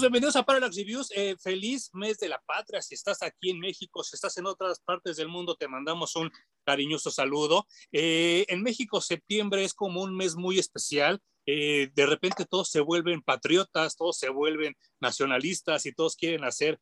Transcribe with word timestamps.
Bienvenidos 0.00 0.34
a 0.36 0.44
Parallax 0.44 0.76
Reviews. 0.76 1.12
Eh, 1.14 1.36
feliz 1.38 1.90
mes 1.92 2.16
de 2.18 2.30
la 2.30 2.40
patria. 2.46 2.80
Si 2.80 2.94
estás 2.94 3.22
aquí 3.22 3.50
en 3.50 3.58
México, 3.58 4.02
si 4.02 4.16
estás 4.16 4.34
en 4.38 4.46
otras 4.46 4.80
partes 4.80 5.18
del 5.18 5.28
mundo, 5.28 5.56
te 5.56 5.68
mandamos 5.68 6.16
un 6.16 6.30
cariñoso 6.64 7.10
saludo. 7.10 7.66
Eh, 7.92 8.46
en 8.48 8.62
México, 8.62 9.02
septiembre 9.02 9.62
es 9.62 9.74
como 9.74 10.02
un 10.02 10.16
mes 10.16 10.36
muy 10.36 10.58
especial. 10.58 11.20
Eh, 11.44 11.90
de 11.94 12.06
repente 12.06 12.46
todos 12.46 12.70
se 12.70 12.80
vuelven 12.80 13.20
patriotas, 13.20 13.94
todos 13.94 14.16
se 14.16 14.30
vuelven 14.30 14.74
nacionalistas 15.00 15.84
y 15.84 15.92
todos 15.92 16.16
quieren 16.16 16.44
hacer 16.44 16.80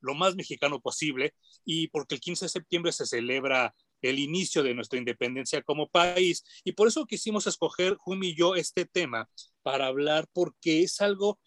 lo 0.00 0.14
más 0.14 0.34
mexicano 0.34 0.80
posible. 0.80 1.34
Y 1.64 1.86
porque 1.88 2.16
el 2.16 2.20
15 2.20 2.46
de 2.46 2.48
septiembre 2.48 2.90
se 2.90 3.06
celebra 3.06 3.76
el 4.02 4.18
inicio 4.18 4.64
de 4.64 4.74
nuestra 4.74 4.98
independencia 4.98 5.62
como 5.62 5.88
país. 5.88 6.42
Y 6.64 6.72
por 6.72 6.88
eso 6.88 7.06
quisimos 7.06 7.46
escoger, 7.46 7.94
Jumi 7.96 8.30
y 8.30 8.34
yo, 8.34 8.56
este 8.56 8.86
tema 8.86 9.28
para 9.62 9.86
hablar, 9.86 10.26
porque 10.32 10.82
es 10.82 11.00
algo 11.00 11.38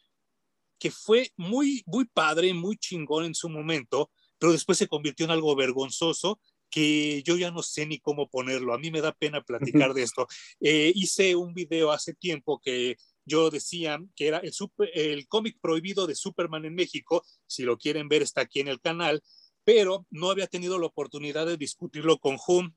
que 0.80 0.92
fue 0.92 1.32
muy, 1.38 1.84
muy 1.86 2.06
padre, 2.06 2.54
muy 2.54 2.78
chingón 2.78 3.26
en 3.26 3.36
su 3.36 3.50
momento, 3.50 4.10
pero 4.38 4.52
después 4.52 4.78
se 4.78 4.88
convirtió 4.88 5.26
en 5.26 5.32
algo 5.32 5.56
vergonzoso 5.56 6.40
que 6.70 7.24
yo 7.24 7.36
ya 7.36 7.52
no 7.52 7.64
sé 7.64 7.86
ni 7.86 8.00
cómo 8.00 8.30
ponerlo. 8.30 8.74
A 8.74 8.78
mí 8.78 8.92
me 8.92 9.02
da 9.02 9.12
pena 9.12 9.42
platicar 9.42 9.94
de 9.94 10.04
esto. 10.04 10.28
Eh, 10.60 10.92
hice 10.96 11.36
un 11.36 11.54
video 11.54 11.92
hace 11.92 12.14
tiempo 12.14 12.62
que 12.64 12.96
yo 13.26 13.50
decía 13.50 14.00
que 14.16 14.28
era 14.28 14.40
el, 14.40 14.54
el 14.94 15.28
cómic 15.28 15.58
prohibido 15.62 16.08
de 16.08 16.16
Superman 16.16 16.66
en 16.66 16.76
México. 16.76 17.24
Si 17.48 17.64
lo 17.64 17.78
quieren 17.78 18.08
ver, 18.08 18.22
está 18.22 18.42
aquí 18.42 18.60
en 18.60 18.68
el 18.68 18.80
canal, 18.80 19.22
pero 19.64 20.06
no 20.10 20.30
había 20.30 20.48
tenido 20.48 20.80
la 20.80 20.88
oportunidad 20.88 21.46
de 21.46 21.58
discutirlo 21.58 22.18
con 22.20 22.38
Hum 22.48 22.74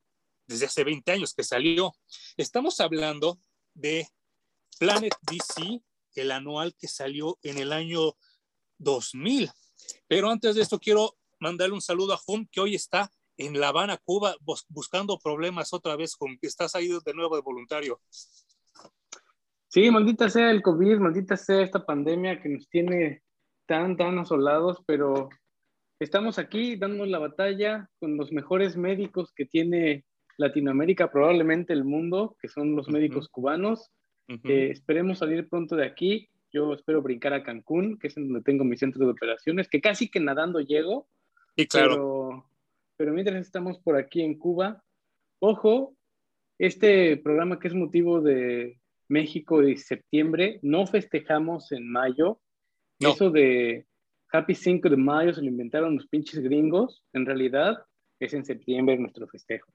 desde 0.46 0.66
hace 0.66 0.84
20 0.84 1.12
años 1.12 1.34
que 1.34 1.44
salió. 1.44 1.94
Estamos 2.36 2.80
hablando 2.80 3.38
de 3.74 4.08
Planet 4.78 5.14
DC 5.30 5.80
el 6.20 6.30
anual 6.30 6.74
que 6.78 6.88
salió 6.88 7.38
en 7.42 7.58
el 7.58 7.72
año 7.72 8.14
2000. 8.78 9.50
Pero 10.06 10.30
antes 10.30 10.54
de 10.54 10.62
esto 10.62 10.78
quiero 10.78 11.16
mandarle 11.40 11.74
un 11.74 11.80
saludo 11.80 12.14
a 12.14 12.20
Hum, 12.26 12.46
que 12.50 12.60
hoy 12.60 12.74
está 12.74 13.10
en 13.36 13.58
La 13.58 13.68
Habana, 13.68 13.98
Cuba, 14.04 14.36
buscando 14.68 15.18
problemas 15.18 15.72
otra 15.72 15.96
vez, 15.96 16.14
Hum, 16.20 16.36
que 16.40 16.46
estás 16.46 16.74
ahí 16.74 16.88
de 16.88 17.14
nuevo 17.14 17.36
de 17.36 17.42
voluntario. 17.42 18.00
Sí, 19.68 19.90
maldita 19.90 20.28
sea 20.28 20.50
el 20.50 20.62
COVID, 20.62 20.98
maldita 20.98 21.36
sea 21.36 21.62
esta 21.62 21.84
pandemia 21.84 22.42
que 22.42 22.50
nos 22.50 22.68
tiene 22.68 23.22
tan, 23.66 23.96
tan 23.96 24.18
asolados, 24.18 24.82
pero 24.86 25.30
estamos 25.98 26.38
aquí 26.38 26.76
dando 26.76 27.06
la 27.06 27.18
batalla 27.18 27.88
con 27.98 28.18
los 28.18 28.32
mejores 28.32 28.76
médicos 28.76 29.32
que 29.34 29.46
tiene 29.46 30.04
Latinoamérica, 30.36 31.10
probablemente 31.10 31.72
el 31.72 31.84
mundo, 31.84 32.36
que 32.40 32.48
son 32.48 32.76
los 32.76 32.88
médicos 32.88 33.28
cubanos. 33.28 33.90
Eh, 34.44 34.70
esperemos 34.70 35.18
salir 35.18 35.48
pronto 35.48 35.76
de 35.76 35.86
aquí. 35.86 36.28
Yo 36.52 36.74
espero 36.74 37.02
brincar 37.02 37.32
a 37.32 37.42
Cancún, 37.42 37.98
que 37.98 38.08
es 38.08 38.14
donde 38.14 38.42
tengo 38.42 38.64
mi 38.64 38.76
centro 38.76 39.04
de 39.04 39.12
operaciones, 39.12 39.68
que 39.68 39.80
casi 39.80 40.08
que 40.08 40.20
nadando 40.20 40.60
llego. 40.60 41.08
Sí, 41.56 41.66
claro. 41.66 42.46
Pero, 42.96 43.12
mientras 43.12 43.44
estamos 43.44 43.78
por 43.78 43.96
aquí 43.96 44.22
en 44.22 44.38
Cuba, 44.38 44.84
ojo, 45.40 45.96
este 46.58 47.16
programa 47.16 47.58
que 47.58 47.68
es 47.68 47.74
motivo 47.74 48.20
de 48.20 48.78
México 49.08 49.60
de 49.60 49.76
septiembre, 49.76 50.60
no 50.62 50.86
festejamos 50.86 51.72
en 51.72 51.90
mayo. 51.90 52.40
Eso 52.98 53.30
de 53.30 53.86
Happy 54.30 54.54
5 54.54 54.88
de 54.88 54.96
mayo 54.96 55.34
se 55.34 55.42
lo 55.42 55.48
inventaron 55.48 55.96
los 55.96 56.06
pinches 56.06 56.40
gringos. 56.40 57.02
En 57.12 57.26
realidad 57.26 57.84
es 58.20 58.32
en 58.34 58.44
septiembre 58.44 58.96
nuestro 58.96 59.26
festejo. 59.26 59.72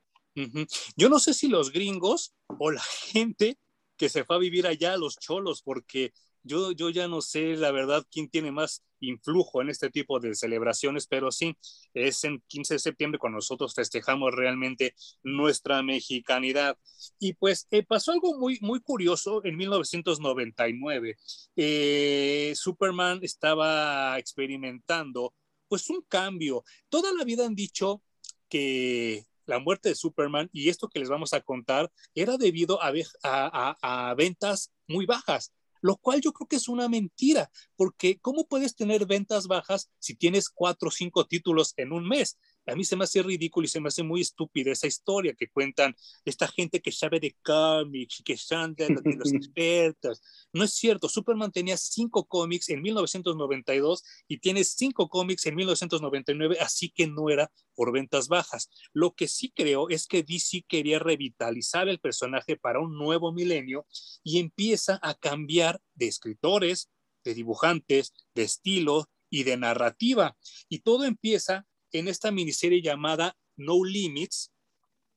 Yo 0.95 1.09
no 1.09 1.19
sé 1.19 1.33
si 1.33 1.47
los 1.47 1.71
gringos 1.71 2.35
o 2.59 2.71
la 2.71 2.81
gente 3.11 3.57
que 3.97 4.09
se 4.09 4.23
fue 4.23 4.35
a 4.35 4.39
vivir 4.39 4.67
allá 4.67 4.97
los 4.97 5.17
cholos, 5.17 5.61
porque 5.61 6.13
yo, 6.43 6.71
yo 6.71 6.89
ya 6.89 7.07
no 7.07 7.21
sé 7.21 7.55
la 7.55 7.71
verdad 7.71 8.05
quién 8.09 8.29
tiene 8.29 8.51
más 8.51 8.83
influjo 8.99 9.61
en 9.61 9.69
este 9.69 9.89
tipo 9.89 10.19
de 10.19 10.33
celebraciones, 10.33 11.07
pero 11.07 11.31
sí, 11.31 11.55
es 11.93 12.23
en 12.23 12.41
15 12.47 12.75
de 12.75 12.79
septiembre 12.79 13.19
cuando 13.19 13.37
nosotros 13.37 13.73
festejamos 13.75 14.33
realmente 14.33 14.95
nuestra 15.23 15.83
mexicanidad. 15.83 16.77
Y 17.19 17.33
pues 17.33 17.67
eh, 17.71 17.83
pasó 17.83 18.11
algo 18.11 18.37
muy, 18.37 18.57
muy 18.61 18.79
curioso 18.79 19.43
en 19.45 19.57
1999. 19.57 21.17
Eh, 21.55 22.53
Superman 22.55 23.19
estaba 23.21 24.17
experimentando 24.17 25.33
pues 25.67 25.89
un 25.89 26.01
cambio. 26.07 26.63
Toda 26.89 27.11
la 27.13 27.23
vida 27.23 27.45
han 27.45 27.55
dicho 27.55 28.01
que 28.49 29.25
la 29.47 29.59
muerte 29.59 29.89
de 29.89 29.95
Superman 29.95 30.49
y 30.53 30.69
esto 30.69 30.87
que 30.87 30.99
les 30.99 31.09
vamos 31.09 31.33
a 31.33 31.41
contar 31.41 31.91
era 32.13 32.37
debido 32.37 32.79
a, 32.81 34.13
ventas 34.15 34.71
muy 34.87 35.05
bajas, 35.05 35.53
lo 35.81 35.95
cual 35.97 36.21
yo 36.21 36.33
creo 36.33 36.47
que 36.47 36.57
es 36.57 36.67
una 36.67 36.87
mentira, 36.87 37.49
porque 37.75 38.19
¿cómo 38.19 38.47
puedes 38.47 38.75
tener 38.75 39.05
ventas 39.05 39.47
bajas 39.47 39.89
si 39.99 40.15
tienes 40.15 40.49
cuatro 40.49 40.89
o 40.89 40.91
cinco 40.91 41.25
títulos 41.25 41.73
en 41.77 41.91
un 41.91 42.07
mes? 42.07 42.37
A 42.67 42.75
mí 42.75 42.83
se 42.83 42.95
me 42.95 43.05
hace 43.05 43.23
ridículo 43.23 43.65
y 43.65 43.69
se 43.69 43.79
me 43.79 43.87
hace 43.87 44.03
muy 44.03 44.21
estúpida 44.21 44.71
esa 44.71 44.87
historia 44.87 45.33
que 45.33 45.49
cuentan 45.49 45.95
esta 46.25 46.47
gente 46.47 46.81
que 46.81 46.91
sabe 46.91 47.19
de 47.19 47.35
cómics 47.43 48.19
y 48.19 48.23
que 48.23 48.37
son 48.37 48.75
de, 48.75 48.89
los 48.89 49.33
expertos. 49.33 50.21
No 50.51 50.63
es 50.63 50.73
cierto, 50.73 51.07
Superman 51.09 51.51
tenía 51.51 51.77
cinco 51.77 52.25
cómics 52.25 52.69
en 52.69 52.81
1992 52.81 54.03
y 54.27 54.39
tiene 54.39 54.63
cinco 54.63 55.07
cómics 55.09 55.45
en 55.45 55.55
1999, 55.55 56.57
así 56.59 56.89
que 56.89 57.07
no 57.07 57.29
era 57.29 57.51
por 57.73 57.91
ventas 57.91 58.27
bajas. 58.27 58.69
Lo 58.93 59.13
que 59.13 59.27
sí 59.27 59.51
creo 59.55 59.89
es 59.89 60.05
que 60.07 60.23
DC 60.23 60.65
quería 60.67 60.99
revitalizar 60.99 61.87
el 61.87 61.99
personaje 61.99 62.57
para 62.57 62.79
un 62.79 62.97
nuevo 62.97 63.31
milenio 63.31 63.85
y 64.23 64.39
empieza 64.39 64.99
a 65.01 65.15
cambiar 65.15 65.79
de 65.95 66.07
escritores, 66.07 66.89
de 67.23 67.33
dibujantes, 67.33 68.13
de 68.35 68.43
estilo 68.43 69.09
y 69.29 69.43
de 69.43 69.57
narrativa. 69.57 70.37
Y 70.69 70.79
todo 70.79 71.05
empieza 71.05 71.65
en 71.91 72.07
esta 72.07 72.31
miniserie 72.31 72.81
llamada 72.81 73.37
No 73.55 73.83
Limits, 73.83 74.51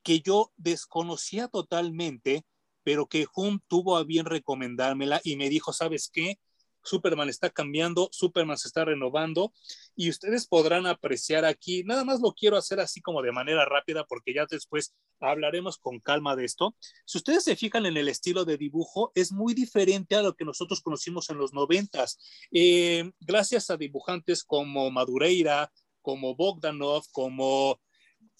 que 0.02 0.20
yo 0.20 0.52
desconocía 0.56 1.48
totalmente, 1.48 2.44
pero 2.82 3.06
que 3.06 3.26
Hum 3.34 3.60
tuvo 3.68 3.96
a 3.96 4.04
bien 4.04 4.26
recomendármela 4.26 5.20
y 5.24 5.36
me 5.36 5.48
dijo, 5.48 5.72
¿sabes 5.72 6.10
qué? 6.12 6.38
Superman 6.82 7.28
está 7.28 7.50
cambiando, 7.50 8.08
Superman 8.12 8.56
se 8.56 8.68
está 8.68 8.84
renovando 8.84 9.52
y 9.94 10.08
ustedes 10.08 10.46
podrán 10.46 10.86
apreciar 10.86 11.44
aquí, 11.44 11.84
nada 11.84 12.04
más 12.04 12.20
lo 12.20 12.32
quiero 12.32 12.56
hacer 12.56 12.80
así 12.80 13.00
como 13.00 13.22
de 13.22 13.32
manera 13.32 13.64
rápida 13.64 14.04
porque 14.04 14.34
ya 14.34 14.46
después 14.48 14.94
hablaremos 15.20 15.78
con 15.78 16.00
calma 16.00 16.36
de 16.36 16.46
esto. 16.46 16.74
Si 17.04 17.18
ustedes 17.18 17.44
se 17.44 17.56
fijan 17.56 17.84
en 17.86 17.96
el 17.96 18.08
estilo 18.08 18.44
de 18.44 18.56
dibujo, 18.56 19.12
es 19.14 19.32
muy 19.32 19.52
diferente 19.52 20.16
a 20.16 20.22
lo 20.22 20.34
que 20.34 20.46
nosotros 20.46 20.80
conocimos 20.80 21.28
en 21.28 21.38
los 21.38 21.52
noventas. 21.52 22.18
Eh, 22.50 23.12
gracias 23.20 23.70
a 23.70 23.76
dibujantes 23.76 24.42
como 24.44 24.90
Madureira, 24.90 25.70
como 26.02 26.34
Bogdanov, 26.34 27.04
como 27.12 27.80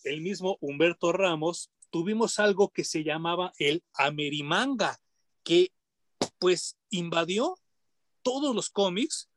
el 0.04 0.21
mismo 0.21 0.56
Humberto 0.60 1.12
Ramos, 1.12 1.71
tuvimos 1.91 2.38
algo 2.38 2.71
que 2.71 2.84
se 2.84 3.04
llamaba 3.04 3.53
el 3.59 3.82
Amerimanga, 3.94 4.98
que 5.43 5.72
pues 6.38 6.76
invadió 6.91 7.56
todos 8.22 8.54
los 8.54 8.71
cómics, 8.71 9.28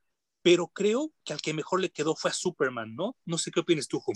pero 0.41 0.67
creo 0.67 1.11
que 1.23 1.33
al 1.33 1.41
que 1.41 1.53
mejor 1.53 1.81
le 1.81 1.89
quedó 1.89 2.15
fue 2.15 2.31
a 2.31 2.33
Superman, 2.33 2.95
¿no? 2.95 3.15
No 3.25 3.37
sé 3.37 3.51
qué 3.51 3.61
opinas 3.61 3.87
tú, 3.87 3.99
Jum. 3.99 4.15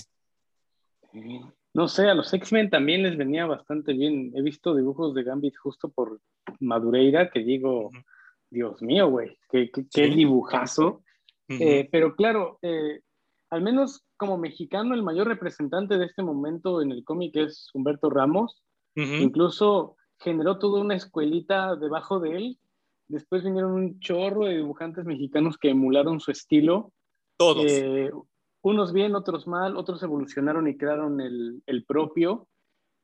No 1.74 1.88
sé, 1.88 2.09
a 2.09 2.13
los 2.13 2.34
X-Men 2.34 2.69
también 2.69 3.03
les 3.03 3.18
venía 3.18 3.45
bastante 3.45 3.94
bien. 3.94 4.31
He 4.35 4.41
visto 4.41 4.75
dibujos 4.75 5.13
de 5.13 5.24
Gambit 5.24 5.56
justo 5.57 5.89
por 5.89 6.22
Madureira 6.59 7.29
que 7.29 7.39
digo, 7.39 7.91
Dios 8.50 8.81
mío, 8.81 9.10
güey, 9.10 9.38
qué, 9.50 9.69
dibujazo. 10.07 11.03
Eh, 11.48 11.88
pero 11.92 12.15
claro, 12.15 12.60
eh, 12.62 13.01
al 13.50 13.62
menos 13.62 14.04
como 14.18 14.38
mexicano, 14.38 14.94
el 14.94 15.04
mayor 15.04 15.28
representante 15.28 15.98
de 15.98 16.06
este 16.06 16.24
momento 16.24 16.82
en 16.82 16.92
el 16.92 17.04
cómic 17.04 17.36
es 17.36 17.70
Humberto 17.74 18.10
Ramos. 18.10 18.64
Incluso 18.96 19.96
generó 20.20 20.58
toda 20.58 20.82
una 20.82 20.96
escuelita 20.96 21.76
debajo 21.76 22.20
de 22.20 22.36
él. 22.36 22.60
Después 23.08 23.44
vinieron 23.44 23.74
un 23.74 24.00
chorro 24.00 24.46
de 24.46 24.56
dibujantes 24.56 25.06
mexicanos 25.06 25.58
que 25.60 25.70
emularon 25.70 26.20
su 26.20 26.32
estilo. 26.32 26.92
Todos. 27.38 27.66
Eh, 27.68 28.12
unos 28.64 28.94
bien, 28.94 29.16
otros 29.16 29.46
mal, 29.48 29.78
otros 29.78 30.02
evolucionaron 30.02 30.68
y 30.68 30.78
crearon 30.78 31.22
el, 31.22 31.86
propio. 31.88 32.48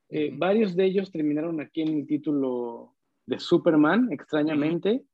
Eh, 0.08 0.34
varios 0.36 0.74
de 0.74 0.84
ellos 0.84 1.12
terminaron 1.12 1.60
aquí 1.60 1.82
en 1.82 2.00
el 2.00 2.06
título 2.08 2.96
de 3.24 3.38
Superman, 3.38 4.12
extrañamente. 4.12 5.04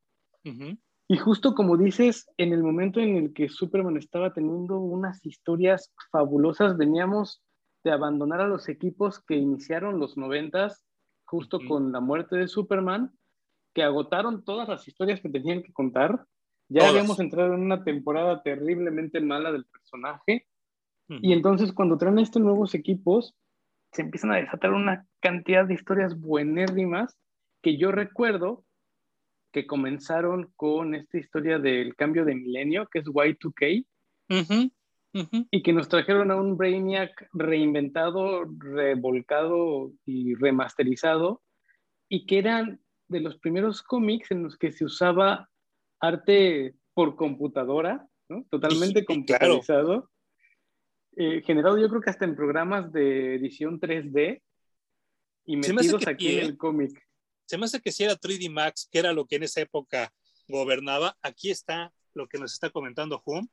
Y 1.11 1.17
justo 1.17 1.55
como 1.55 1.75
dices, 1.75 2.25
en 2.37 2.53
el 2.53 2.63
momento 2.63 3.01
en 3.01 3.17
el 3.17 3.33
que 3.33 3.49
Superman 3.49 3.97
estaba 3.97 4.31
teniendo 4.31 4.79
unas 4.79 5.25
historias 5.25 5.93
fabulosas, 6.09 6.77
veníamos 6.77 7.43
de 7.83 7.91
abandonar 7.91 8.39
a 8.39 8.47
los 8.47 8.69
equipos 8.69 9.19
que 9.19 9.35
iniciaron 9.35 9.99
los 9.99 10.15
noventas, 10.15 10.85
justo 11.25 11.59
con 11.67 11.91
la 11.91 11.99
muerte 11.99 12.37
de 12.37 12.47
Superman, 12.47 13.11
que 13.73 13.83
agotaron 13.83 14.45
todas 14.45 14.69
las 14.69 14.87
historias 14.87 15.19
que 15.19 15.27
tenían 15.27 15.63
que 15.63 15.73
contar. 15.73 16.23
Ya 16.69 16.87
habíamos 16.87 17.19
entrado 17.19 17.55
en 17.55 17.59
una 17.59 17.83
temporada 17.83 18.41
terriblemente 18.41 19.19
mala 19.19 19.51
del 19.51 19.65
personaje. 19.65 20.47
Y 21.09 21.33
entonces 21.33 21.73
cuando 21.73 21.97
traen 21.97 22.19
estos 22.19 22.41
nuevos 22.41 22.73
equipos, 22.73 23.35
se 23.91 24.03
empiezan 24.03 24.31
a 24.31 24.37
desatar 24.37 24.71
una 24.71 25.05
cantidad 25.19 25.65
de 25.65 25.73
historias 25.73 26.17
buenérrimas 26.17 27.17
que 27.61 27.75
yo 27.75 27.91
recuerdo 27.91 28.63
que 29.51 29.67
comenzaron 29.67 30.51
con 30.55 30.95
esta 30.95 31.17
historia 31.17 31.59
del 31.59 31.95
cambio 31.95 32.25
de 32.25 32.35
milenio, 32.35 32.87
que 32.87 32.99
es 32.99 33.05
Y2K, 33.05 33.85
y 35.51 35.61
que 35.61 35.73
nos 35.73 35.89
trajeron 35.89 36.31
a 36.31 36.37
un 36.37 36.57
Brainiac 36.57 37.27
reinventado, 37.33 38.45
revolcado 38.57 39.91
y 40.05 40.35
remasterizado, 40.35 41.41
y 42.07 42.25
que 42.25 42.39
eran 42.39 42.79
de 43.07 43.19
los 43.19 43.37
primeros 43.37 43.83
cómics 43.83 44.31
en 44.31 44.43
los 44.43 44.57
que 44.57 44.71
se 44.71 44.85
usaba 44.85 45.49
arte 45.99 46.75
por 46.93 47.15
computadora, 47.15 48.07
¿no? 48.29 48.45
totalmente 48.49 49.03
computarizado, 49.03 50.09
eh, 51.17 51.41
generado 51.45 51.77
yo 51.77 51.89
creo 51.89 52.01
que 52.01 52.09
hasta 52.09 52.25
en 52.25 52.35
programas 52.35 52.91
de 52.93 53.35
edición 53.35 53.79
3D 53.79 54.41
y 55.45 55.57
metidos 55.57 56.07
aquí 56.07 56.37
en 56.37 56.45
el 56.45 56.57
cómic. 56.57 57.05
Se 57.51 57.57
me 57.57 57.65
hace 57.65 57.81
que 57.81 57.91
si 57.91 58.05
era 58.05 58.15
3D 58.15 58.49
Max, 58.49 58.87
que 58.89 58.99
era 58.99 59.11
lo 59.11 59.25
que 59.25 59.35
en 59.35 59.43
esa 59.43 59.59
época 59.59 60.13
gobernaba, 60.47 61.17
aquí 61.21 61.51
está 61.51 61.93
lo 62.13 62.29
que 62.29 62.37
nos 62.37 62.53
está 62.53 62.69
comentando 62.69 63.21
Hum, 63.25 63.45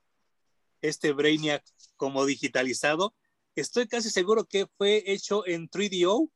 este 0.80 1.12
Brainiac 1.12 1.64
como 1.96 2.24
digitalizado. 2.24 3.12
Estoy 3.56 3.88
casi 3.88 4.08
seguro 4.10 4.44
que 4.44 4.68
fue 4.78 5.02
hecho 5.04 5.44
en 5.48 5.68
3DO 5.68 6.30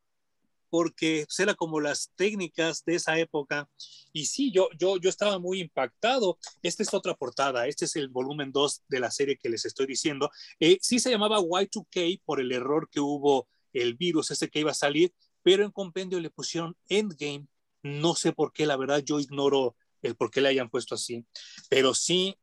porque 0.71 1.23
pues, 1.25 1.39
era 1.39 1.55
como 1.55 1.79
las 1.79 2.11
técnicas 2.17 2.85
de 2.85 2.97
esa 2.97 3.17
época. 3.21 3.71
Y 4.13 4.27
sí, 4.27 4.51
yo, 4.51 4.69
yo, 4.77 4.97
yo 4.97 5.09
estaba 5.09 5.39
muy 5.39 5.61
impactado. 5.61 6.39
Esta 6.65 6.83
es 6.83 6.93
otra 6.93 7.15
portada, 7.15 7.69
este 7.69 7.85
es 7.85 7.95
el 7.95 8.09
volumen 8.09 8.51
2 8.51 8.83
de 8.89 8.99
la 8.99 9.13
serie 9.13 9.39
que 9.41 9.49
les 9.49 9.65
estoy 9.67 9.87
diciendo. 9.87 10.33
Eh, 10.59 10.79
sí 10.83 10.99
se 10.99 11.11
llamaba 11.11 11.39
Y2K 11.39 12.23
por 12.25 12.41
el 12.41 12.51
error 12.51 12.89
que 12.91 12.99
hubo, 12.99 13.47
el 13.73 13.95
virus 13.95 14.33
ese 14.33 14.51
que 14.51 14.59
iba 14.59 14.73
a 14.73 14.75
salir, 14.75 15.15
pero 15.45 15.65
en 15.65 15.71
compendio 15.71 16.19
le 16.19 16.31
pusieron 16.31 16.77
Endgame. 16.89 17.47
No 17.83 18.15
sé 18.15 18.33
por 18.33 18.53
qué, 18.53 18.67
la 18.67 18.77
verdad, 18.77 19.03
yo 19.05 19.19
ignoro 19.19 19.77
el 20.03 20.17
por 20.17 20.31
qué 20.31 20.41
le 20.41 20.49
hayan 20.49 20.69
puesto 20.69 20.95
así, 20.95 21.25
pero 21.69 21.95
sí 21.95 22.37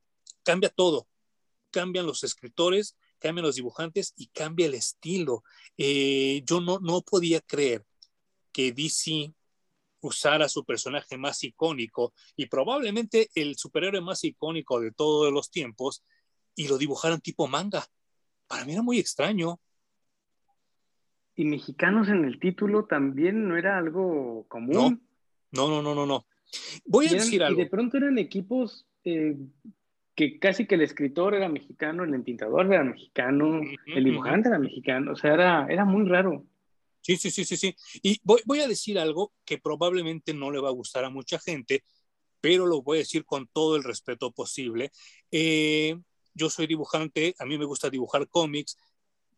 cambia 0.43 0.69
todo. 0.69 1.07
Cambian 1.71 2.05
los 2.05 2.23
escritores, 2.23 2.97
cambian 3.19 3.45
los 3.45 3.55
dibujantes 3.55 4.13
y 4.15 4.27
cambia 4.27 4.65
el 4.65 4.73
estilo. 4.73 5.43
Eh, 5.77 6.41
yo 6.45 6.61
no, 6.61 6.79
no 6.79 7.01
podía 7.01 7.41
creer 7.41 7.85
que 8.51 8.71
DC 8.71 9.33
usara 10.01 10.47
su 10.49 10.65
personaje 10.65 11.17
más 11.17 11.43
icónico 11.43 12.13
y 12.35 12.47
probablemente 12.47 13.29
el 13.35 13.55
superhéroe 13.55 14.01
más 14.01 14.23
icónico 14.23 14.79
de 14.79 14.91
todos 14.91 15.31
los 15.31 15.51
tiempos 15.51 16.03
y 16.55 16.67
lo 16.67 16.77
dibujaran 16.77 17.21
tipo 17.21 17.47
manga. 17.47 17.85
Para 18.47 18.65
mí 18.65 18.73
era 18.73 18.81
muy 18.81 18.99
extraño. 18.99 19.59
Y 21.35 21.45
mexicanos 21.45 22.09
en 22.09 22.25
el 22.25 22.39
título 22.39 22.85
también 22.85 23.47
no 23.47 23.55
era 23.57 23.77
algo 23.77 24.45
común. 24.49 24.73
No, 24.73 24.99
no, 25.51 25.81
no, 25.81 25.95
no, 25.95 26.05
no. 26.05 26.25
Voy 26.85 27.07
a 27.07 27.11
decir 27.11 27.43
algo. 27.43 27.59
Y 27.59 27.63
de 27.63 27.69
pronto 27.69 27.97
eran 27.97 28.17
equipos 28.17 28.85
eh, 29.03 29.37
que 30.15 30.39
casi 30.39 30.65
que 30.65 30.75
el 30.75 30.81
escritor 30.81 31.35
era 31.35 31.47
mexicano, 31.47 32.03
el 32.03 32.13
entintador 32.13 32.65
era 32.73 32.83
mexicano, 32.83 33.61
el 33.85 34.03
dibujante 34.03 34.49
era 34.49 34.59
mexicano, 34.59 35.13
o 35.13 35.15
sea, 35.15 35.33
era, 35.33 35.67
era 35.69 35.85
muy 35.85 36.07
raro. 36.07 36.45
Sí, 37.01 37.15
sí, 37.15 37.31
sí, 37.31 37.45
sí, 37.45 37.55
sí. 37.55 37.75
Y 38.03 38.19
voy, 38.23 38.41
voy, 38.45 38.59
a 38.59 38.67
decir 38.67 38.99
algo 38.99 39.31
que 39.45 39.57
probablemente 39.57 40.33
no 40.33 40.51
le 40.51 40.59
va 40.59 40.67
a 40.67 40.73
gustar 40.73 41.05
a 41.05 41.09
mucha 41.09 41.39
gente, 41.39 41.83
pero 42.41 42.65
lo 42.65 42.81
voy 42.81 42.97
a 42.97 42.99
decir 42.99 43.25
con 43.25 43.47
todo 43.47 43.75
el 43.75 43.83
respeto 43.83 44.31
posible. 44.31 44.91
Eh, 45.31 45.97
yo 46.33 46.49
soy 46.49 46.67
dibujante, 46.67 47.35
a 47.39 47.45
mí 47.45 47.57
me 47.57 47.65
gusta 47.65 47.89
dibujar 47.89 48.27
cómics, 48.27 48.77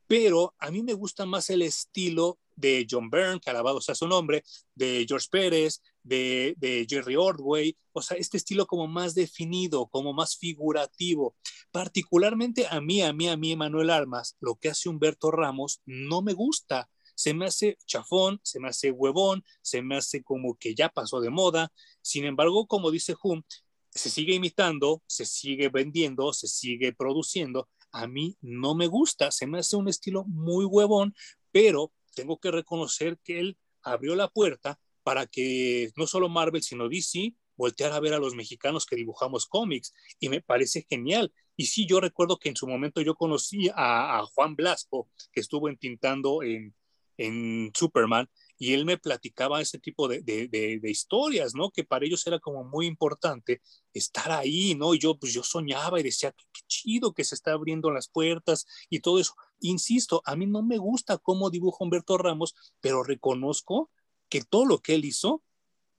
pero 0.08 0.54
a 0.58 0.72
mí 0.72 0.84
me 0.84 0.94
gusta 0.94 1.26
más 1.26 1.50
el 1.50 1.62
estilo 1.62 2.40
de 2.62 2.88
John 2.90 3.10
Byrne, 3.10 3.40
que 3.42 3.50
alabado 3.50 3.82
sea 3.82 3.96
su 3.96 4.08
nombre, 4.08 4.44
de 4.76 5.06
George 5.08 5.28
Pérez, 5.30 5.82
de, 6.04 6.56
de, 6.58 6.86
Jerry 6.90 7.16
Ordway, 7.18 7.76
o 7.92 8.02
sea, 8.02 8.18
este 8.18 8.38
estilo 8.38 8.66
como 8.66 8.88
más 8.88 9.14
definido, 9.14 9.88
como 9.88 10.14
más 10.14 10.38
figurativo. 10.38 11.36
Particularmente 11.72 12.68
a 12.70 12.80
mí, 12.80 13.02
a 13.02 13.12
mí, 13.12 13.28
a 13.28 13.36
mí, 13.36 13.56
Manuel 13.56 13.90
Armas, 13.90 14.38
lo 14.40 14.56
que 14.56 14.70
hace 14.70 14.88
Humberto 14.88 15.32
Ramos 15.32 15.82
no 15.86 16.22
me 16.22 16.34
gusta 16.34 16.90
se 17.14 17.36
me 17.36 17.46
hace 17.46 17.78
chafón, 17.86 18.40
se 18.44 18.60
me 18.60 18.70
hace 18.70 18.90
huevón, 18.90 19.44
se 19.62 19.84
me 19.84 19.96
hace 19.96 20.24
como 20.24 20.56
que 20.56 20.74
ya 20.74 20.90
pasó 20.90 21.22
de 21.22 21.30
moda. 21.30 21.72
Sin 22.02 22.26
embargo, 22.26 22.66
como 22.66 22.90
dice 22.90 23.16
Hum, 23.22 23.44
se 23.92 24.10
sigue 24.10 24.34
imitando, 24.34 25.04
se 25.06 25.26
sigue 25.26 25.70
vendiendo, 25.70 26.34
se 26.34 26.48
sigue 26.48 26.94
produciendo. 26.94 27.70
A 27.92 28.08
mí 28.08 28.38
no 28.42 28.74
me 28.74 28.88
gusta, 28.88 29.32
se 29.32 29.46
me 29.46 29.60
hace 29.60 29.76
un 29.76 29.88
estilo 29.88 30.24
muy 30.26 30.66
huevón, 30.66 31.14
pero 31.52 31.92
tengo 32.16 32.40
que 32.40 32.52
reconocer 32.52 33.18
que 33.24 33.40
él 33.40 33.58
abrió 33.84 34.16
la 34.16 34.28
puerta 34.28 34.80
para 35.04 35.26
que 35.26 35.92
no 35.96 36.08
solo 36.08 36.30
Marvel, 36.30 36.64
sino 36.64 36.90
DC 36.90 37.34
volteara 37.56 37.96
a 37.96 38.00
ver 38.00 38.14
a 38.14 38.20
los 38.20 38.36
mexicanos 38.36 38.86
que 38.86 38.96
dibujamos 38.96 39.46
cómics 39.46 39.94
y 40.20 40.30
me 40.30 40.42
parece 40.42 40.86
genial. 40.90 41.34
Y 41.56 41.66
sí, 41.66 41.86
yo 41.86 42.00
recuerdo 42.00 42.38
que 42.38 42.50
en 42.50 42.56
su 42.56 42.68
momento 42.68 43.02
yo 43.02 43.16
conocí 43.16 43.70
a, 43.70 44.20
a 44.20 44.26
Juan 44.26 44.56
Blasco, 44.56 45.10
que 45.32 45.42
estuvo 45.42 45.70
entintando 45.70 46.44
en, 46.44 46.74
en 47.18 47.72
Superman 47.76 48.30
y 48.62 48.76
él 48.76 48.86
me 48.86 49.00
platicaba 49.00 49.60
ese 49.60 49.80
tipo 49.80 50.08
de, 50.08 50.22
de, 50.22 50.80
historias, 50.84 51.56
¿no? 51.56 51.72
Que 51.72 51.84
para 51.84 52.06
ellos 52.06 52.28
era 52.28 52.38
como 52.38 52.64
muy 52.64 52.86
importante 52.86 53.60
estar 53.92 54.32
ahí, 54.32 54.76
¿no? 54.76 54.94
Y 54.94 55.00
yo, 55.00 55.18
pues 55.18 55.34
yo 55.34 55.42
soñaba 55.42 56.00
y 56.00 56.04
decía, 56.04 56.32
qué, 56.32 56.62
chido 56.68 57.12
que 57.12 57.24
se 57.24 57.34
está 57.34 57.54
abriendo 57.54 57.90
las 57.90 58.08
puertas 58.08 58.68
y 58.88 59.00
todo 59.00 59.20
eso. 59.20 59.34
Insisto, 59.62 60.22
a 60.26 60.36
mí 60.36 60.46
no 60.46 60.62
me 60.62 60.78
gusta 60.78 61.18
cómo 61.18 61.50
dibuja 61.50 61.84
Humberto 61.84 62.20
Ramos, 62.20 62.54
pero 62.82 63.02
reconozco 63.02 63.90
que 64.30 64.44
todo 64.44 64.68
lo 64.68 64.78
que 64.78 64.94
él 64.94 65.06
hizo, 65.06 65.42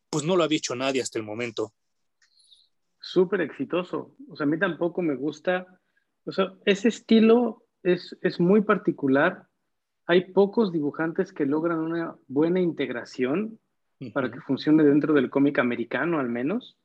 pues 0.09 0.25
no 0.25 0.37
lo 0.37 0.44
había 0.44 0.59
hecho 0.59 0.76
nadie 0.76 1.03
hasta 1.03 1.19
el 1.19 1.25
momento. 1.25 1.73
Súper 3.00 3.41
exitoso. 3.41 4.14
O 4.31 4.37
sea, 4.37 4.47
a 4.47 4.49
mí 4.49 4.56
tampoco 4.56 5.03
me 5.03 5.17
gusta, 5.17 5.67
o 6.25 6.31
sea, 6.31 6.55
ese 6.64 6.87
estilo 6.87 7.67
es, 7.82 8.17
es 8.23 8.38
muy 8.38 8.61
particular 8.61 9.49
hay 10.12 10.31
pocos 10.31 10.73
dibujantes 10.73 11.32
que 11.32 11.47
logran 11.47 11.79
una 11.79 12.14
buena 12.29 12.61
integración 12.61 13.59
para 14.12 14.31
que 14.31 14.41
funcione 14.41 14.85
dentro 14.85 15.14
del 15.14 15.31
cómic 15.31 15.59
americano 15.59 16.19
al 16.19 16.29
menos. 16.29 16.76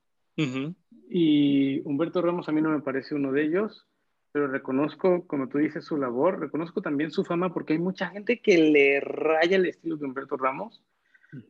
Y 1.10 1.82
Humberto 1.82 2.22
Ramos 2.22 2.48
a 2.48 2.54
mí 2.54 2.62
no 2.62 2.70
me 2.70 2.80
parece 2.80 3.16
uno 3.16 3.34
de 3.34 3.44
ellos, 3.44 3.86
pero 4.32 4.48
reconozco, 4.48 5.28
como 5.28 5.50
tú 5.50 5.58
dices, 5.58 5.84
su 5.84 5.98
labor, 5.98 6.40
reconozco 6.40 6.82
también 6.82 7.12
su 7.12 7.26
fama 7.26 7.54
porque 7.54 7.74
hay 7.74 7.80
mucha 7.80 8.08
gente 8.08 8.40
que 8.40 8.58
le 8.60 9.02
raya 9.02 9.58
el 9.58 9.66
estilo 9.66 9.98
de 9.98 10.06
Humberto 10.06 10.38
Ramos. 10.38 10.82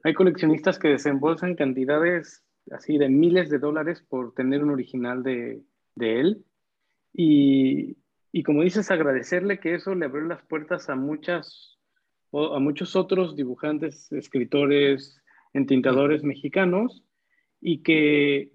Hay 0.04 0.16
coleccionistas 0.16 0.80
que 0.80 0.88
desembolsan 0.88 1.56
cantidades 1.56 2.44
así 2.72 2.98
de 2.98 3.10
miles 3.10 3.52
de 3.52 3.60
dólares 3.60 4.04
por 4.10 4.34
tener 4.34 4.64
un 4.64 4.72
original 4.72 5.22
de, 5.22 5.62
de 5.94 6.20
él. 6.22 6.46
Y, 7.14 7.98
y 8.32 8.44
como 8.44 8.64
dices, 8.64 8.92
agradecerle 8.92 9.60
que 9.60 9.76
eso 9.76 9.96
le 9.96 10.06
abrió 10.06 10.26
las 10.26 10.44
puertas 10.44 10.90
a 10.90 10.96
muchas, 10.96 11.78
a 12.34 12.60
muchos 12.60 12.96
otros 12.96 13.36
dibujantes, 13.36 14.12
escritores, 14.12 15.22
entintadores 15.54 16.24
mexicanos, 16.24 17.04
y 17.62 17.82
que 17.82 18.52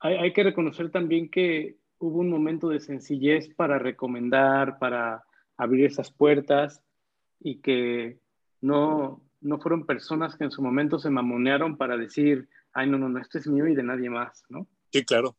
hay, 0.00 0.32
que 0.32 0.42
reconocer 0.42 0.90
también 0.90 1.30
que 1.30 1.76
hubo 1.98 2.18
un 2.18 2.30
momento 2.30 2.68
de 2.68 2.80
sencillez 2.80 3.54
para 3.54 3.78
recomendar, 3.78 4.78
para 4.78 5.24
abrir 5.56 5.84
esas 5.84 6.10
puertas, 6.10 6.82
y 7.38 7.60
que 7.60 8.18
no, 8.60 9.22
no 9.40 9.58
fueron 9.58 9.86
personas 9.86 10.36
que 10.36 10.44
en 10.44 10.50
su 10.50 10.62
momento 10.62 10.98
se 10.98 11.10
mamonearon 11.10 11.76
para 11.76 11.96
decir, 11.96 12.48
ay, 12.72 12.88
no, 12.88 12.98
no, 12.98 13.08
no, 13.08 13.20
esto 13.20 13.38
es 13.38 13.46
mío 13.46 13.66
y 13.66 13.74
de 13.74 13.82
nadie 13.82 14.10
más, 14.10 14.44
¿no? 14.48 14.66
Sí, 14.90 15.04
claro. 15.04 15.36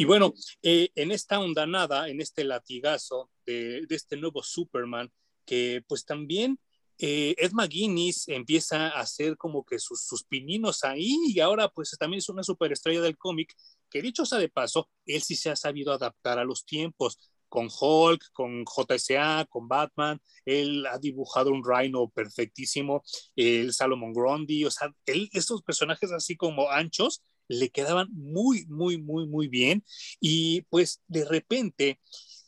Y 0.00 0.06
bueno, 0.06 0.32
eh, 0.62 0.88
en 0.94 1.10
esta 1.12 1.38
nada, 1.66 2.08
en 2.08 2.22
este 2.22 2.42
latigazo 2.42 3.30
de, 3.44 3.84
este 3.90 4.16
nuevo 4.16 4.42
Superman, 4.42 5.12
que 5.44 5.84
pues 5.86 6.06
también 6.06 6.58
eh, 6.96 7.34
Ed 7.36 7.52
McGuinness 7.52 8.26
empieza 8.28 8.88
a 8.88 9.00
hacer 9.00 9.36
como 9.36 9.62
que 9.62 9.78
sus, 9.78 10.02
sus 10.06 10.24
pininos 10.24 10.84
ahí 10.84 11.18
y 11.26 11.40
ahora 11.40 11.68
pues 11.68 11.94
también 11.98 12.20
es 12.20 12.30
una 12.30 12.42
superestrella 12.42 13.02
del 13.02 13.18
cómic, 13.18 13.54
que 13.90 14.00
dicho 14.00 14.24
sea 14.24 14.38
de 14.38 14.48
paso, 14.48 14.88
él 15.04 15.20
sí 15.20 15.36
se 15.36 15.50
ha 15.50 15.56
sabido 15.56 15.92
adaptar 15.92 16.38
a 16.38 16.44
los 16.44 16.64
tiempos. 16.64 17.18
Con 17.50 17.68
Hulk, 17.68 18.30
con 18.32 18.64
JSA, 18.64 19.44
con 19.50 19.68
Batman, 19.68 20.22
él 20.46 20.86
ha 20.86 20.98
dibujado 20.98 21.50
un 21.50 21.62
Rhino 21.62 22.08
perfectísimo, 22.08 23.02
el 23.36 23.74
Salomon 23.74 24.14
Grundy, 24.14 24.64
o 24.64 24.70
sea, 24.70 24.94
él, 25.04 25.28
estos 25.32 25.60
personajes 25.62 26.12
así 26.12 26.36
como 26.36 26.70
anchos, 26.70 27.24
le 27.50 27.70
quedaban 27.70 28.08
muy, 28.12 28.64
muy, 28.66 28.96
muy, 28.96 29.26
muy 29.26 29.48
bien. 29.48 29.84
Y 30.20 30.62
pues 30.62 31.02
de 31.08 31.24
repente, 31.24 32.00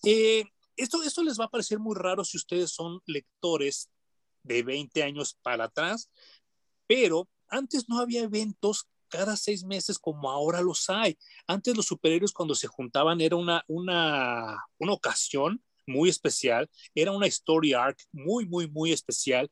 eh, 0.05 0.45
esto, 0.77 1.03
esto 1.03 1.23
les 1.25 1.39
va 1.39 1.47
a 1.47 1.51
parecer 1.51 1.79
muy 1.79 1.97
raro 1.97 2.25
si 2.25 2.37
ustedes 2.37 2.71
son 2.71 3.01
lectores 3.07 3.91
de 4.45 4.63
20 4.63 5.03
años 5.03 5.39
para 5.43 5.65
atrás, 5.65 6.11
pero 6.87 7.29
antes 7.49 7.89
no 7.89 7.99
había 7.99 8.23
eventos 8.23 8.89
cada 9.09 9.37
seis 9.37 9.65
meses 9.65 9.99
como 9.99 10.31
ahora 10.31 10.63
los 10.63 10.89
hay. 10.89 11.19
Antes 11.47 11.77
los 11.77 11.87
superhéroes 11.87 12.33
cuando 12.33 12.55
se 12.55 12.69
juntaban 12.69 13.21
era 13.21 13.37
una, 13.37 13.65
una, 13.67 14.65
una 14.79 14.93
ocasión 14.93 15.63
muy 15.87 16.09
especial, 16.09 16.71
era 16.95 17.13
una 17.13 17.27
story 17.27 17.73
arc 17.73 17.99
muy, 18.13 18.47
muy, 18.47 18.69
muy 18.71 18.93
especial. 18.93 19.51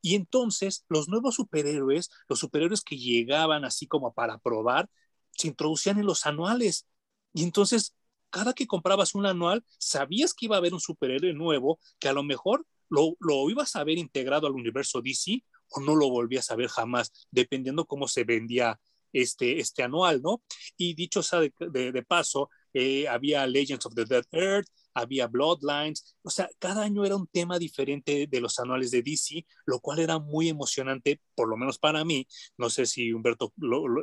Y 0.00 0.14
entonces 0.14 0.84
los 0.88 1.08
nuevos 1.08 1.36
superhéroes, 1.36 2.10
los 2.28 2.38
superhéroes 2.38 2.82
que 2.82 2.96
llegaban 2.96 3.64
así 3.64 3.86
como 3.86 4.12
para 4.12 4.38
probar, 4.38 4.88
se 5.32 5.48
introducían 5.48 5.98
en 5.98 6.06
los 6.06 6.26
anuales. 6.26 6.86
Y 7.32 7.44
entonces, 7.44 7.94
cada 8.30 8.52
que 8.52 8.66
comprabas 8.66 9.14
un 9.14 9.26
anual, 9.26 9.64
sabías 9.78 10.34
que 10.34 10.46
iba 10.46 10.56
a 10.56 10.58
haber 10.58 10.74
un 10.74 10.80
superhéroe 10.80 11.32
nuevo 11.34 11.78
que 11.98 12.08
a 12.08 12.12
lo 12.12 12.22
mejor 12.22 12.66
lo, 12.88 13.16
lo 13.20 13.48
ibas 13.50 13.76
a 13.76 13.84
ver 13.84 13.98
integrado 13.98 14.46
al 14.46 14.54
universo 14.54 15.00
DC 15.00 15.44
o 15.70 15.80
no 15.80 15.94
lo 15.96 16.10
volvías 16.10 16.50
a 16.50 16.56
ver 16.56 16.68
jamás, 16.68 17.12
dependiendo 17.30 17.86
cómo 17.86 18.08
se 18.08 18.24
vendía 18.24 18.78
este, 19.12 19.58
este 19.60 19.82
anual, 19.82 20.22
¿no? 20.22 20.42
Y 20.76 20.94
dicho 20.94 21.22
sea 21.22 21.40
de, 21.40 21.52
de, 21.58 22.02
paso, 22.02 22.50
eh, 22.72 23.08
había 23.08 23.46
Legends 23.46 23.86
of 23.86 23.94
the 23.94 24.04
Dead 24.04 24.24
Earth, 24.32 24.68
había 24.94 25.26
Bloodlines, 25.26 26.16
o 26.22 26.30
sea, 26.30 26.48
cada 26.58 26.82
año 26.82 27.04
era 27.04 27.16
un 27.16 27.26
tema 27.26 27.58
diferente 27.58 28.26
de 28.26 28.40
los 28.40 28.58
anuales 28.58 28.90
de 28.90 29.02
DC, 29.02 29.46
lo 29.66 29.80
cual 29.80 29.98
era 29.98 30.18
muy 30.18 30.48
emocionante, 30.48 31.20
por 31.34 31.48
lo 31.48 31.56
menos 31.56 31.78
para 31.78 32.04
mí, 32.04 32.26
no 32.56 32.70
sé 32.70 32.86
si 32.86 33.12
Humberto 33.12 33.52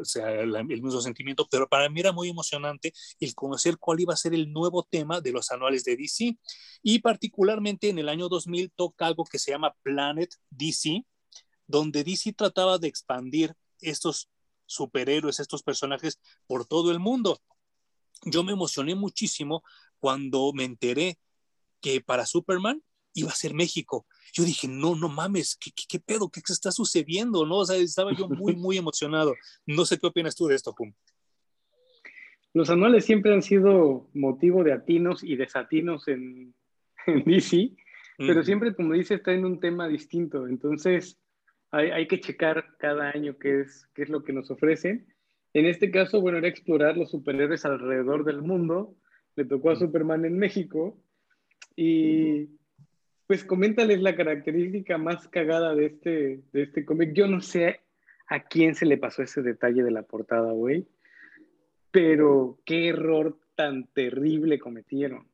sea 0.04 0.32
el, 0.42 0.56
el, 0.56 0.82
mismo 0.82 1.02
sentimiento, 1.02 1.48
pero 1.50 1.68
para 1.68 1.90
mí 1.90 2.00
era 2.00 2.12
muy 2.12 2.30
emocionante 2.30 2.94
el 3.20 3.36
conocer 3.36 3.78
cuál 3.78 4.00
iba 4.00 4.14
a 4.14 4.18
ser 4.18 4.34
el 4.34 4.52
nuevo 4.52 4.88
tema 4.90 5.22
de 5.22 5.32
los 5.32 5.52
anuales 5.52 5.84
de 5.84 5.98
DC, 5.98 6.38
y 6.82 7.00
particularmente 7.00 7.90
en 7.90 8.00
el 8.00 8.10
año 8.10 8.30
2000 8.30 8.72
toca 8.76 9.08
algo 9.08 9.26
que 9.26 9.40
se 9.40 9.52
llama 9.52 9.76
Planet 9.84 10.34
DC, 10.50 11.06
donde 11.68 12.04
DC 12.04 12.34
trataba 12.34 12.78
de 12.80 12.88
expandir 12.88 13.54
estos 13.80 14.30
superhéroes, 14.66 15.40
estos 15.40 15.64
personajes 15.64 16.20
por 16.48 16.66
todo 16.66 16.92
el 16.92 17.00
mundo. 17.00 17.42
Yo 18.26 18.44
me 18.44 18.52
emocioné 18.52 18.96
muchísimo 18.96 19.64
cuando 20.00 20.52
me 20.54 20.64
enteré 20.64 21.18
que 21.82 22.02
para 22.02 22.26
Superman 22.26 22.82
iba 23.14 23.30
a 23.30 23.36
ser 23.36 23.54
México. 23.54 24.06
Yo 24.34 24.44
dije, 24.44 24.68
no, 24.68 24.96
no 24.96 25.10
mames, 25.10 25.58
¿qué, 25.60 25.72
qué, 25.88 26.00
pedo? 26.00 26.30
¿Qué, 26.30 26.42
está 26.48 26.72
sucediendo? 26.72 27.46
¿No? 27.46 27.58
O 27.58 27.66
sea, 27.66 27.78
estaba 27.78 28.14
yo 28.14 28.28
muy, 28.30 28.56
muy 28.56 28.78
emocionado. 28.78 29.36
No 29.66 29.86
sé 29.86 29.98
qué 29.98 30.08
opinas 30.08 30.36
tú 30.36 30.48
de 30.48 30.56
esto, 30.56 30.74
Pum. 30.74 30.94
Los 32.54 32.70
anuales 32.70 33.06
siempre 33.06 33.34
han 33.34 33.42
sido 33.42 34.10
motivo 34.14 34.64
de 34.64 34.74
atinos 34.74 35.24
y 35.24 35.36
desatinos 35.36 36.08
en, 36.08 36.54
en 37.06 37.24
DC, 37.24 37.72
pero 38.18 38.44
siempre, 38.44 38.76
como 38.76 38.94
dices, 38.94 39.18
está 39.20 39.34
en 39.34 39.46
un 39.46 39.60
tema 39.60 39.88
distinto. 39.88 40.48
Entonces, 40.48 41.18
hay, 41.72 41.92
hay, 41.92 42.08
que 42.08 42.20
checar 42.20 42.76
cada 42.78 43.12
año 43.12 43.38
qué 43.38 43.62
es, 43.62 43.88
qué 43.94 44.04
es 44.04 44.10
lo 44.10 44.24
que 44.24 44.34
nos 44.34 44.52
ofrecen. 44.52 45.08
En 45.54 45.66
este 45.66 45.90
caso, 45.90 46.20
bueno, 46.20 46.38
era 46.38 46.48
explorar 46.48 46.98
los 46.98 47.12
superhéroes 47.12 47.66
alrededor 47.66 48.26
del 48.26 48.42
mundo 48.42 48.96
le 49.40 49.46
tocó 49.46 49.72
a 49.72 49.78
Superman 49.78 50.26
en 50.26 50.38
México. 50.38 50.98
Y 51.76 52.50
pues 53.26 53.46
coméntales 53.46 54.02
la 54.02 54.16
característica 54.16 54.98
más 54.98 55.28
cagada 55.30 55.74
de 55.76 55.86
este, 55.86 56.44
de 56.52 56.64
este 56.64 56.86
cómic. 56.86 57.14
Yo 57.14 57.28
no 57.28 57.40
sé 57.42 57.80
a 58.28 58.44
quién 58.44 58.76
se 58.76 58.86
le 58.86 58.98
pasó 58.98 59.24
ese 59.24 59.42
detalle 59.42 59.82
de 59.82 59.92
la 59.92 60.04
portada, 60.04 60.52
güey. 60.52 60.88
Pero 61.90 62.60
qué 62.66 62.90
error 62.90 63.40
tan 63.56 63.88
terrible 63.88 64.60
cometieron. 64.60 65.28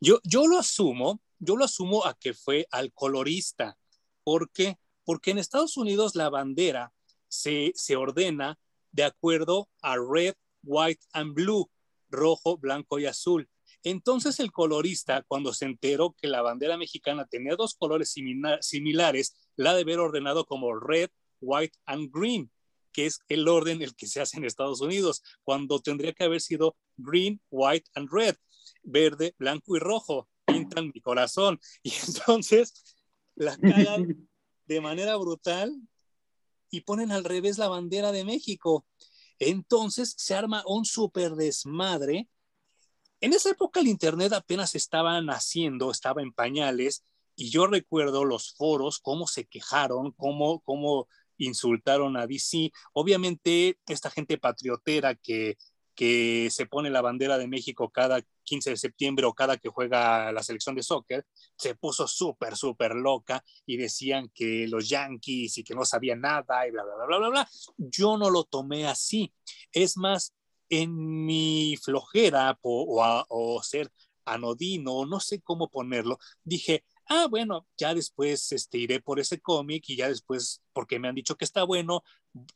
Yo, 0.00 0.20
yo 0.24 0.46
lo 0.46 0.58
asumo, 0.58 1.20
yo 1.38 1.56
lo 1.56 1.66
asumo 1.66 2.06
a 2.06 2.14
que 2.14 2.32
fue 2.32 2.66
al 2.70 2.92
colorista. 2.92 3.76
¿Por 4.24 4.50
qué? 4.50 4.78
Porque 5.04 5.32
en 5.32 5.38
Estados 5.38 5.76
Unidos 5.76 6.16
la 6.16 6.30
bandera 6.30 6.92
se, 7.28 7.72
se 7.74 7.94
ordena 7.96 8.58
de 8.92 9.04
acuerdo 9.04 9.68
a 9.82 9.96
red, 9.96 10.34
white 10.62 11.02
and 11.12 11.34
blue 11.34 11.68
rojo, 12.14 12.56
blanco 12.58 12.98
y 12.98 13.06
azul. 13.06 13.48
Entonces 13.82 14.40
el 14.40 14.50
colorista, 14.50 15.22
cuando 15.28 15.52
se 15.52 15.66
enteró 15.66 16.14
que 16.20 16.28
la 16.28 16.40
bandera 16.40 16.78
mexicana 16.78 17.26
tenía 17.26 17.54
dos 17.54 17.74
colores 17.74 18.14
similares, 18.60 19.36
la 19.56 19.74
de 19.74 19.82
haber 19.82 19.98
ordenado 19.98 20.46
como 20.46 20.74
red, 20.74 21.10
white 21.40 21.76
and 21.84 22.10
green, 22.10 22.50
que 22.92 23.06
es 23.06 23.20
el 23.28 23.46
orden 23.46 23.82
el 23.82 23.94
que 23.94 24.06
se 24.06 24.20
hace 24.20 24.38
en 24.38 24.44
Estados 24.44 24.80
Unidos, 24.80 25.22
cuando 25.42 25.80
tendría 25.80 26.12
que 26.12 26.24
haber 26.24 26.40
sido 26.40 26.76
green, 26.96 27.40
white 27.50 27.90
and 27.94 28.08
red, 28.10 28.36
verde, 28.82 29.34
blanco 29.38 29.76
y 29.76 29.80
rojo, 29.80 30.28
pintan 30.46 30.90
mi 30.94 31.00
corazón. 31.00 31.60
Y 31.82 31.92
entonces 32.06 32.96
la 33.34 33.56
cagan 33.58 34.28
de 34.66 34.80
manera 34.80 35.16
brutal 35.16 35.74
y 36.70 36.80
ponen 36.80 37.12
al 37.12 37.24
revés 37.24 37.58
la 37.58 37.68
bandera 37.68 38.12
de 38.12 38.24
México. 38.24 38.86
Entonces 39.38 40.14
se 40.16 40.34
arma 40.34 40.62
un 40.66 40.84
súper 40.84 41.32
desmadre. 41.32 42.28
En 43.20 43.32
esa 43.32 43.50
época 43.50 43.80
el 43.80 43.88
Internet 43.88 44.32
apenas 44.32 44.74
estaba 44.74 45.20
naciendo, 45.20 45.90
estaba 45.90 46.22
en 46.22 46.32
pañales, 46.32 47.04
y 47.36 47.50
yo 47.50 47.66
recuerdo 47.66 48.24
los 48.24 48.54
foros, 48.54 49.00
cómo 49.00 49.26
se 49.26 49.46
quejaron, 49.46 50.12
cómo, 50.12 50.60
cómo 50.60 51.08
insultaron 51.36 52.16
a 52.16 52.26
DC. 52.26 52.70
Obviamente, 52.92 53.78
esta 53.86 54.10
gente 54.10 54.38
patriotera 54.38 55.14
que 55.14 55.56
que 55.94 56.48
se 56.50 56.66
pone 56.66 56.90
la 56.90 57.02
bandera 57.02 57.38
de 57.38 57.48
México 57.48 57.90
cada 57.90 58.20
15 58.42 58.70
de 58.70 58.76
septiembre 58.76 59.26
o 59.26 59.34
cada 59.34 59.56
que 59.56 59.68
juega 59.68 60.32
la 60.32 60.42
selección 60.42 60.74
de 60.74 60.82
soccer, 60.82 61.26
se 61.56 61.74
puso 61.74 62.06
súper, 62.06 62.56
súper 62.56 62.94
loca 62.94 63.44
y 63.66 63.76
decían 63.76 64.30
que 64.34 64.66
los 64.68 64.88
Yankees 64.88 65.58
y 65.58 65.64
que 65.64 65.74
no 65.74 65.84
sabían 65.84 66.20
nada 66.20 66.66
y 66.66 66.70
bla, 66.70 66.84
bla, 66.84 66.94
bla, 66.96 67.06
bla, 67.06 67.18
bla, 67.18 67.28
bla. 67.28 67.48
Yo 67.76 68.16
no 68.16 68.30
lo 68.30 68.44
tomé 68.44 68.86
así. 68.86 69.32
Es 69.72 69.96
más, 69.96 70.34
en 70.68 71.24
mi 71.24 71.76
flojera 71.82 72.58
o, 72.62 73.24
o 73.28 73.62
ser 73.62 73.90
anodino, 74.24 75.06
no 75.06 75.20
sé 75.20 75.40
cómo 75.40 75.68
ponerlo, 75.68 76.18
dije, 76.44 76.84
ah, 77.08 77.26
bueno, 77.28 77.66
ya 77.76 77.94
después 77.94 78.52
este, 78.52 78.78
iré 78.78 79.00
por 79.00 79.20
ese 79.20 79.40
cómic 79.40 79.84
y 79.88 79.96
ya 79.96 80.08
después, 80.08 80.62
porque 80.72 80.98
me 80.98 81.08
han 81.08 81.14
dicho 81.14 81.36
que 81.36 81.44
está 81.44 81.64
bueno, 81.64 82.02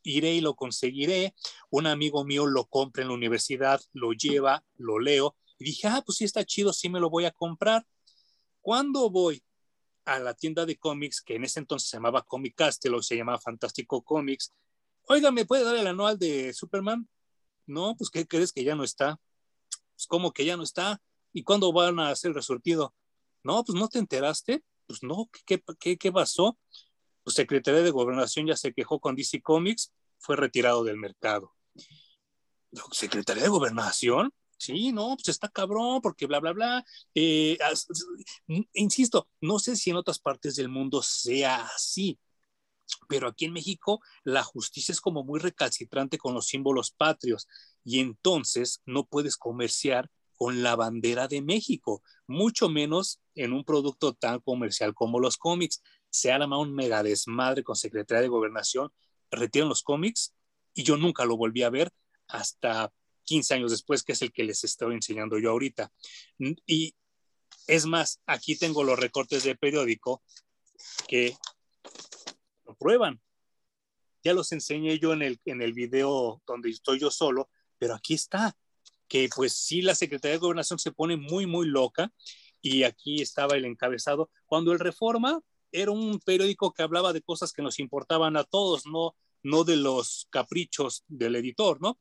iré 0.03 0.35
y 0.35 0.41
lo 0.41 0.55
conseguiré. 0.55 1.35
Un 1.71 1.87
amigo 1.87 2.25
mío 2.25 2.47
lo 2.47 2.67
compra 2.67 3.03
en 3.03 3.09
la 3.09 3.15
universidad, 3.15 3.81
lo 3.93 4.13
lleva, 4.13 4.65
lo 4.77 4.99
leo 4.99 5.37
y 5.59 5.65
dije, 5.65 5.89
ah, 5.89 6.03
pues 6.05 6.19
sí 6.19 6.25
está 6.25 6.45
chido, 6.45 6.73
sí 6.73 6.89
me 6.89 7.01
lo 7.01 7.11
voy 7.11 7.25
a 7.25 7.33
comprar. 7.33 7.87
Cuando 8.61 9.11
voy 9.11 9.43
a 10.05 10.19
la 10.19 10.35
tienda 10.35 10.65
de 10.65 10.77
cómics, 10.77 11.21
que 11.21 11.35
en 11.35 11.45
ese 11.45 11.61
entonces 11.61 11.91
se 11.91 11.97
llamaba 11.97 12.23
Comic 12.23 12.55
Castle 12.55 12.97
o 12.97 13.03
se 13.03 13.17
llamaba 13.17 13.41
Fantástico 13.41 14.03
Comics, 14.03 14.55
oiga, 15.09 15.31
¿me 15.31 15.45
puede 15.45 15.65
dar 15.65 15.77
el 15.77 15.87
anual 15.87 16.19
de 16.19 16.53
Superman? 16.55 17.09
No, 17.67 17.97
pues 17.97 18.09
¿qué 18.11 18.27
crees 18.27 18.53
que 18.53 18.65
ya 18.65 18.75
no 18.75 18.85
está? 18.85 19.21
Pues 19.95 20.07
¿cómo 20.07 20.33
que 20.33 20.45
ya 20.45 20.57
no 20.57 20.63
está? 20.63 21.03
¿Y 21.33 21.43
cuándo 21.43 21.73
van 21.73 21.99
a 21.99 22.11
hacer 22.11 22.31
el 22.31 22.35
resurtido? 22.37 22.95
No, 23.49 23.65
pues 23.65 23.79
no 23.79 23.89
te 23.89 23.99
enteraste. 23.99 24.63
Pues 24.87 25.03
no, 25.03 25.31
¿qué, 25.47 25.63
qué, 25.81 25.97
qué 25.97 26.13
pasó? 26.13 26.59
Pues 27.25 27.35
Secretaría 27.35 27.81
de 27.81 27.91
Gobernación 27.91 28.47
ya 28.47 28.57
se 28.57 28.75
quejó 28.75 29.01
con 29.01 29.17
DC 29.17 29.41
Comics, 29.41 29.91
fue 30.19 30.37
retirado 30.37 30.85
del 30.85 30.99
mercado. 30.99 31.55
¿Secretaría 32.93 33.45
de 33.45 33.49
Gobernación? 33.49 34.35
Sí, 34.59 34.93
no, 34.93 35.17
pues 35.17 35.29
está 35.29 35.49
cabrón, 35.49 36.03
porque 36.03 36.27
bla, 36.27 36.41
bla, 36.41 36.53
bla. 36.53 36.85
Eh, 37.15 37.57
insisto, 38.75 39.31
no 39.41 39.59
sé 39.59 39.77
si 39.77 39.89
en 39.89 39.97
otras 39.97 40.19
partes 40.19 40.57
del 40.57 40.69
mundo 40.69 41.01
sea 41.01 41.65
así, 41.75 42.19
pero 43.09 43.29
aquí 43.29 43.47
en 43.47 43.55
México 43.55 44.01
la 44.25 44.43
justicia 44.43 44.93
es 44.93 45.01
como 45.01 45.25
muy 45.25 45.41
recalcitrante 45.41 46.19
con 46.19 46.35
los 46.35 46.49
símbolos 46.49 46.91
patrios 46.91 47.49
y 47.83 48.01
entonces 48.01 48.83
no 48.85 49.07
puedes 49.07 49.39
comerciar 49.39 50.11
con 50.39 50.63
la 50.63 50.77
bandera 50.77 51.27
de 51.27 51.43
México, 51.43 52.03
mucho 52.29 52.69
menos 52.69 53.21
en 53.35 53.53
un 53.53 53.65
producto 53.65 54.15
tan 54.15 54.39
comercial 54.39 54.95
como 54.95 55.19
los 55.19 55.37
cómics. 55.37 55.83
Se 56.11 56.31
arma 56.31 56.59
un 56.59 56.73
mega 56.73 57.03
desmadre 57.03 57.65
con 57.65 57.75
Secretaría 57.75 58.23
de 58.23 58.29
Gobernación, 58.29 58.93
retiran 59.33 59.69
los 59.69 59.83
cómics 59.83 60.35
y 60.75 60.85
yo 60.85 60.97
nunca 60.97 61.25
lo 61.25 61.37
volví 61.37 61.65
a 61.65 61.71
ver 61.71 61.93
hasta 62.29 62.93
15 63.25 63.55
años 63.55 63.73
después, 63.73 64.05
que 64.05 64.13
es 64.13 64.23
el 64.23 64.33
que 64.33 64.45
les 64.45 64.63
estoy 64.63 64.95
enseñando 64.95 65.41
yo 65.41 65.51
ahorita. 65.51 65.93
Y 66.67 66.95
es 67.67 67.85
más, 67.85 68.21
aquí 68.25 68.57
tengo 68.57 68.85
los 68.85 68.99
recortes 68.99 69.43
de 69.43 69.57
periódico 69.57 70.23
que 71.09 71.37
lo 72.65 72.77
prueban. 72.77 73.21
Ya 74.23 74.35
los 74.35 74.53
enseñé 74.53 75.01
yo 75.01 75.13
en 75.13 75.23
el, 75.23 75.41
en 75.47 75.63
el 75.63 75.73
video 75.73 76.41
donde 76.47 76.71
estoy 76.71 77.01
yo 77.01 77.11
solo, 77.11 77.51
pero 77.77 77.95
aquí 77.97 78.15
está 78.15 78.57
que 79.09 79.29
pues 79.35 79.55
sí 79.55 79.83
la 79.83 79.95
Secretaría 79.95 80.35
de 80.35 80.41
Gobernación 80.41 80.79
se 80.79 80.93
pone 80.93 81.17
muy, 81.17 81.47
muy 81.47 81.67
loca 81.67 82.13
y 82.61 82.83
aquí 82.83 83.23
estaba 83.23 83.57
el 83.57 83.65
encabezado. 83.65 84.31
Cuando 84.47 84.73
el 84.73 84.79
Reforma 84.79 85.41
era 85.73 85.91
un 85.91 86.19
periódico 86.21 86.73
que 86.73 86.83
hablaba 86.83 87.13
de 87.13 87.23
cosas 87.23 87.53
que 87.53 87.63
nos 87.63 87.79
importaban 87.79 88.37
a 88.37 88.45
todos, 88.45 88.87
no, 88.87 89.15
no 89.43 89.65
de 89.65 89.77
los 89.77 90.27
caprichos 90.31 91.05
del 91.09 91.37
editor, 91.37 91.81
¿no? 91.81 91.99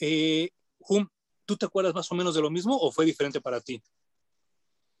Eh, 0.00 0.50
¿tú 1.44 1.56
te 1.56 1.66
acuerdas 1.66 1.94
más 1.94 2.10
o 2.10 2.14
menos 2.14 2.34
de 2.34 2.42
lo 2.42 2.50
mismo 2.50 2.76
o 2.76 2.90
fue 2.90 3.04
diferente 3.04 3.40
para 3.40 3.60
ti? 3.60 3.82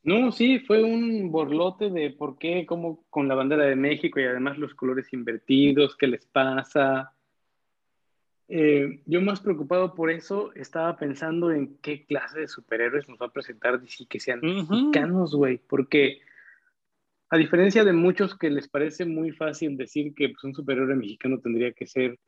No, 0.02 0.32
sí, 0.32 0.60
fue 0.60 0.82
un 0.82 1.30
borlote 1.30 1.90
de 1.90 2.10
por 2.10 2.38
qué, 2.38 2.64
cómo 2.64 3.04
con 3.10 3.28
la 3.28 3.34
bandera 3.34 3.64
de 3.64 3.76
México 3.76 4.18
y 4.18 4.24
además 4.24 4.56
los 4.56 4.74
colores 4.74 5.12
invertidos, 5.12 5.94
qué 5.96 6.06
les 6.06 6.24
pasa. 6.26 7.14
Eh, 8.52 9.00
yo 9.06 9.22
más 9.22 9.40
preocupado 9.40 9.94
por 9.94 10.10
eso, 10.10 10.52
estaba 10.56 10.96
pensando 10.96 11.52
en 11.52 11.76
qué 11.76 12.04
clase 12.04 12.40
de 12.40 12.48
superhéroes 12.48 13.08
nos 13.08 13.16
va 13.20 13.26
a 13.26 13.32
presentar 13.32 13.80
DC 13.80 14.06
que 14.06 14.18
sean 14.18 14.40
mexicanos, 14.40 15.36
güey, 15.36 15.58
porque 15.68 16.18
a 17.28 17.36
diferencia 17.36 17.84
de 17.84 17.92
muchos 17.92 18.36
que 18.36 18.50
les 18.50 18.68
parece 18.68 19.04
muy 19.04 19.30
fácil 19.30 19.76
decir 19.76 20.14
que 20.16 20.30
pues, 20.30 20.42
un 20.42 20.52
superhéroe 20.52 20.96
mexicano 20.96 21.38
tendría 21.38 21.70
que 21.72 21.86
ser 21.86 22.18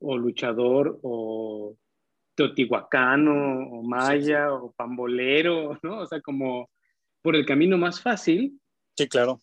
o 0.00 0.18
luchador 0.18 0.98
o 1.02 1.74
teotihuacano 2.34 3.70
o 3.70 3.82
maya 3.82 4.52
o 4.52 4.72
pambolero, 4.72 5.78
¿no? 5.82 6.00
O 6.00 6.06
sea, 6.06 6.20
como 6.20 6.68
por 7.22 7.36
el 7.36 7.46
camino 7.46 7.78
más 7.78 8.02
fácil. 8.02 8.60
Sí, 8.98 9.08
claro. 9.08 9.40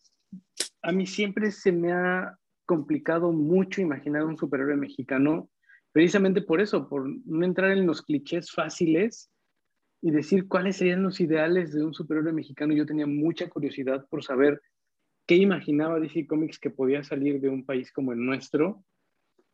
A 0.84 0.92
mí 0.92 1.08
siempre 1.08 1.50
se 1.50 1.72
me 1.72 1.94
ha 1.94 2.38
complicado 2.68 3.32
mucho 3.32 3.82
imaginar 3.82 4.24
un 4.24 4.38
superhéroe 4.38 4.76
mexicano, 4.76 5.50
precisamente 5.92 6.42
por 6.42 6.62
eso, 6.62 6.88
por 6.88 7.08
no 7.08 7.46
entrar 7.46 7.72
en 7.72 7.86
los 7.86 8.02
clichés 8.02 8.52
fáciles 8.52 9.30
y 10.02 10.12
decir 10.12 10.48
cuáles 10.48 10.78
serían 10.78 11.04
los 11.04 11.20
ideales 11.20 11.74
de 11.74 11.84
un 11.84 11.94
superhéroe 11.94 12.34
mexicano. 12.34 12.74
Yo 12.74 12.86
tenía 12.86 13.08
mucha 13.08 13.50
curiosidad 13.50 14.06
por 14.10 14.24
saber 14.24 14.62
qué 15.26 15.36
imaginaba 15.36 16.00
DC 16.00 16.28
Comics 16.28 16.60
que 16.60 16.70
podía 16.70 17.04
salir 17.04 17.42
de 17.42 17.50
un 17.50 17.66
país 17.66 17.92
como 17.92 18.14
el 18.14 18.24
nuestro. 18.24 18.84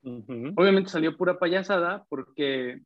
Obviamente 0.04 0.90
salió 0.90 1.16
pura 1.16 1.40
payasada 1.40 2.06
porque, 2.10 2.82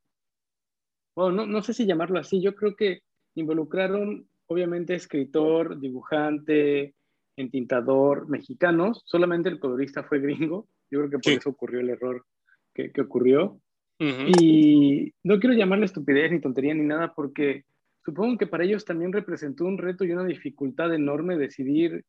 bueno, 1.15 1.31
no, 1.31 1.45
no 1.47 1.61
sé 1.63 1.73
si 1.73 1.87
llamarlo 1.87 2.19
así, 2.19 2.41
yo 2.41 2.53
creo 2.53 2.75
que 2.75 3.01
involucraron 3.33 4.29
obviamente 4.45 4.93
escritor, 4.95 5.79
dibujante, 5.79 6.95
entintador 7.35 8.29
mexicanos, 8.29 9.03
solamente 9.05 9.49
el 9.49 9.59
colorista 9.59 10.03
fue 10.03 10.19
gringo, 10.19 10.67
yo 10.89 10.99
creo 10.99 11.09
que 11.09 11.19
por 11.19 11.33
eso 11.33 11.49
ocurrió 11.49 11.79
el 11.79 11.89
error 11.89 12.25
que, 12.77 12.91
que 12.91 13.01
ocurrió. 13.01 13.59
Y 13.99 15.11
no 15.23 15.39
quiero 15.39 15.55
llamarle 15.55 15.85
estupidez 15.85 16.31
ni 16.31 16.39
tontería 16.39 16.75
ni 16.75 16.83
nada 16.83 17.15
porque 17.15 17.65
supongo 18.05 18.37
que 18.37 18.45
para 18.45 18.63
ellos 18.63 18.85
también 18.85 19.11
representó 19.11 19.65
un 19.65 19.79
reto 19.79 20.05
y 20.05 20.11
una 20.11 20.23
dificultad 20.23 20.93
enorme 20.93 21.35
decidir 21.35 22.05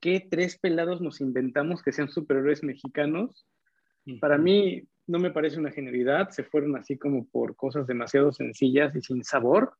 qué 0.00 0.26
tres 0.28 0.58
pelados 0.58 1.00
nos 1.00 1.20
inventamos 1.20 1.82
que 1.82 1.92
sean 1.92 2.08
superhéroes 2.08 2.64
mexicanos. 2.64 3.46
Para 4.20 4.38
mí 4.38 4.82
no 5.06 5.20
me 5.20 5.30
parece 5.30 5.58
una 5.58 5.70
genialidad, 5.70 6.30
se 6.30 6.42
fueron 6.42 6.76
así 6.76 6.98
como 6.98 7.28
por 7.28 7.54
cosas 7.54 7.86
demasiado 7.86 8.32
sencillas 8.32 8.96
y 8.96 9.00
sin 9.00 9.22
sabor, 9.22 9.74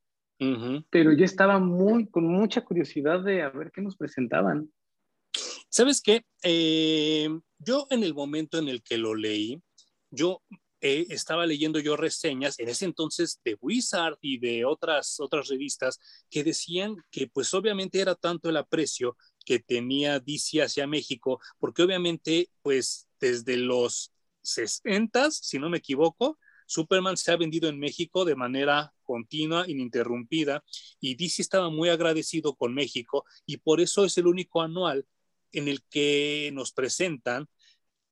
pero 0.89 1.13
yo 1.13 1.25
estaba 1.25 1.59
muy, 1.59 2.07
con 2.09 2.27
mucha 2.27 2.63
curiosidad 2.63 3.25
de 3.25 3.43
a 3.43 3.51
ver 3.51 3.73
qué 3.73 3.83
nos 3.83 3.97
presentaban. 3.97 4.71
¿Sabes 5.69 6.01
qué? 6.01 6.23
Eh, 6.43 7.29
yo 7.59 7.87
en 7.91 8.03
el 8.03 8.15
momento 8.15 8.59
en 8.59 8.69
el 8.69 8.83
que 8.83 8.99
lo 8.99 9.15
leí, 9.15 9.63
yo 10.11 10.43
eh, 10.83 11.07
estaba 11.11 11.47
leyendo 11.47 11.79
yo 11.79 11.97
reseñas 11.97 12.59
en 12.59 12.71
ese 12.71 12.87
entonces 12.87 13.39
de 13.45 13.59
Wizard 13.61 14.17
y 14.23 14.39
de 14.39 14.65
otras, 14.65 15.21
otras 15.21 15.49
revistas 15.49 16.01
que 16.31 16.43
decían 16.43 16.97
que 17.11 17.27
pues 17.29 17.53
obviamente 17.53 18.01
era 18.01 18.15
tanto 18.15 18.49
el 18.49 18.57
aprecio 18.57 19.17
que 19.45 19.59
tenía 19.59 20.21
DC 20.21 20.63
hacia 20.63 20.87
México, 20.87 21.39
porque 21.59 21.83
obviamente, 21.83 22.49
pues 22.63 23.09
desde 23.21 23.59
los 23.59 24.13
60, 24.43 25.31
si 25.31 25.59
no 25.59 25.69
me 25.69 25.79
equivoco, 25.79 26.39
Superman 26.67 27.17
se 27.17 27.33
ha 27.33 27.37
vendido 27.37 27.69
en 27.69 27.79
México 27.79 28.25
de 28.25 28.37
manera 28.37 28.95
continua, 29.03 29.69
ininterrumpida, 29.69 30.65
y 31.01 31.15
DC 31.17 31.43
estaba 31.43 31.69
muy 31.69 31.89
agradecido 31.89 32.55
con 32.55 32.73
México, 32.75 33.25
y 33.45 33.59
por 33.59 33.81
eso 33.81 34.05
es 34.05 34.17
el 34.17 34.27
único 34.27 34.63
anual 34.63 35.05
en 35.53 35.69
el 35.69 35.83
que 35.91 36.51
nos 36.55 36.73
presentan 36.73 37.49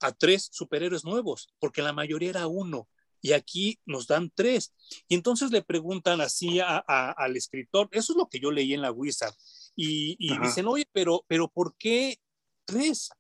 a 0.01 0.13
tres 0.13 0.49
superhéroes 0.53 1.05
nuevos, 1.05 1.49
porque 1.59 1.83
la 1.83 1.93
mayoría 1.93 2.31
era 2.31 2.47
uno, 2.47 2.89
y 3.21 3.33
aquí 3.33 3.81
nos 3.85 4.07
dan 4.07 4.31
tres. 4.35 4.73
Y 5.09 5.15
entonces 5.15 5.51
le 5.51 5.63
preguntan 5.63 6.21
así 6.21 6.61
al 6.61 7.37
escritor, 7.37 7.89
eso 7.93 8.13
es 8.13 8.17
lo 8.17 8.29
que 8.29 8.41
yo 8.41 8.51
leí 8.51 8.75
en 8.75 8.83
la 8.83 8.93
Wizard, 8.93 9.35
y, 9.75 10.17
dicen, 10.43 10.67
oye, 10.67 10.89
pero, 10.93 11.25
pero 11.29 11.49
¿por 11.49 11.77
qué 11.77 12.19
tres? 12.65 13.11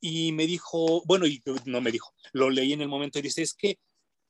Y 0.00 0.32
me 0.32 0.46
dijo, 0.46 1.02
bueno, 1.04 1.26
y 1.26 1.42
no 1.66 1.80
me 1.80 1.92
dijo, 1.92 2.14
lo 2.32 2.48
leí 2.48 2.72
en 2.72 2.80
el 2.80 2.88
momento 2.88 3.18
y 3.18 3.22
dice, 3.22 3.42
es 3.42 3.52
que 3.52 3.78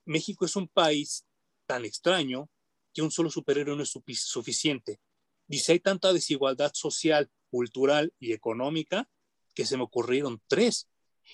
México 0.05 0.45
es 0.45 0.57
un 0.57 0.67
país 0.67 1.25
tan 1.67 1.85
extraño 1.85 2.51
que 2.93 3.03
un 3.03 3.13
solo 3.13 3.31
superhéroe 3.31 3.77
no 3.77 3.85
es 3.85 3.97
suficiente. 4.17 5.01
Dice, 5.47 5.73
hay 5.73 5.81
tanta 5.81 6.13
desigualdad 6.13 6.73
social, 6.75 7.31
cultural 7.51 8.13
y 8.19 8.33
económica 8.33 9.09
que 9.55 9.65
se 9.65 9.77
me 9.77 9.85
ocurrieron 9.85 10.43
tres. 10.49 10.89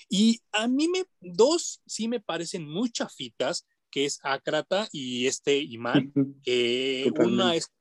Y 0.09 0.41
a 0.53 0.69
mí 0.69 0.89
me, 0.89 1.05
dos 1.21 1.83
sí 1.87 2.09
me 2.09 2.21
parecen 2.21 2.69
muy 2.69 2.91
chafitas, 2.91 3.67
que 3.91 4.05
es 4.05 4.21
Ácrata 4.23 4.89
y 4.93 5.27
este 5.27 5.59
imán, 5.59 6.13
que 6.43 7.11
una 7.19 7.55
es, 7.55 7.73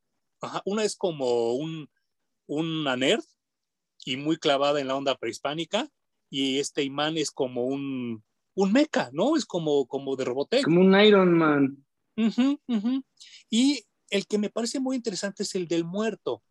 una 0.65 0.83
es 0.83 0.95
como 0.95 1.53
un, 1.53 1.89
una 2.47 2.95
nerd 2.95 3.23
y 4.05 4.17
muy 4.17 4.37
clavada 4.37 4.79
en 4.79 4.87
la 4.87 4.95
onda 4.95 5.17
prehispánica 5.17 5.89
y 6.29 6.59
este 6.59 6.83
imán 6.83 7.17
es 7.17 7.31
como 7.31 7.65
un, 7.65 8.23
un 8.55 8.71
mecha, 8.71 9.09
¿no? 9.13 9.35
Es 9.35 9.45
como, 9.45 9.87
como 9.87 10.15
de 10.15 10.25
Robotech. 10.25 10.63
Como 10.63 10.81
un 10.81 10.99
Iron 10.99 11.37
Man. 11.37 11.85
Y 13.49 13.83
el 14.09 14.25
que 14.27 14.37
me 14.37 14.49
parece 14.49 14.79
muy 14.79 14.95
interesante 14.95 15.43
es 15.43 15.55
el 15.55 15.67
del 15.67 15.83
muerto, 15.83 16.43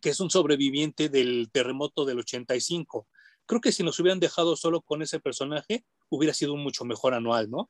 que 0.00 0.10
es 0.10 0.20
un 0.20 0.30
sobreviviente 0.30 1.08
del 1.08 1.50
terremoto 1.52 2.04
del 2.04 2.18
85. 2.18 3.08
Creo 3.50 3.60
que 3.60 3.72
si 3.72 3.82
nos 3.82 3.98
hubieran 3.98 4.20
dejado 4.20 4.54
solo 4.54 4.80
con 4.80 5.02
ese 5.02 5.18
personaje, 5.18 5.84
hubiera 6.08 6.32
sido 6.32 6.54
un 6.54 6.62
mucho 6.62 6.84
mejor 6.84 7.14
anual, 7.14 7.50
¿no? 7.50 7.68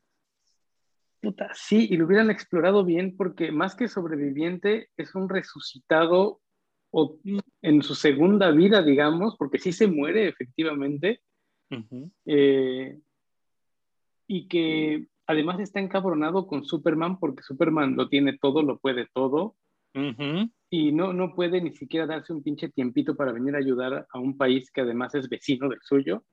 Puta, 1.23 1.51
sí, 1.55 1.89
y 1.91 1.97
lo 1.97 2.05
hubieran 2.05 2.29
explorado 2.31 2.85
bien 2.85 3.17
porque 3.17 3.51
más 3.51 3.75
que 3.75 3.89
sobreviviente 3.89 4.91
es 4.99 5.15
un 5.15 5.31
resucitado 5.31 6.43
o 6.91 7.19
en 7.63 7.81
su 7.81 7.95
segunda 7.95 8.51
vida, 8.51 8.83
digamos, 8.83 9.39
porque 9.39 9.59
sí 9.59 9.73
se 9.73 9.87
muere 9.87 10.29
efectivamente, 10.29 11.23
eh, 12.27 12.99
y 14.27 14.49
que 14.49 15.07
además 15.27 15.61
está 15.61 15.81
encabronado 15.81 16.47
con 16.47 16.67
Superman 16.67 17.19
porque 17.19 17.43
Superman 17.43 17.97
lo 17.97 18.11
tiene 18.11 18.37
todo, 18.37 18.63
lo 18.63 18.79
puede 18.79 19.09
todo, 19.15 19.57
y 20.71 20.93
no, 20.93 21.13
no 21.13 21.35
puede 21.35 21.61
ni 21.61 21.73
siquiera 21.73 22.07
darse 22.07 22.33
un 22.33 22.43
pinche 22.43 22.69
tiempito 22.69 23.17
para 23.17 23.33
venir 23.33 23.57
a 23.57 23.59
ayudar 23.59 24.07
a 24.09 24.19
un 24.19 24.37
país 24.37 24.71
que 24.71 24.83
además 24.83 25.15
es 25.17 25.29
vecino 25.29 25.69
del 25.69 25.81
suyo. 25.83 26.25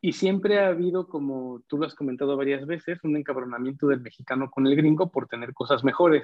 Y 0.00 0.12
siempre 0.12 0.60
ha 0.60 0.68
habido, 0.68 1.08
como 1.08 1.62
tú 1.66 1.78
lo 1.78 1.86
has 1.86 1.96
comentado 1.96 2.36
varias 2.36 2.64
veces, 2.64 2.98
un 3.02 3.16
encabronamiento 3.16 3.88
del 3.88 4.00
mexicano 4.00 4.50
con 4.50 4.66
el 4.66 4.76
gringo 4.76 5.10
por 5.10 5.26
tener 5.26 5.52
cosas 5.52 5.82
mejores. 5.82 6.22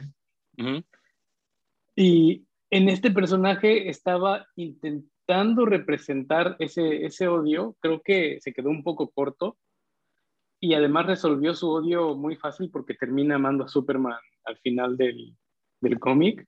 Y 1.96 2.44
en 2.70 2.88
este 2.88 3.10
personaje 3.10 3.88
estaba 3.88 4.46
intentando 4.54 5.64
representar 5.64 6.56
ese, 6.58 7.06
ese 7.06 7.26
odio, 7.26 7.76
creo 7.80 8.02
que 8.02 8.38
se 8.40 8.52
quedó 8.52 8.68
un 8.68 8.84
poco 8.84 9.10
corto 9.10 9.56
y 10.60 10.74
además 10.74 11.06
resolvió 11.06 11.54
su 11.54 11.70
odio 11.70 12.14
muy 12.14 12.36
fácil 12.36 12.70
porque 12.70 12.94
termina 12.94 13.36
amando 13.36 13.64
a 13.64 13.68
Superman 13.68 14.20
al 14.44 14.58
final 14.58 14.96
del, 14.96 15.36
del 15.80 15.98
cómic, 15.98 16.46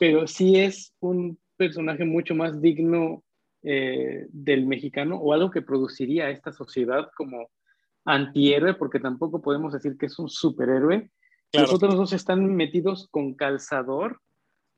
pero 0.00 0.26
sí 0.26 0.56
es 0.56 0.94
un 1.00 1.38
personaje 1.58 2.06
mucho 2.06 2.34
más 2.34 2.62
digno 2.62 3.22
eh, 3.62 4.26
del 4.30 4.66
mexicano 4.66 5.16
o 5.16 5.34
algo 5.34 5.50
que 5.50 5.60
produciría 5.60 6.30
esta 6.30 6.52
sociedad 6.52 7.10
como 7.14 7.50
antihéroe, 8.06 8.72
porque 8.74 8.98
tampoco 8.98 9.42
podemos 9.42 9.74
decir 9.74 9.98
que 9.98 10.06
es 10.06 10.18
un 10.18 10.30
superhéroe. 10.30 11.10
Los 11.52 11.70
otros 11.70 11.96
dos 11.96 12.14
están 12.14 12.56
metidos 12.56 13.08
con 13.10 13.34
calzador 13.34 14.20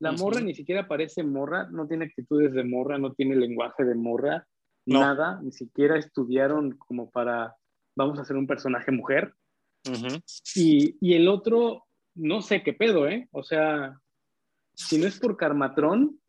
la 0.02 0.10
morra 0.10 0.40
ni 0.40 0.52
siquiera 0.52 0.88
parece 0.88 1.22
morra, 1.22 1.68
no 1.70 1.86
tiene 1.86 2.06
actitudes 2.06 2.52
de 2.54 2.64
morra, 2.64 2.98
no 2.98 3.12
tiene 3.12 3.36
lenguaje 3.36 3.84
de 3.84 3.94
morra, 3.94 4.48
nada, 4.84 5.38
ni 5.44 5.52
siquiera 5.52 5.96
estudiaron 5.96 6.72
como 6.72 7.08
para, 7.08 7.54
vamos 7.94 8.18
a 8.18 8.22
hacer 8.22 8.36
un 8.36 8.48
personaje 8.48 8.90
mujer. 8.90 9.32
y, 10.56 10.96
y, 11.00 11.14
el 11.14 11.28
otro, 11.28 11.84
no 12.16 12.42
sé 12.42 12.64
qué 12.64 12.72
pedo, 12.72 13.06
¿eh? 13.06 13.28
O 13.30 13.44
sea, 13.44 14.00
si 14.74 14.98
no 14.98 15.06
es 15.06 15.18
por 15.18 15.36
Carmatrón, 15.36 16.20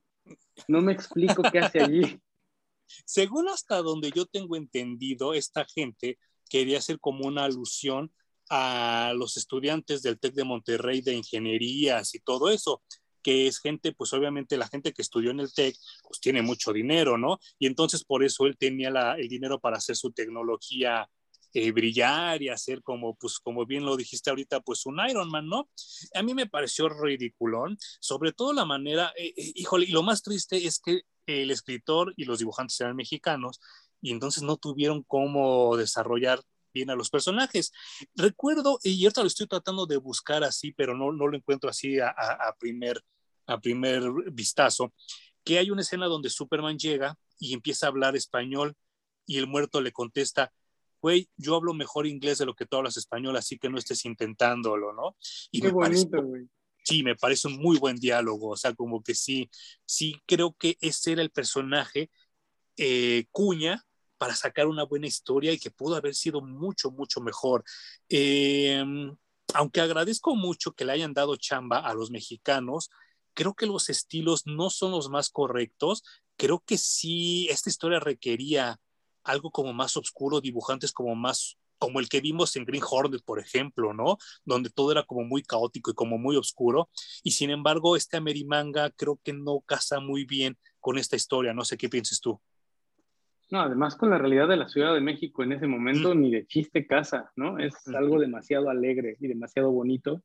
no 0.68 0.82
me 0.82 0.94
explico 0.94 1.44
qué 1.52 1.60
hace 1.60 1.82
allí. 1.82 2.02
Según 3.06 3.50
hasta 3.50 3.78
donde 3.78 4.12
yo 4.12 4.26
tengo 4.26 4.56
entendido, 4.56 5.34
esta 5.34 5.66
gente 5.66 6.20
quería 6.50 6.80
hacer 6.80 7.00
como 7.00 7.26
una 7.26 7.46
alusión 7.46 8.12
a 8.50 9.14
los 9.16 9.38
estudiantes 9.38 10.02
del 10.02 10.20
TEC 10.20 10.34
de 10.34 10.44
Monterrey 10.44 11.02
de 11.02 11.16
ingenierías 11.16 12.14
y 12.14 12.20
todo 12.20 12.50
eso 12.50 12.84
que 13.24 13.48
es 13.48 13.60
gente, 13.60 13.94
pues 13.94 14.14
obviamente 14.14 14.58
la 14.58 14.68
gente 14.68 14.92
que 14.92 15.02
estudió 15.02 15.32
en 15.32 15.40
el 15.40 15.54
TEC, 15.54 15.76
pues 16.06 16.20
tiene 16.20 16.42
mucho 16.42 16.74
dinero, 16.74 17.18
¿no? 17.18 17.40
Y 17.58 17.68
entonces 17.68 18.04
por 18.04 18.24
eso 18.24 18.46
él 18.46 18.58
tenía 18.58 18.90
el 19.18 19.30
dinero 19.30 19.60
para 19.60 19.78
hacer 19.78 19.96
su 19.96 20.12
tecnología 20.12 21.10
eh, 21.54 21.72
brillar 21.72 22.42
y 22.42 22.50
hacer 22.50 22.82
como, 22.82 23.16
pues 23.16 23.40
como 23.40 23.66
bien 23.66 23.86
lo 23.86 23.96
dijiste 23.96 24.30
ahorita, 24.30 24.62
pues 24.62 24.86
un 24.86 25.00
Iron 25.08 25.30
Man, 25.30 25.48
¿no? 25.48 25.70
A 26.16 26.24
mí 26.24 26.34
me 26.34 26.48
pareció 26.48 26.90
ridiculón, 26.90 27.78
sobre 28.00 28.32
todo 28.34 28.54
la 28.54 28.66
manera, 28.66 29.14
eh, 29.16 29.34
eh, 29.38 29.52
híjole, 29.56 29.86
y 29.86 29.92
lo 29.92 30.04
más 30.04 30.24
triste 30.24 30.66
es 30.66 30.80
que 30.80 31.02
el 31.26 31.52
escritor 31.52 32.14
y 32.18 32.26
los 32.26 32.40
dibujantes 32.40 32.80
eran 32.82 32.96
mexicanos 32.96 33.62
y 34.02 34.12
entonces 34.12 34.44
no 34.44 34.58
tuvieron 34.58 35.04
cómo 35.04 35.78
desarrollar 35.78 36.42
bien 36.74 36.90
a 36.90 36.96
los 36.96 37.10
personajes. 37.10 37.72
Recuerdo, 38.16 38.80
y 38.84 39.04
ahorita 39.04 39.22
lo 39.22 39.28
estoy 39.28 39.48
tratando 39.48 39.86
de 39.86 39.98
buscar 39.98 40.44
así, 40.44 40.74
pero 40.74 40.98
no, 40.98 41.12
no 41.12 41.28
lo 41.28 41.38
encuentro 41.38 41.70
así 41.70 42.00
a, 42.00 42.14
primer, 42.60 43.02
a 43.46 43.60
primer 43.60 44.04
vistazo, 44.32 44.92
que 45.44 45.60
hay 45.60 45.72
una 45.72 45.82
escena 45.82 46.08
donde 46.08 46.30
Superman 46.30 46.78
llega 46.78 47.18
y 47.40 47.54
empieza 47.54 47.86
a 47.86 47.90
hablar 47.90 48.16
español 48.16 48.76
y 49.26 49.38
el 49.38 49.48
muerto 49.48 49.82
le 49.82 49.92
contesta, 49.92 50.52
güey, 51.04 51.30
yo 51.36 51.58
hablo 51.58 51.74
mejor 51.74 52.08
inglés 52.08 52.38
de 52.38 52.46
lo 52.46 52.56
que 52.56 52.66
tú 52.66 52.78
hablas 52.78 52.96
español, 52.96 53.36
así 53.36 53.60
que 53.60 53.70
no 53.70 53.78
estés 53.78 54.06
intentándolo, 54.06 54.94
¿no? 54.94 55.18
Y 55.52 55.60
Qué 55.60 55.70
bonito, 55.70 56.24
güey. 56.24 56.48
Sí, 56.82 57.04
me 57.04 57.18
parece 57.18 57.50
un 57.50 57.58
muy 57.58 57.78
buen 57.78 57.98
diálogo, 57.98 58.52
o 58.52 58.58
sea, 58.58 58.74
como 58.74 59.04
que 59.04 59.14
sí, 59.14 59.50
sí 59.86 60.16
creo 60.26 60.56
que 60.58 60.78
ese 60.80 61.12
era 61.12 61.22
el 61.22 61.30
personaje 61.30 62.10
eh, 62.78 63.26
Cuña 63.32 63.86
para 64.18 64.34
sacar 64.34 64.68
una 64.68 64.84
buena 64.84 65.08
historia 65.08 65.52
y 65.52 65.60
que 65.60 65.72
pudo 65.72 65.98
haber 65.98 66.16
sido 66.16 66.42
mucho, 66.42 66.90
mucho 66.90 67.20
mejor. 67.20 67.66
Em, 68.08 69.14
aunque 69.54 69.82
agradezco 69.82 70.36
mucho 70.36 70.72
que 70.72 70.86
le 70.86 70.94
hayan 70.94 71.14
dado 71.14 71.36
chamba 71.36 71.80
a 71.80 71.94
los 71.94 72.12
mexicanos, 72.12 72.90
creo 73.34 73.54
que 73.56 73.66
los 73.66 73.90
estilos 73.90 74.44
no 74.46 74.70
son 74.70 74.92
los 74.92 75.10
más 75.10 75.30
correctos. 75.30 76.04
Creo 76.38 76.64
que 76.66 76.78
sí, 76.78 77.48
esta 77.50 77.70
historia 77.70 78.00
requería 78.00 78.80
algo 79.24 79.52
como 79.52 79.74
más 79.74 79.98
oscuro, 79.98 80.42
dibujantes 80.42 80.92
como 80.92 81.16
más 81.16 81.58
como 81.84 82.00
el 82.00 82.08
que 82.08 82.22
vimos 82.22 82.56
en 82.56 82.64
Green 82.64 82.84
Hornet, 82.90 83.24
por 83.26 83.40
ejemplo, 83.40 83.94
¿no? 83.94 84.18
Donde 84.46 84.70
todo 84.70 84.94
era 84.94 85.04
como 85.04 85.26
muy 85.26 85.44
caótico 85.44 85.92
y 85.92 85.94
como 85.94 86.18
muy 86.18 86.38
oscuro. 86.38 86.90
Y 87.24 87.32
sin 87.32 87.50
embargo, 87.50 87.98
este 87.98 88.16
Amerimanga 88.16 88.90
creo 88.92 89.20
que 89.22 89.34
no 89.34 89.60
casa 89.66 90.00
muy 90.00 90.24
bien 90.24 90.58
con 90.80 90.98
esta 90.98 91.18
historia. 91.18 91.54
No 91.54 91.66
sé 91.66 91.76
qué 91.76 91.90
pienses 91.90 92.22
tú. 92.22 92.40
No, 93.52 93.60
además 93.60 93.96
con 93.98 94.10
la 94.10 94.18
realidad 94.18 94.48
de 94.48 94.56
la 94.56 94.70
Ciudad 94.70 94.94
de 94.94 95.02
México 95.02 95.44
en 95.44 95.52
ese 95.52 95.68
momento, 95.68 96.16
ni 96.16 96.32
de 96.32 96.48
chiste 96.48 96.88
casa, 96.88 97.32
¿no? 97.36 97.60
Es 97.60 97.88
algo 97.90 98.18
demasiado 98.18 98.70
alegre 98.70 99.18
y 99.20 99.28
demasiado 99.28 99.70
bonito. 99.70 100.24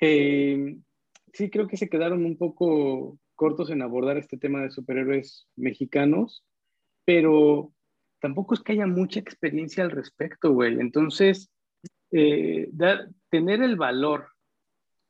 Eh, 0.00 0.76
sí, 1.32 1.50
creo 1.50 1.68
que 1.68 1.76
se 1.76 1.88
quedaron 1.88 2.24
un 2.24 2.36
poco 2.38 3.18
cortos 3.34 3.70
en 3.70 3.82
abordar 3.82 4.16
este 4.16 4.38
tema 4.38 4.62
de 4.62 4.70
superhéroes 4.70 5.46
mexicanos, 5.54 6.44
pero 7.04 7.72
tampoco 8.20 8.54
es 8.54 8.62
que 8.62 8.72
haya 8.72 8.86
mucha 8.86 9.20
experiencia 9.20 9.84
al 9.84 9.90
respecto, 9.90 10.52
güey. 10.52 10.80
Entonces, 10.80 11.50
eh, 12.10 12.70
tener 13.30 13.62
el 13.62 13.76
valor 13.76 14.28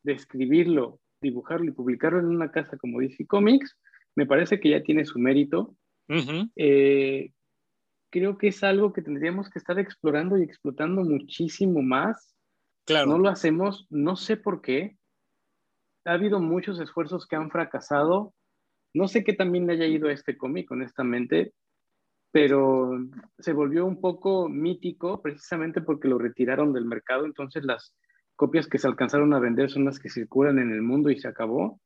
de 0.03 0.15
escribirlo, 0.15 1.01
dibujarlo 1.21 1.67
y 1.67 1.73
publicarlo 1.73 2.19
en 2.19 2.27
una 2.27 2.51
casa 2.51 2.77
como 2.77 3.01
DC 3.01 3.27
Comics, 3.27 3.79
me 4.17 4.27
parece 4.27 4.61
que 4.61 4.71
ya 4.71 4.83
tiene 4.83 5.05
su 5.05 5.19
mérito. 5.19 5.77
Eh, 6.57 7.33
creo 8.11 8.37
que 8.37 8.49
es 8.49 8.63
algo 8.63 8.93
que 8.93 9.03
tendríamos 9.03 9.49
que 9.49 9.59
estar 9.59 9.79
explorando 9.79 10.39
y 10.39 10.43
explotando 10.43 11.03
muchísimo 11.03 11.83
más. 11.83 12.37
Claro. 12.85 13.11
No 13.11 13.19
lo 13.19 13.29
hacemos, 13.29 13.87
no 13.91 14.17
sé 14.17 14.37
por 14.37 14.61
qué. 14.61 14.99
Ha 16.05 16.13
habido 16.13 16.39
muchos 16.41 16.81
esfuerzos 16.81 17.27
que 17.27 17.37
han 17.37 17.51
fracasado. 17.51 18.35
No 18.93 19.09
sé 19.09 19.25
qué 19.25 19.33
también 19.33 19.67
le 19.67 19.73
haya 19.73 19.87
ido 19.87 20.09
a 20.09 20.13
este 20.13 20.37
cómic, 20.37 20.71
honestamente 20.71 21.55
pero 22.35 22.91
se 23.39 23.53
volvió 23.53 23.87
un 23.87 24.01
poco 24.01 24.49
mítico 24.49 25.23
precisamente 25.23 25.83
porque 25.83 26.09
lo 26.09 26.19
retiraron 26.19 26.73
del 26.73 26.85
mercado, 26.85 27.27
entonces 27.27 27.65
las 27.65 27.95
copias 28.35 28.67
que 28.67 28.79
se 28.79 28.89
alcanzaron 28.89 29.33
a 29.35 29.39
vender 29.39 29.71
son 29.71 29.85
las 29.85 30.01
que 30.01 30.11
circulan 30.11 30.59
en 30.59 30.73
el 30.73 30.83
mundo 30.83 31.11
y 31.11 31.21
se 31.21 31.29
acabó. 31.29 31.81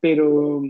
Pero, 0.00 0.62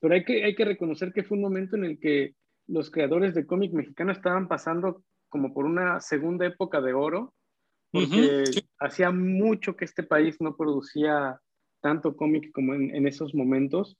pero 0.00 0.14
hay, 0.14 0.24
que, 0.24 0.42
hay 0.42 0.54
que 0.54 0.64
reconocer 0.64 1.12
que 1.12 1.22
fue 1.22 1.36
un 1.36 1.42
momento 1.42 1.76
en 1.76 1.84
el 1.84 1.98
que 1.98 2.34
los 2.66 2.90
creadores 2.90 3.34
de 3.34 3.44
cómic 3.44 3.74
mexicano 3.74 4.12
estaban 4.12 4.48
pasando 4.48 5.02
como 5.28 5.52
por 5.52 5.66
una 5.66 6.00
segunda 6.00 6.46
época 6.46 6.80
de 6.80 6.94
oro, 6.94 7.34
porque 7.92 8.44
hacía 8.78 9.10
mucho 9.10 9.76
que 9.76 9.84
este 9.84 10.02
país 10.02 10.40
no 10.40 10.56
producía 10.56 11.38
tanto 11.82 12.16
cómic 12.16 12.52
como 12.52 12.72
en, 12.72 12.94
en 12.94 13.06
esos 13.06 13.34
momentos. 13.34 13.98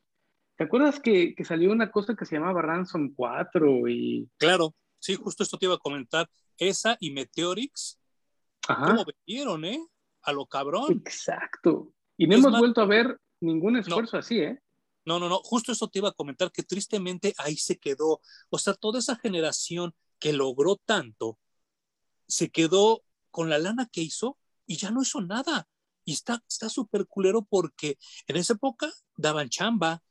¿Te 0.57 0.65
acuerdas 0.65 1.01
que, 1.01 1.35
que, 1.35 1.45
salió 1.45 1.73
una 1.73 1.91
cosa 1.91 2.15
que 2.15 2.25
se 2.25 2.37
llamaba 2.37 2.63
Ransom 2.63 3.13
4 3.15 3.89
y... 3.89 4.29
Claro, 4.37 4.75
sí, 5.01 5.17
justo 5.17 5.43
esto 5.43 5.59
te 5.59 5.67
iba 5.67 5.75
a 5.75 5.79
comentar. 5.79 6.31
Esa 6.57 6.97
y 7.01 7.11
Meteorix, 7.11 7.99
Ajá. 8.69 8.87
¿cómo 8.87 9.05
vendieron, 9.05 9.65
eh? 9.65 9.85
A 10.23 10.33
lo 10.33 10.47
cabrón. 10.47 10.93
Exacto. 10.93 11.93
Y 12.17 12.29
no 12.29 12.37
hemos 12.37 12.59
vuelto 12.59 12.81
a 12.81 12.87
ver 12.87 13.19
ningún 13.41 13.77
esfuerzo 13.77 14.17
así, 14.17 14.39
¿eh? 14.39 14.61
No, 15.05 15.19
no, 15.19 15.29
no, 15.29 15.39
justo 15.39 15.73
eso 15.73 15.89
te 15.89 15.99
iba 15.99 16.09
a 16.09 16.13
comentar, 16.13 16.51
que 16.51 16.63
tristemente 16.63 17.35
ahí 17.39 17.57
se 17.57 17.79
quedó. 17.79 18.21
O 18.49 18.59
sea, 18.59 18.75
toda 18.75 19.01
esa 19.01 19.17
generación 19.17 19.95
que 20.19 20.33
logró 20.33 20.77
tanto, 20.77 21.39
se 22.27 22.51
quedó 22.51 23.03
con 23.31 23.51
la 23.51 23.59
lana 23.59 23.89
que 23.93 24.01
hizo 24.01 24.39
y 24.67 24.77
ya 24.77 24.91
no 24.91 25.03
hizo 25.03 25.21
nada. 25.21 25.69
Y 26.07 26.13
está 26.13 26.69
súper 26.69 27.07
culero 27.07 27.43
porque 27.43 27.99
en 28.27 28.37
esa 28.37 28.55
época 28.55 28.91
daban 29.17 29.49
chamba, 29.49 30.03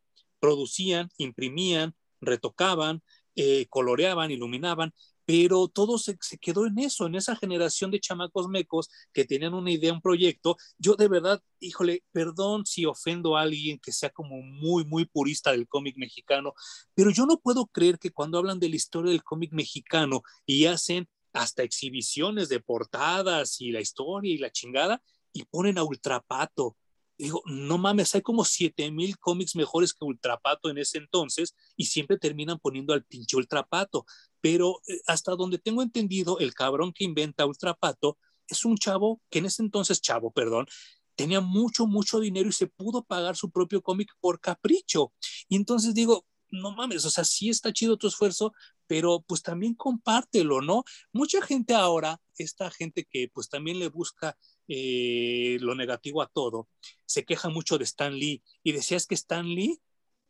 producían, 0.43 1.09
imprimían, 1.17 1.95
retocaban, 2.19 3.01
eh, 3.37 3.65
coloreaban, 3.69 4.29
iluminaban, 4.29 4.93
pero 5.23 5.69
todo 5.69 5.97
se, 5.97 6.17
quedó 6.41 6.65
en 6.65 6.79
eso, 6.79 7.05
en 7.05 7.15
esa 7.15 7.37
generación 7.37 7.91
de 7.91 8.01
chamacos 8.01 8.49
mecos 8.49 8.89
que 9.13 9.23
tenían 9.23 9.53
una 9.53 9.71
idea, 9.71 9.93
un 9.93 10.01
proyecto. 10.01 10.57
Yo 10.77 10.95
de 10.95 11.07
verdad, 11.07 11.41
híjole, 11.61 12.03
perdón 12.11 12.65
si 12.65 12.85
ofendo 12.85 13.37
a 13.37 13.43
alguien 13.43 13.79
que 13.79 13.93
sea 13.93 14.09
como 14.09 14.41
muy, 14.41 14.83
muy 14.83 15.05
purista 15.05 15.51
del 15.51 15.65
cómic 15.65 15.95
mexicano, 15.95 16.53
pero 16.93 17.09
yo 17.09 17.25
no 17.25 17.39
puedo 17.39 17.67
creer 17.67 17.97
que 17.97 18.11
cuando 18.11 18.37
hablan 18.37 18.59
de 18.59 18.67
la 18.67 18.75
historia 18.75 19.11
del 19.13 19.23
cómic 19.23 19.53
mexicano 19.53 20.23
y 20.45 20.65
hacen 20.65 21.07
hasta 21.31 21.63
exhibiciones 21.63 22.49
de 22.49 22.59
portadas 22.59 23.61
y 23.61 23.71
la 23.71 23.79
historia 23.79 24.33
y 24.33 24.39
la 24.39 24.51
chingada, 24.51 25.01
y 25.31 25.45
ponen 25.45 25.77
a 25.77 25.83
Ultrapato, 25.83 26.75
digo, 27.17 27.41
no 27.45 27.77
mames, 27.77 28.15
hay 28.15 28.21
como 28.21 28.45
7000 28.45 29.17
cómics 29.19 29.55
mejores 29.55 29.93
que 29.93 30.05
Ultrapato 30.05 30.69
en 30.69 30.77
ese 30.77 30.97
entonces 30.97 31.55
y 31.75 31.85
siempre 31.85 32.17
terminan 32.17 32.59
poniendo 32.59 32.93
al 32.93 33.03
pinche 33.05 33.37
Ultrapato. 33.37 34.05
Pero 34.41 34.81
eh, 34.87 34.99
hasta 35.07 35.35
donde 35.35 35.57
tengo 35.57 35.81
entendido, 35.81 36.39
el 36.39 36.53
cabrón 36.53 36.93
que 36.93 37.03
inventa 37.03 37.45
Ultrapato 37.45 38.17
es 38.47 38.65
un 38.65 38.77
chavo 38.77 39.21
que 39.29 39.39
en 39.39 39.45
ese 39.45 39.63
entonces, 39.63 40.01
chavo, 40.01 40.31
perdón, 40.31 40.67
tenía 41.15 41.41
mucho, 41.41 41.87
mucho 41.87 42.19
dinero 42.19 42.49
y 42.49 42.53
se 42.53 42.67
pudo 42.67 43.03
pagar 43.03 43.35
su 43.35 43.51
propio 43.51 43.81
cómic 43.81 44.11
por 44.19 44.39
capricho. 44.39 45.13
Y 45.47 45.55
entonces 45.55 45.93
digo, 45.93 46.25
no 46.53 46.71
mames, 46.71 47.03
o 47.05 47.09
sea, 47.09 47.23
sí 47.23 47.49
está 47.49 47.73
chido 47.73 47.97
tu 47.97 48.07
esfuerzo, 48.07 48.53
pero 48.87 49.21
pues 49.27 49.41
también 49.41 49.73
compártelo, 49.73 50.61
¿no? 50.61 50.83
Mucha 51.11 51.41
gente 51.41 51.73
ahora, 51.73 52.21
esta 52.37 52.69
gente 52.71 53.05
que 53.09 53.29
pues 53.33 53.49
también 53.49 53.79
le 53.79 53.89
busca 53.89 54.37
eh, 54.67 55.57
lo 55.61 55.75
negativo 55.75 56.21
a 56.21 56.27
todo, 56.27 56.69
se 57.05 57.25
queja 57.25 57.49
mucho 57.49 57.77
de 57.77 57.85
Stan 57.85 58.13
Lee 58.13 58.43
y 58.63 58.71
decías 58.71 59.07
que 59.07 59.15
Stan 59.15 59.47
Lee 59.47 59.81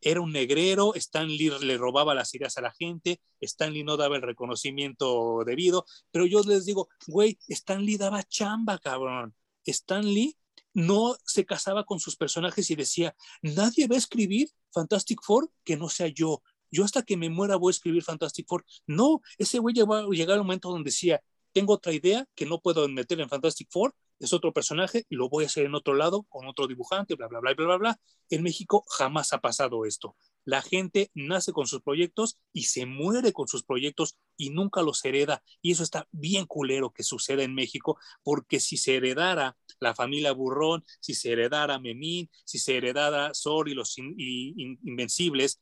era 0.02 0.22
un 0.22 0.32
negrero, 0.34 0.96
Stan 0.96 1.28
Lee 1.28 1.52
le 1.62 1.78
robaba 1.78 2.14
las 2.14 2.34
ideas 2.34 2.58
a 2.58 2.62
la 2.62 2.72
gente, 2.72 3.22
Stan 3.40 3.72
Lee 3.74 3.84
no 3.84 3.98
daba 3.98 4.16
el 4.18 4.22
reconocimiento 4.22 5.44
debido, 5.46 5.86
pero 6.12 6.26
yo 6.26 6.42
les 6.44 6.66
digo, 6.66 6.90
güey, 7.08 7.38
Stan 7.48 7.84
Lee 7.84 7.98
daba 7.98 8.24
chamba, 8.24 8.80
cabrón. 8.80 9.36
Stan 9.66 10.06
Lee 10.06 10.38
no 10.74 11.16
se 11.26 11.46
casaba 11.46 11.86
con 11.86 12.00
sus 12.00 12.16
personajes 12.16 12.70
y 12.72 12.76
decía, 12.76 13.16
nadie 13.42 13.88
va 13.88 13.96
a 13.96 14.00
escribir 14.00 14.50
Fantastic 14.72 15.22
Four 15.24 15.52
que 15.64 15.78
no 15.78 15.90
sea 15.90 16.08
yo. 16.08 16.42
Yo 16.72 16.84
hasta 16.84 17.04
que 17.04 17.18
me 17.18 17.30
muera 17.30 17.56
voy 17.56 17.70
a 17.70 17.76
escribir 17.76 18.04
Fantastic 18.04 18.48
Four. 18.48 18.66
No, 18.88 19.22
ese 19.38 19.60
güey 19.60 19.76
llegó 19.76 20.12
llegar 20.12 20.40
un 20.40 20.48
momento 20.48 20.70
donde 20.70 20.90
decía, 20.90 21.22
tengo 21.52 21.74
otra 21.74 21.94
idea 21.94 22.26
que 22.36 22.46
no 22.46 22.60
puedo 22.60 22.88
meter 22.90 23.22
en 23.22 23.30
Fantastic 23.30 23.68
Four, 23.70 23.96
es 24.20 24.34
otro 24.34 24.54
personaje 24.54 25.06
y 25.10 25.16
lo 25.16 25.30
voy 25.30 25.44
a 25.44 25.48
hacer 25.48 25.66
en 25.66 25.76
otro 25.76 25.94
lado 25.94 26.24
con 26.24 26.48
otro 26.48 26.68
dibujante, 26.68 27.16
bla, 27.16 27.28
bla, 27.28 27.40
bla, 27.40 27.54
bla, 27.54 27.66
bla, 27.66 27.78
bla. 27.78 28.00
En 28.30 28.42
México 28.42 28.86
jamás 28.88 29.34
ha 29.34 29.40
pasado 29.40 29.86
esto. 29.86 30.16
La 30.46 30.62
gente 30.62 31.12
nace 31.14 31.52
con 31.52 31.68
sus 31.68 31.82
proyectos 31.82 32.38
y 32.52 32.64
se 32.64 32.86
muere 32.86 33.34
con 33.34 33.48
sus 33.48 33.64
proyectos 33.64 34.18
y 34.38 34.50
nunca 34.50 34.82
los 34.82 35.04
hereda. 35.04 35.44
Y 35.62 35.72
eso 35.72 35.84
está 35.84 36.08
bien 36.12 36.46
culero 36.46 36.92
que 36.92 37.04
suceda 37.04 37.44
en 37.44 37.54
México, 37.54 37.98
porque 38.24 38.60
si 38.60 38.78
se 38.78 38.96
heredara 38.96 39.58
la 39.84 39.96
familia 39.96 40.32
Burrón, 40.32 40.84
si 41.00 41.14
se 41.14 41.34
heredara 41.34 41.80
Memín, 41.80 42.30
si 42.46 42.58
se 42.58 42.78
heredara 42.78 43.34
Sor 43.34 43.70
y 43.70 43.74
los 43.74 43.96
Invencibles, 43.98 45.62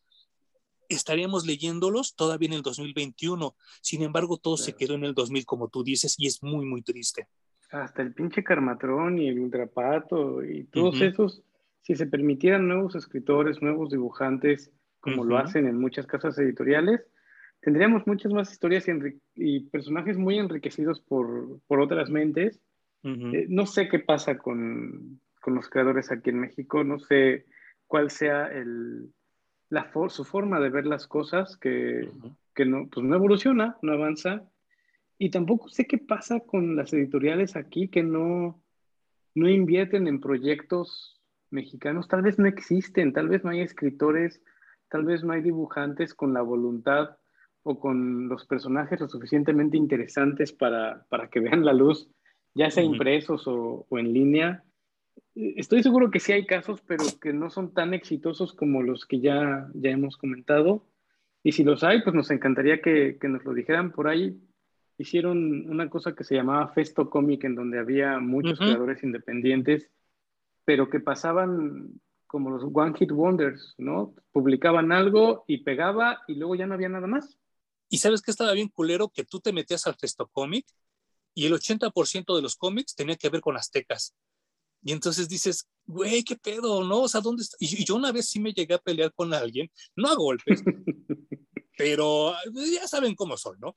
estaríamos 0.87 1.45
leyéndolos 1.45 2.15
todavía 2.15 2.47
en 2.47 2.53
el 2.53 2.61
2021. 2.61 3.55
Sin 3.81 4.03
embargo, 4.03 4.37
todo 4.37 4.57
se 4.57 4.73
quedó 4.73 4.95
en 4.95 5.05
el 5.05 5.13
2000, 5.13 5.45
como 5.45 5.67
tú 5.67 5.83
dices, 5.83 6.15
y 6.17 6.27
es 6.27 6.41
muy, 6.41 6.65
muy 6.65 6.81
triste 6.81 7.27
hasta 7.71 8.01
el 8.01 8.13
pinche 8.13 8.43
Carmatrón 8.43 9.17
y 9.17 9.29
el 9.29 9.39
Ultrapato 9.39 10.43
y 10.43 10.65
todos 10.65 11.01
esos, 11.01 11.43
si 11.81 11.95
se 11.95 12.05
permitieran 12.05 12.67
nuevos 12.67 12.95
escritores, 12.95 13.61
nuevos 13.61 13.89
dibujantes, 13.89 14.71
como 14.99 15.23
lo 15.23 15.37
hacen 15.37 15.67
en 15.67 15.79
muchas 15.79 16.05
casas 16.05 16.37
editoriales, 16.37 17.01
tendríamos 17.61 18.05
muchas 18.05 18.33
más 18.33 18.51
historias 18.51 18.85
y, 19.35 19.59
personajes 19.69 20.17
muy 20.17 20.37
enriquecidos 20.37 20.99
por, 20.99 21.59
por 21.67 21.79
otras 21.79 22.09
mentes. 22.09 22.59
Eh, 23.03 23.47
no 23.49 23.65
sé 23.65 23.89
qué 23.89 23.99
pasa 23.99 24.37
con, 24.37 25.19
con, 25.41 25.55
los 25.55 25.69
creadores 25.69 26.11
aquí 26.11 26.29
en 26.29 26.39
México, 26.39 26.83
no 26.83 26.99
sé 26.99 27.45
cuál 27.87 28.11
sea 28.11 28.45
el, 28.47 29.11
la 29.69 29.91
su 30.09 30.23
forma 30.23 30.59
de 30.59 30.69
ver 30.69 30.85
las 30.85 31.07
cosas, 31.07 31.57
que, 31.57 32.09
que 32.53 32.65
no, 32.65 32.87
pues 32.89 33.05
no 33.05 33.15
evoluciona, 33.15 33.77
no 33.81 33.93
avanza. 33.93 34.43
Y 35.17 35.29
tampoco 35.29 35.69
sé 35.69 35.87
qué 35.87 35.97
pasa 35.97 36.41
con 36.41 36.75
las 36.75 36.93
editoriales 36.93 37.55
aquí 37.55 37.87
que 37.87 38.03
no, 38.03 38.61
no 39.33 39.49
invierten 39.49 40.07
en 40.07 40.19
proyectos 40.19 41.21
mexicanos. 41.51 42.07
Tal 42.07 42.21
vez 42.21 42.37
no 42.37 42.47
existen, 42.47 43.13
tal 43.13 43.29
vez 43.29 43.43
no 43.43 43.51
hay 43.51 43.61
escritores, 43.61 44.41
tal 44.89 45.05
vez 45.05 45.23
no 45.23 45.33
hay 45.33 45.41
dibujantes 45.41 46.13
con 46.13 46.33
la 46.33 46.41
voluntad 46.41 47.17
o 47.63 47.79
con 47.79 48.27
los 48.27 48.45
personajes 48.45 48.99
lo 48.99 49.07
suficientemente 49.07 49.77
interesantes 49.77 50.51
para, 50.51 51.05
para 51.09 51.29
que 51.29 51.39
vean 51.39 51.63
la 51.63 51.73
luz, 51.73 52.09
ya 52.53 52.69
sea 52.69 52.83
impresos 52.83 53.47
o, 53.47 53.85
o, 53.89 53.99
en 53.99 54.13
línea. 54.13 54.63
Estoy 55.35 55.83
seguro 55.83 56.11
que 56.11 56.19
sí 56.19 56.33
hay 56.33 56.45
casos, 56.45 56.81
pero 56.85 57.03
que 57.21 57.33
no 57.33 57.49
son 57.49 57.73
tan 57.73 57.93
exitosos 57.93 58.53
como 58.53 58.83
los 58.83 59.05
que 59.05 59.19
ya, 59.19 59.69
ya 59.73 59.89
hemos 59.89 60.17
comentado. 60.17 60.85
Y 61.43 61.53
si 61.53 61.63
los 61.63 61.83
hay, 61.83 62.01
pues 62.03 62.15
nos 62.15 62.29
encantaría 62.31 62.81
que, 62.81 63.17
que 63.19 63.27
nos 63.27 63.43
lo 63.45 63.53
dijeran 63.53 63.91
por 63.91 64.07
ahí. 64.07 64.39
Hicieron 64.97 65.69
una 65.69 65.89
cosa 65.89 66.13
que 66.13 66.23
se 66.23 66.35
llamaba 66.35 66.67
Festo 66.73 67.09
Comic, 67.09 67.45
en 67.45 67.55
donde 67.55 67.79
había 67.79 68.19
muchos 68.19 68.59
creadores 68.59 69.01
independientes, 69.03 69.89
pero 70.65 70.89
que 70.89 70.99
pasaban 70.99 71.99
como 72.27 72.51
los 72.51 72.63
One 72.71 72.93
Hit 72.97 73.11
Wonders, 73.11 73.73
¿no? 73.77 74.13
Publicaban 74.31 74.91
algo 74.91 75.43
y 75.47 75.63
pegaba 75.63 76.21
y 76.27 76.35
luego 76.35 76.55
ya 76.55 76.67
no 76.67 76.75
había 76.75 76.89
nada 76.89 77.07
más. 77.07 77.37
Y 77.89 77.97
sabes 77.97 78.21
que 78.21 78.31
estaba 78.31 78.53
bien 78.53 78.69
culero 78.69 79.09
que 79.09 79.25
tú 79.25 79.39
te 79.39 79.51
metías 79.51 79.87
al 79.87 79.95
Festo 79.95 80.27
Comic 80.27 80.65
y 81.33 81.45
el 81.45 81.53
80% 81.53 82.35
de 82.35 82.41
los 82.41 82.55
cómics 82.55 82.95
tenía 82.95 83.15
que 83.15 83.29
ver 83.29 83.41
con 83.41 83.57
aztecas. 83.57 84.15
Y 84.83 84.91
entonces 84.91 85.29
dices, 85.29 85.67
güey, 85.85 86.23
qué 86.23 86.35
pedo, 86.35 86.83
¿no? 86.83 87.01
O 87.01 87.07
sea, 87.07 87.21
¿dónde 87.21 87.43
está? 87.43 87.57
Y 87.59 87.83
yo 87.85 87.95
una 87.95 88.11
vez 88.11 88.29
sí 88.29 88.39
me 88.39 88.53
llegué 88.53 88.73
a 88.73 88.79
pelear 88.79 89.13
con 89.13 89.33
alguien, 89.33 89.69
no 89.95 90.09
a 90.09 90.15
golpes, 90.15 90.61
pero 91.77 92.33
pues, 92.51 92.71
ya 92.71 92.87
saben 92.87 93.15
cómo 93.15 93.37
soy, 93.37 93.57
¿no? 93.59 93.75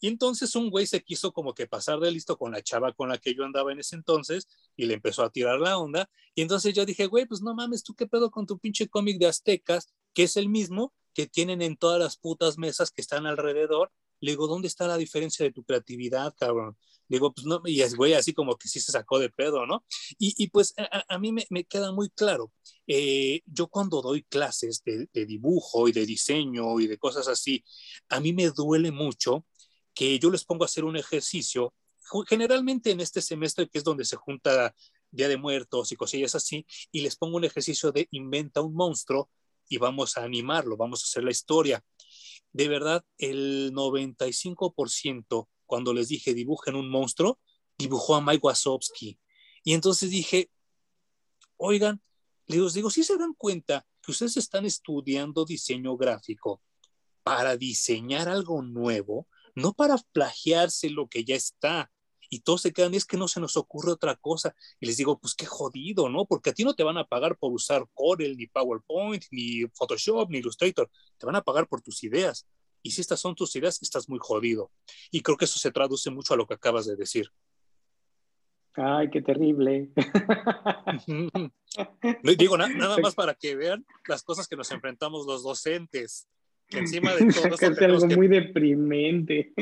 Y 0.00 0.08
entonces 0.08 0.56
un 0.56 0.70
güey 0.70 0.86
se 0.86 1.02
quiso 1.02 1.30
como 1.32 1.54
que 1.54 1.66
pasar 1.66 2.00
de 2.00 2.10
listo 2.10 2.38
con 2.38 2.52
la 2.52 2.62
chava 2.62 2.92
con 2.94 3.10
la 3.10 3.18
que 3.18 3.34
yo 3.34 3.44
andaba 3.44 3.70
en 3.70 3.80
ese 3.80 3.96
entonces 3.96 4.48
y 4.74 4.86
le 4.86 4.94
empezó 4.94 5.22
a 5.22 5.30
tirar 5.30 5.60
la 5.60 5.76
onda. 5.76 6.08
Y 6.34 6.40
entonces 6.40 6.74
yo 6.74 6.86
dije, 6.86 7.06
güey, 7.06 7.26
pues 7.26 7.42
no 7.42 7.54
mames, 7.54 7.82
¿tú 7.82 7.94
qué 7.94 8.06
pedo 8.06 8.30
con 8.30 8.46
tu 8.46 8.58
pinche 8.58 8.88
cómic 8.88 9.18
de 9.18 9.26
aztecas, 9.26 9.92
que 10.14 10.22
es 10.22 10.36
el 10.38 10.48
mismo 10.48 10.94
que 11.12 11.26
tienen 11.26 11.60
en 11.60 11.76
todas 11.76 12.00
las 12.00 12.16
putas 12.16 12.56
mesas 12.56 12.90
que 12.90 13.02
están 13.02 13.26
alrededor? 13.26 13.92
Le 14.20 14.32
digo, 14.32 14.46
¿dónde 14.46 14.68
está 14.68 14.86
la 14.86 14.96
diferencia 14.96 15.44
de 15.44 15.52
tu 15.52 15.64
creatividad, 15.64 16.34
cabrón? 16.38 16.76
Le 17.08 17.16
digo, 17.16 17.32
pues 17.32 17.46
no, 17.46 17.60
y 17.64 17.80
es 17.80 17.96
güey 17.96 18.14
así 18.14 18.32
como 18.32 18.56
que 18.56 18.68
sí 18.68 18.78
se 18.80 18.92
sacó 18.92 19.18
de 19.18 19.30
pedo, 19.30 19.66
¿no? 19.66 19.84
Y, 20.18 20.34
y 20.36 20.48
pues 20.48 20.74
a, 20.76 21.18
mí 21.18 21.32
me, 21.32 21.46
me, 21.50 21.64
queda 21.64 21.90
muy 21.92 22.08
claro, 22.10 22.52
eh, 22.86 23.40
yo 23.46 23.66
cuando 23.66 24.00
doy 24.00 24.22
clases 24.22 24.82
de, 24.84 25.08
de 25.12 25.26
dibujo 25.26 25.88
y 25.88 25.92
de 25.92 26.06
diseño 26.06 26.78
y 26.78 26.86
de 26.86 26.98
cosas 26.98 27.26
así, 27.26 27.64
a 28.08 28.20
mí 28.20 28.32
me 28.32 28.50
duele 28.50 28.92
mucho 28.92 29.44
que 29.94 30.18
yo 30.18 30.30
les 30.30 30.44
pongo 30.44 30.64
a 30.64 30.66
hacer 30.66 30.84
un 30.84 30.96
ejercicio, 30.96 31.74
generalmente 32.28 32.90
en 32.90 33.00
este 33.00 33.20
semestre 33.20 33.68
que 33.68 33.78
es 33.78 33.84
donde 33.84 34.04
se 34.04 34.16
junta 34.16 34.74
Día 35.10 35.28
de 35.28 35.36
Muertos 35.36 35.92
y 35.92 35.96
cosillas 35.96 36.34
así, 36.34 36.66
y 36.92 37.00
les 37.00 37.16
pongo 37.16 37.36
un 37.36 37.44
ejercicio 37.44 37.92
de 37.92 38.06
inventa 38.12 38.60
un 38.60 38.74
monstruo 38.74 39.30
y 39.68 39.78
vamos 39.78 40.16
a 40.16 40.24
animarlo, 40.24 40.76
vamos 40.76 41.02
a 41.02 41.06
hacer 41.06 41.24
la 41.24 41.30
historia. 41.30 41.82
De 42.52 42.68
verdad, 42.68 43.04
el 43.18 43.72
95% 43.72 45.48
cuando 45.70 45.94
les 45.94 46.08
dije 46.08 46.34
dibujen 46.34 46.74
un 46.74 46.90
monstruo, 46.90 47.38
dibujó 47.78 48.16
a 48.16 48.20
Mike 48.20 48.40
Wazowski. 48.42 49.20
Y 49.62 49.74
entonces 49.74 50.10
dije, 50.10 50.50
oigan, 51.56 52.02
les 52.46 52.74
digo, 52.74 52.90
si 52.90 53.04
se 53.04 53.16
dan 53.16 53.34
cuenta 53.34 53.86
que 54.02 54.10
ustedes 54.10 54.36
están 54.36 54.66
estudiando 54.66 55.44
diseño 55.44 55.96
gráfico 55.96 56.60
para 57.22 57.56
diseñar 57.56 58.28
algo 58.28 58.62
nuevo, 58.62 59.28
no 59.54 59.72
para 59.72 59.96
plagiarse 60.12 60.90
lo 60.90 61.08
que 61.08 61.24
ya 61.24 61.36
está. 61.36 61.92
Y 62.30 62.40
todos 62.40 62.62
se 62.62 62.72
quedan, 62.72 62.94
es 62.94 63.04
que 63.04 63.16
no 63.16 63.28
se 63.28 63.40
nos 63.40 63.56
ocurre 63.56 63.92
otra 63.92 64.16
cosa. 64.16 64.54
Y 64.78 64.86
les 64.86 64.96
digo, 64.96 65.18
pues 65.18 65.34
qué 65.34 65.44
jodido, 65.44 66.08
¿no? 66.08 66.24
Porque 66.24 66.50
a 66.50 66.54
ti 66.54 66.64
no 66.64 66.74
te 66.74 66.84
van 66.84 66.96
a 66.96 67.04
pagar 67.04 67.36
por 67.36 67.52
usar 67.52 67.84
Corel, 67.92 68.36
ni 68.36 68.46
PowerPoint, 68.46 69.24
ni 69.30 69.66
Photoshop, 69.74 70.30
ni 70.30 70.38
Illustrator. 70.38 70.88
Te 71.18 71.26
van 71.26 71.36
a 71.36 71.42
pagar 71.42 71.66
por 71.66 71.82
tus 71.82 72.02
ideas. 72.04 72.46
Y 72.82 72.92
si 72.92 73.02
estas 73.02 73.20
son 73.20 73.34
tus 73.34 73.54
ideas, 73.56 73.82
estás 73.82 74.08
muy 74.08 74.18
jodido. 74.18 74.70
Y 75.10 75.20
creo 75.20 75.36
que 75.36 75.44
eso 75.44 75.58
se 75.58 75.70
traduce 75.70 76.10
mucho 76.10 76.32
a 76.32 76.36
lo 76.36 76.46
que 76.46 76.54
acabas 76.54 76.86
de 76.86 76.96
decir. 76.96 77.28
Ay, 78.74 79.10
qué 79.10 79.20
terrible. 79.20 79.90
Digo, 82.38 82.56
nada 82.56 82.96
más 82.98 83.14
para 83.14 83.34
que 83.34 83.56
vean 83.56 83.84
las 84.08 84.22
cosas 84.22 84.46
que 84.48 84.56
nos 84.56 84.70
enfrentamos 84.70 85.26
los 85.26 85.42
docentes 85.42 86.28
que 86.70 86.78
encima 86.78 87.14
de 87.14 87.26
todo 87.32 87.54
es 87.54 87.82
algo 87.82 88.06
muy 88.06 88.28
deprimente. 88.28 89.52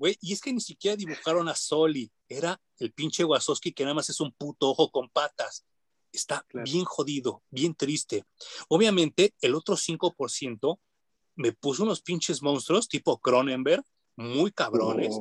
Güey, 0.00 0.16
y 0.22 0.32
es 0.32 0.40
que 0.40 0.50
ni 0.50 0.62
siquiera 0.62 0.96
dibujaron 0.96 1.46
a 1.50 1.54
Soli, 1.54 2.10
era 2.26 2.58
el 2.78 2.90
pinche 2.90 3.22
Wazowski 3.22 3.74
que 3.74 3.84
nada 3.84 3.92
más 3.92 4.08
es 4.08 4.18
un 4.18 4.32
puto 4.32 4.70
ojo 4.70 4.90
con 4.90 5.10
patas. 5.10 5.66
Está 6.10 6.46
bien 6.64 6.86
jodido, 6.86 7.42
bien 7.50 7.74
triste. 7.74 8.24
Obviamente, 8.68 9.34
el 9.42 9.54
otro 9.54 9.76
5% 9.76 10.80
me 11.34 11.52
puso 11.52 11.82
unos 11.82 12.00
pinches 12.00 12.40
monstruos 12.40 12.88
tipo 12.88 13.20
Cronenberg, 13.20 13.84
muy 14.16 14.52
cabrones. 14.52 15.14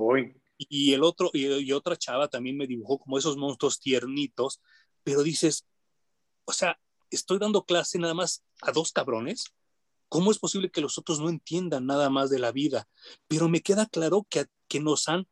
Y 0.58 0.94
el 0.94 1.04
otro, 1.04 1.30
y, 1.34 1.46
y 1.46 1.74
otra 1.74 1.98
chava 1.98 2.30
también 2.30 2.56
me 2.56 2.66
dibujó 2.66 3.00
como 3.00 3.18
esos 3.18 3.36
monstruos 3.36 3.82
tiernitos, 3.82 4.62
pero 5.04 5.24
dices, 5.24 5.68
o 6.46 6.54
sea, 6.54 6.80
estoy 7.12 7.38
dando 7.38 7.66
clase 7.66 8.00
nada 8.00 8.14
más 8.14 8.46
a 8.62 8.72
dos 8.72 8.94
cabrones 8.94 9.44
¿Cómo 10.10 10.32
es 10.32 10.40
posible 10.40 10.72
que 10.72 10.82
los 10.82 10.98
otros 10.98 11.20
no 11.20 11.30
entiendan 11.30 11.86
nada 11.86 12.10
más 12.10 12.30
de 12.30 12.40
la 12.40 12.52
vida? 12.52 12.90
Pero 13.28 13.48
me 13.48 13.62
queda 13.62 13.86
claro 13.86 14.28
que, 14.30 14.48
que 14.68 14.80
nos 14.80 15.08
han, 15.08 15.28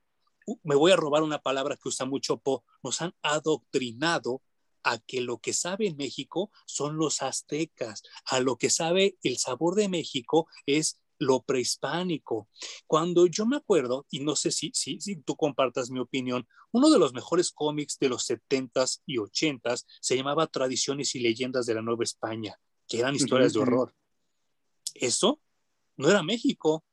me 0.64 0.76
voy 0.76 0.92
a 0.92 0.96
robar 0.96 1.24
una 1.24 1.42
palabra 1.42 1.76
que 1.76 1.90
usa 1.90 2.06
mucho 2.06 2.38
Po, 2.38 2.64
nos 2.84 3.02
han 3.02 3.14
adoctrinado 3.22 4.42
a 4.84 5.00
que 5.00 5.20
lo 5.20 5.40
que 5.40 5.54
sabe 5.54 5.94
México 5.96 6.52
son 6.66 6.98
los 6.98 7.22
aztecas, 7.22 8.04
a 8.26 8.40
lo 8.40 8.56
que 8.56 8.70
sabe 8.70 9.18
el 9.24 9.38
sabor 9.38 9.76
de 9.76 9.90
México 9.90 10.48
es 10.66 11.02
lo 11.20 11.42
prehispánico. 11.42 12.48
Cuando 12.86 13.26
yo 13.26 13.46
me 13.46 13.58
acuerdo, 13.58 14.06
y 14.10 14.20
no 14.20 14.36
sé 14.36 14.52
si, 14.52 14.72
si, 14.74 15.02
si 15.02 15.18
tú 15.18 15.36
compartas 15.36 15.90
mi 15.90 16.00
opinión, 16.00 16.48
uno 16.72 16.90
de 16.90 17.00
los 17.00 17.14
mejores 17.14 17.52
cómics 17.52 17.98
de 18.00 18.10
los 18.10 18.30
70s 18.30 19.02
y 19.06 19.18
80s 19.18 19.86
se 20.00 20.16
llamaba 20.16 20.48
Tradiciones 20.48 21.16
y 21.16 21.20
Leyendas 21.20 21.66
de 21.66 21.74
la 21.74 21.82
Nueva 21.82 22.04
España, 22.04 22.60
que 22.88 23.00
eran 23.00 23.16
historias 23.16 23.54
de 23.54 23.60
horror. 23.60 23.94
Eso 25.00 25.40
no 25.96 26.10
era 26.10 26.24
México, 26.24 26.84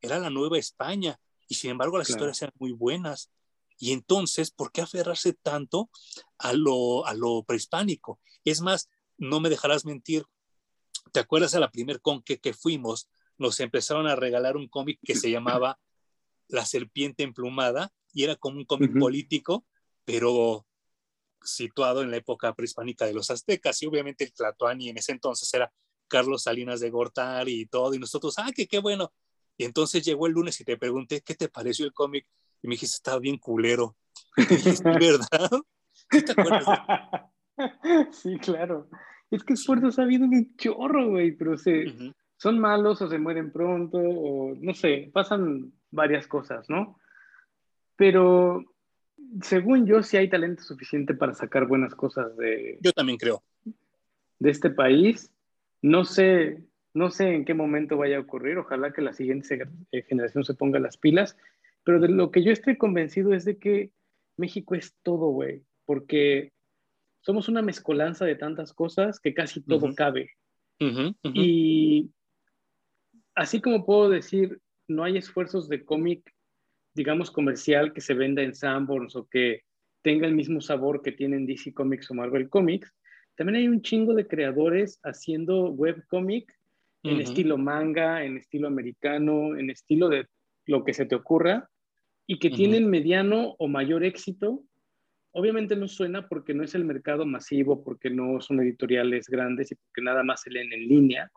era 0.00 0.18
la 0.18 0.30
Nueva 0.30 0.58
España. 0.58 1.20
Y 1.48 1.56
sin 1.56 1.70
embargo 1.70 1.98
las 1.98 2.10
historias 2.10 2.40
eran 2.42 2.54
muy 2.58 2.72
buenas. 2.72 3.30
Y 3.78 3.92
entonces, 3.92 4.50
¿por 4.50 4.72
qué 4.72 4.80
aferrarse 4.80 5.32
tanto 5.34 5.90
a 6.38 6.52
lo, 6.52 7.06
a 7.06 7.14
lo 7.14 7.42
prehispánico? 7.42 8.20
Es 8.44 8.60
más, 8.60 8.88
no 9.18 9.40
me 9.40 9.50
dejarás 9.50 9.84
mentir, 9.84 10.24
¿te 11.12 11.20
acuerdas 11.20 11.54
a 11.54 11.60
la 11.60 11.70
primer 11.70 12.00
con 12.00 12.22
que, 12.22 12.38
que 12.38 12.54
fuimos? 12.54 13.08
Nos 13.36 13.60
empezaron 13.60 14.06
a 14.06 14.16
regalar 14.16 14.56
un 14.56 14.68
cómic 14.68 14.98
que 15.02 15.16
se 15.16 15.30
llamaba 15.30 15.78
La 16.48 16.64
Serpiente 16.64 17.24
Emplumada 17.24 17.92
y 18.12 18.24
era 18.24 18.36
como 18.36 18.58
un 18.58 18.64
cómic 18.64 18.96
político, 18.98 19.66
pero 20.04 20.66
situado 21.42 22.02
en 22.02 22.10
la 22.10 22.16
época 22.16 22.54
prehispánica 22.54 23.06
de 23.06 23.12
los 23.12 23.30
aztecas 23.30 23.82
y 23.82 23.86
obviamente 23.86 24.24
el 24.24 24.32
Tlatoani 24.32 24.88
en 24.88 24.98
ese 24.98 25.12
entonces 25.12 25.52
era 25.52 25.72
Carlos 26.14 26.44
Salinas 26.44 26.78
de 26.78 26.90
Gortari 26.90 27.62
y 27.62 27.66
todo, 27.66 27.92
y 27.92 27.98
nosotros, 27.98 28.34
ah, 28.38 28.52
que 28.54 28.68
qué 28.68 28.78
bueno. 28.78 29.12
Y 29.56 29.64
entonces 29.64 30.04
llegó 30.04 30.28
el 30.28 30.32
lunes 30.32 30.60
y 30.60 30.64
te 30.64 30.76
pregunté, 30.76 31.22
¿qué 31.22 31.34
te 31.34 31.48
pareció 31.48 31.86
el 31.86 31.92
cómic? 31.92 32.24
Y 32.62 32.68
me 32.68 32.74
dijiste, 32.74 32.94
estaba 32.94 33.18
bien 33.18 33.36
culero. 33.36 33.96
Y 34.36 34.46
dijiste, 34.46 34.88
¿verdad? 34.88 35.50
¿Sí 36.10 36.24
te 36.24 36.32
acuerdas? 36.32 36.64
Sí, 38.10 38.36
claro. 38.38 38.88
Es 39.30 39.44
que 39.44 39.54
esfuerzos 39.54 39.98
ha 39.98 40.02
habido 40.02 40.24
un 40.24 40.56
chorro, 40.56 41.10
güey, 41.10 41.30
pero 41.32 41.56
se, 41.56 41.84
son 42.36 42.58
malos 42.58 43.00
o 43.00 43.08
se 43.08 43.18
mueren 43.18 43.52
pronto, 43.52 43.98
o 43.98 44.54
no 44.56 44.74
sé, 44.74 45.10
pasan 45.12 45.72
varias 45.92 46.26
cosas, 46.26 46.68
¿no? 46.68 46.98
Pero 47.94 48.64
según 49.42 49.86
yo, 49.86 50.02
sí 50.02 50.16
hay 50.16 50.28
talento 50.28 50.62
suficiente 50.62 51.14
para 51.14 51.34
sacar 51.34 51.66
buenas 51.66 51.94
cosas 51.94 52.36
de. 52.36 52.78
Yo 52.80 52.92
también 52.92 53.18
creo. 53.18 53.42
De 54.38 54.50
este 54.50 54.70
país. 54.70 55.30
No 55.84 56.06
sé, 56.06 56.64
no 56.94 57.10
sé 57.10 57.34
en 57.34 57.44
qué 57.44 57.52
momento 57.52 57.98
vaya 57.98 58.16
a 58.16 58.20
ocurrir, 58.20 58.56
ojalá 58.56 58.94
que 58.94 59.02
la 59.02 59.12
siguiente 59.12 59.68
eh, 59.92 60.02
generación 60.04 60.42
se 60.42 60.54
ponga 60.54 60.78
las 60.78 60.96
pilas, 60.96 61.36
pero 61.84 62.00
de 62.00 62.08
lo 62.08 62.30
que 62.30 62.42
yo 62.42 62.52
estoy 62.52 62.78
convencido 62.78 63.34
es 63.34 63.44
de 63.44 63.58
que 63.58 63.92
México 64.38 64.74
es 64.74 64.96
todo, 65.02 65.26
güey, 65.26 65.62
porque 65.84 66.52
somos 67.20 67.50
una 67.50 67.60
mezcolanza 67.60 68.24
de 68.24 68.34
tantas 68.34 68.72
cosas 68.72 69.20
que 69.20 69.34
casi 69.34 69.60
todo 69.60 69.94
cabe. 69.94 70.30
Y 71.34 72.10
así 73.34 73.60
como 73.60 73.84
puedo 73.84 74.08
decir, 74.08 74.62
no 74.88 75.04
hay 75.04 75.18
esfuerzos 75.18 75.68
de 75.68 75.84
cómic, 75.84 76.34
digamos, 76.94 77.30
comercial 77.30 77.92
que 77.92 78.00
se 78.00 78.14
venda 78.14 78.40
en 78.40 78.54
Sanborns 78.54 79.16
o 79.16 79.28
que 79.28 79.64
tenga 80.00 80.26
el 80.26 80.34
mismo 80.34 80.62
sabor 80.62 81.02
que 81.02 81.12
tienen 81.12 81.44
DC 81.44 81.74
Comics 81.74 82.10
o 82.10 82.14
Marvel 82.14 82.48
Comics, 82.48 82.90
también 83.36 83.56
hay 83.56 83.68
un 83.68 83.82
chingo 83.82 84.14
de 84.14 84.26
creadores 84.26 85.00
haciendo 85.02 85.70
webcomic 85.70 86.52
en 87.02 87.20
estilo 87.20 87.58
manga, 87.58 88.24
en 88.24 88.38
estilo 88.38 88.66
americano, 88.66 89.56
en 89.56 89.68
estilo 89.68 90.08
de 90.08 90.26
lo 90.64 90.84
que 90.84 90.94
se 90.94 91.04
te 91.04 91.14
ocurra, 91.14 91.68
y 92.26 92.38
que 92.38 92.48
tienen 92.48 92.88
mediano 92.88 93.54
o 93.58 93.68
mayor 93.68 94.04
éxito. 94.04 94.62
Obviamente 95.32 95.76
no 95.76 95.86
suena 95.86 96.26
porque 96.28 96.54
no 96.54 96.62
es 96.64 96.74
el 96.74 96.84
mercado 96.84 97.26
masivo, 97.26 97.84
porque 97.84 98.08
no 98.08 98.40
son 98.40 98.60
editoriales 98.60 99.28
grandes 99.28 99.72
y 99.72 99.74
porque 99.74 100.00
nada 100.00 100.22
más 100.22 100.40
se 100.42 100.50
leen 100.50 100.72
en 100.72 100.88
línea, 100.88 101.30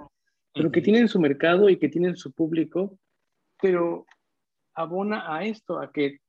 pero 0.53 0.71
que 0.71 0.81
tienen 0.81 1.09
su 1.09 1.19
mercado 1.19 1.69
y 1.69 1.77
que 1.77 1.89
tienen 1.89 2.15
su 2.15 2.31
público, 2.31 2.97
pero 3.61 4.05
abona 4.73 5.35
a 5.35 5.43
esto, 5.43 5.79
a 5.79 5.91
que 5.91 6.19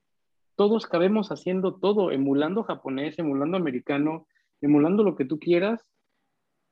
todos 0.57 0.87
cabemos 0.87 1.31
haciendo 1.31 1.77
todo, 1.77 2.11
emulando 2.11 2.65
japonés, 2.65 3.19
emulando 3.19 3.57
americano, 3.57 4.27
emulando 4.61 5.03
lo 5.03 5.17
que 5.17 5.25
tú 5.25 5.39
quieras. 5.39 5.81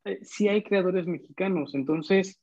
Eh, 0.04 0.18
sí 0.22 0.48
hay 0.48 0.62
creadores 0.62 1.06
mexicanos, 1.06 1.74
entonces 1.74 2.40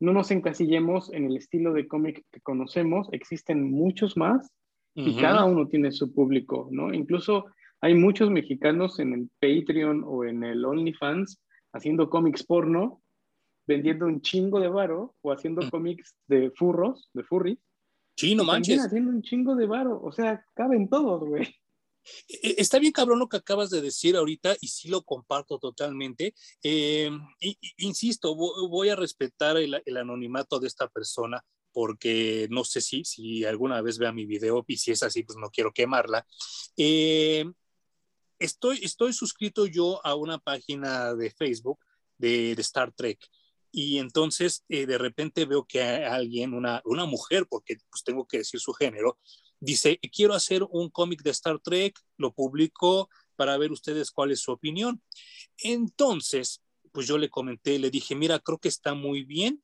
no 0.00 0.12
nos 0.12 0.30
encasillemos 0.30 1.12
en 1.12 1.24
el 1.26 1.36
estilo 1.36 1.72
de 1.72 1.88
cómic 1.88 2.24
que 2.30 2.40
conocemos, 2.40 3.08
existen 3.12 3.70
muchos 3.70 4.16
más 4.16 4.50
y 4.98 5.14
cada 5.16 5.44
uno 5.44 5.68
tiene 5.68 5.92
su 5.92 6.14
público, 6.14 6.68
¿no? 6.70 6.92
Incluso 6.94 7.44
hay 7.82 7.94
muchos 7.94 8.30
mexicanos 8.30 8.98
en 8.98 9.12
el 9.12 9.30
Patreon 9.40 10.02
o 10.06 10.24
en 10.24 10.42
el 10.42 10.64
OnlyFans 10.64 11.38
haciendo 11.74 12.08
cómics 12.08 12.44
porno, 12.44 13.02
vendiendo 13.66 14.06
un 14.06 14.22
chingo 14.22 14.58
de 14.58 14.68
varo 14.68 15.14
o 15.20 15.32
haciendo 15.32 15.62
mm. 15.62 15.70
cómics 15.70 16.16
de 16.28 16.50
furros, 16.52 17.10
de 17.12 17.24
furry. 17.24 17.60
Sí, 18.16 18.34
no 18.34 18.44
manches. 18.44 18.86
haciendo 18.86 19.10
un 19.10 19.20
chingo 19.20 19.54
de 19.54 19.66
varo, 19.66 20.00
o 20.02 20.10
sea, 20.12 20.42
caben 20.54 20.88
todos, 20.88 21.28
güey. 21.28 21.54
E, 22.28 22.34
e, 22.50 22.54
está 22.58 22.78
bien 22.78 22.92
cabrón 22.92 23.18
lo 23.18 23.28
que 23.28 23.38
acabas 23.38 23.70
de 23.70 23.80
decir 23.80 24.16
ahorita 24.16 24.56
y 24.60 24.68
sí 24.68 24.88
lo 24.88 25.02
comparto 25.02 25.58
totalmente. 25.58 26.34
Eh, 26.62 27.10
insisto, 27.78 28.34
voy 28.34 28.88
a 28.88 28.96
respetar 28.96 29.56
el, 29.56 29.74
anonimato 29.96 30.58
de 30.58 30.68
esta 30.68 30.88
persona 30.88 31.44
porque 31.72 32.48
no 32.50 32.64
sé 32.64 32.80
si, 32.80 33.04
si 33.04 33.44
alguna 33.44 33.82
vez 33.82 33.98
vea 33.98 34.12
mi 34.12 34.24
video 34.24 34.64
y 34.66 34.78
si 34.78 34.92
es 34.92 35.02
así, 35.02 35.22
pues 35.24 35.38
no 35.38 35.50
quiero 35.50 35.72
quemarla. 35.72 36.26
Eh, 36.76 37.44
estoy, 38.38 38.80
estoy 38.82 39.12
suscrito 39.12 39.66
yo 39.66 40.04
a 40.04 40.14
una 40.14 40.38
página 40.38 41.14
de 41.14 41.30
Facebook 41.30 41.78
de, 42.18 42.52
Star 42.52 42.92
Trek 42.92 43.18
y 43.70 43.98
entonces 43.98 44.64
eh, 44.68 44.86
de 44.86 44.96
repente 44.96 45.44
veo 45.44 45.66
que 45.66 45.82
alguien, 45.82 46.54
una, 46.54 46.80
una 46.86 47.04
mujer, 47.04 47.46
porque 47.46 47.76
pues 47.90 48.02
tengo 48.04 48.26
que 48.26 48.38
decir 48.38 48.58
su 48.58 48.72
género, 48.72 49.18
dice, 49.60 49.98
quiero 50.12 50.34
hacer 50.34 50.62
un 50.70 50.90
cómic 50.90 51.22
de 51.22 51.30
Star 51.30 51.58
Trek, 51.60 51.98
lo 52.16 52.32
publico 52.32 53.08
para 53.36 53.56
ver 53.58 53.72
ustedes 53.72 54.10
cuál 54.10 54.32
es 54.32 54.40
su 54.40 54.52
opinión. 54.52 55.02
Entonces, 55.58 56.62
pues 56.92 57.06
yo 57.06 57.18
le 57.18 57.28
comenté, 57.28 57.78
le 57.78 57.90
dije, 57.90 58.14
mira, 58.14 58.38
creo 58.38 58.58
que 58.58 58.68
está 58.68 58.94
muy 58.94 59.24
bien, 59.24 59.62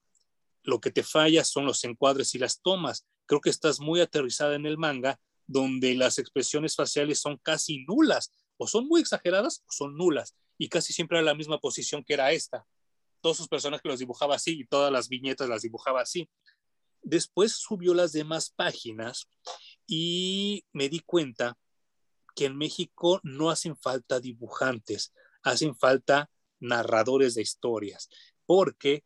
lo 0.63 0.81
que 0.81 0.91
te 0.91 1.03
falla 1.03 1.45
son 1.45 1.65
los 1.65 1.83
encuadres 1.85 2.35
y 2.35 2.39
las 2.39 2.61
tomas, 2.61 3.07
creo 3.27 3.41
que 3.41 3.51
estás 3.51 3.81
muy 3.81 4.01
aterrizada 4.01 4.55
en 4.55 4.67
el 4.67 4.79
manga, 4.79 5.19
donde 5.47 5.95
las 5.95 6.19
expresiones 6.19 6.77
faciales 6.77 7.21
son 7.21 7.39
casi 7.39 7.85
nulas, 7.87 8.33
o 8.57 8.67
son 8.67 8.87
muy 8.87 9.01
exageradas 9.01 9.65
o 9.67 9.73
son 9.73 9.97
nulas, 9.97 10.37
y 10.59 10.69
casi 10.69 10.93
siempre 10.93 11.19
era 11.19 11.25
la 11.25 11.35
misma 11.35 11.59
posición 11.59 12.05
que 12.05 12.15
era 12.15 12.33
esta. 12.33 12.67
Todos 13.21 13.37
sus 13.37 13.49
personajes 13.49 13.85
los 13.85 13.99
dibujaba 13.99 14.37
así 14.37 14.61
y 14.61 14.67
todas 14.67 14.93
las 14.93 15.09
viñetas 15.09 15.49
las 15.49 15.63
dibujaba 15.63 16.03
así. 16.03 16.29
Después 17.03 17.53
subió 17.53 17.95
las 17.95 18.13
demás 18.13 18.51
páginas 18.51 19.29
y 19.87 20.65
me 20.73 20.89
di 20.89 21.01
cuenta 21.01 21.59
que 22.35 22.47
en 22.47 22.57
México 22.57 23.21
no 23.23 23.51
hacen 23.51 23.77
falta 23.77 24.21
dibujantes, 24.21 25.13
hacen 25.43 25.77
falta 25.77 26.31
narradores 26.61 27.35
de 27.35 27.43
historias, 27.43 28.09
porque 28.47 29.05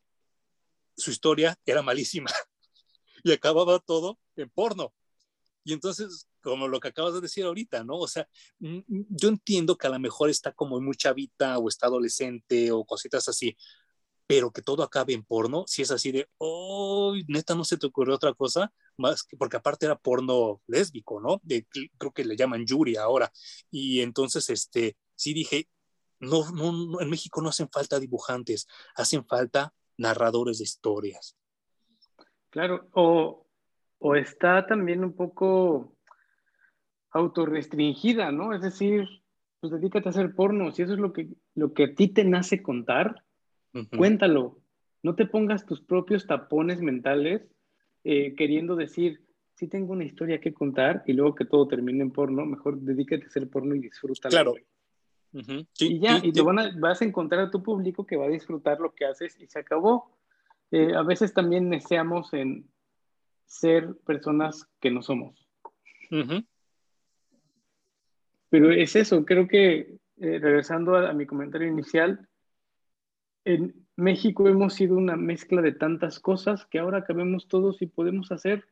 su 0.97 1.11
historia 1.11 1.59
era 1.67 1.83
malísima 1.83 2.31
y 3.25 3.33
acababa 3.33 3.79
todo 3.79 4.19
en 4.37 4.51
porno. 4.51 4.95
Y 5.65 5.73
entonces, 5.73 6.29
como 6.43 6.69
lo 6.69 6.79
que 6.79 6.89
acabas 6.89 7.15
de 7.15 7.21
decir 7.21 7.45
ahorita, 7.45 7.83
¿no? 7.83 7.99
O 7.99 8.07
sea, 8.07 8.29
yo 8.61 9.29
entiendo 9.29 9.77
que 9.77 9.89
a 9.89 9.91
lo 9.91 9.99
mejor 9.99 10.31
está 10.31 10.53
como 10.53 10.81
muy 10.81 10.95
chavita 10.95 11.59
o 11.59 11.69
está 11.69 11.89
adolescente 11.89 12.71
o 12.71 12.85
cositas 12.85 13.29
así, 13.29 13.57
pero 14.27 14.51
que 14.51 14.63
todo 14.63 14.83
acabe 14.83 15.13
en 15.13 15.25
porno, 15.25 15.65
si 15.67 15.83
es 15.83 15.91
así 15.91 16.11
de, 16.11 16.29
oh, 16.39 17.15
neta, 17.29 17.55
no 17.55 17.65
se 17.65 17.77
te 17.77 17.87
ocurrió 17.87 18.15
otra 18.15 18.35
cosa, 18.35 18.73
más 18.97 19.23
que 19.23 19.37
porque 19.37 19.57
aparte 19.57 19.87
era 19.87 19.97
porno 19.97 20.61
lésbico, 20.67 21.21
¿no? 21.21 21.41
De, 21.43 21.67
creo 21.97 22.13
que 22.13 22.25
le 22.25 22.37
llaman 22.37 22.67
Yuri 22.67 22.97
ahora. 22.97 23.31
Y 23.71 24.01
entonces, 24.01 24.51
este, 24.51 24.97
sí 25.15 25.33
dije, 25.33 25.69
no, 26.19 26.51
no, 26.51 27.01
en 27.01 27.11
México 27.11 27.41
no 27.41 27.51
hacen 27.51 27.69
falta 27.71 28.01
dibujantes, 28.01 28.67
hacen 28.97 29.25
falta 29.25 29.73
narradores 29.97 30.59
de 30.59 30.65
historias. 30.65 31.37
Claro, 32.51 32.89
o, 32.93 33.47
o 33.99 34.17
está 34.17 34.67
también 34.67 35.05
un 35.05 35.15
poco 35.15 35.97
autorrestringida, 37.11 38.33
¿no? 38.33 38.55
Es 38.55 38.63
decir, 38.63 39.07
pues 39.61 39.73
dedícate 39.73 40.09
a 40.09 40.11
hacer 40.11 40.35
porno, 40.35 40.73
si 40.73 40.83
eso 40.83 40.95
es 40.95 40.99
lo 40.99 41.13
que, 41.13 41.29
lo 41.55 41.73
que 41.73 41.85
a 41.85 41.95
ti 41.95 42.09
te 42.09 42.25
nace 42.25 42.63
contar, 42.63 43.26
Cuéntalo. 43.97 44.59
No 45.03 45.15
te 45.15 45.27
pongas 45.27 45.67
tus 45.67 45.81
propios 45.81 46.27
tapones 46.27 46.81
mentales 46.81 47.43
eh, 48.05 48.35
queriendo 48.37 48.77
decir, 48.77 49.21
si 49.55 49.69
tengo 49.69 49.93
una 49.93 50.05
historia 50.05 50.41
que 50.41 50.55
contar 50.55 51.03
y 51.07 51.13
luego 51.13 51.35
que 51.35 51.45
todo 51.45 51.67
termine 51.67 52.03
en 52.03 52.13
porno, 52.13 52.45
mejor 52.45 52.79
dedícate 52.79 53.25
a 53.25 53.27
hacer 53.27 53.49
porno 53.49 53.75
y 53.75 53.81
disfrútalo. 53.81 54.31
Claro. 54.31 54.55
y 55.79 55.99
ya, 55.99 56.21
y 56.23 56.33
te 56.33 56.43
vas 56.43 57.03
a 57.03 57.05
encontrar 57.05 57.41
a 57.41 57.51
tu 57.51 57.63
público 57.63 58.07
que 58.07 58.17
va 58.17 58.27
a 58.27 58.31
disfrutar 58.31 58.81
lo 58.81 58.95
que 58.95 59.07
haces 59.07 59.39
y 59.41 59.47
se 59.47 59.59
acabó. 59.59 60.17
Eh, 60.71 60.95
a 60.95 61.03
veces 61.03 61.33
también 61.33 61.71
deseamos 61.71 62.33
en 62.33 62.69
ser 63.45 63.97
personas 64.05 64.69
que 64.81 64.91
no 64.91 65.03
somos. 65.03 65.49
Pero 68.51 68.73
es 68.73 68.95
eso, 68.95 69.25
creo 69.25 69.49
que 69.49 69.99
eh, 70.19 70.39
regresando 70.39 70.97
a, 70.97 71.13
mi 71.13 71.27
comentario 71.27 71.69
inicial, 71.69 72.29
en 73.47 73.87
México 73.95 74.49
hemos 74.49 74.75
sido 74.75 74.97
una 74.97 75.17
mezcla 75.17 75.63
de 75.63 75.73
tantas 75.73 76.19
cosas 76.19 76.67
que 76.67 76.81
ahora 76.81 77.05
cabemos 77.05 77.47
todos 77.47 77.81
y 77.81 77.87
podemos 77.87 78.33
hacer 78.33 78.67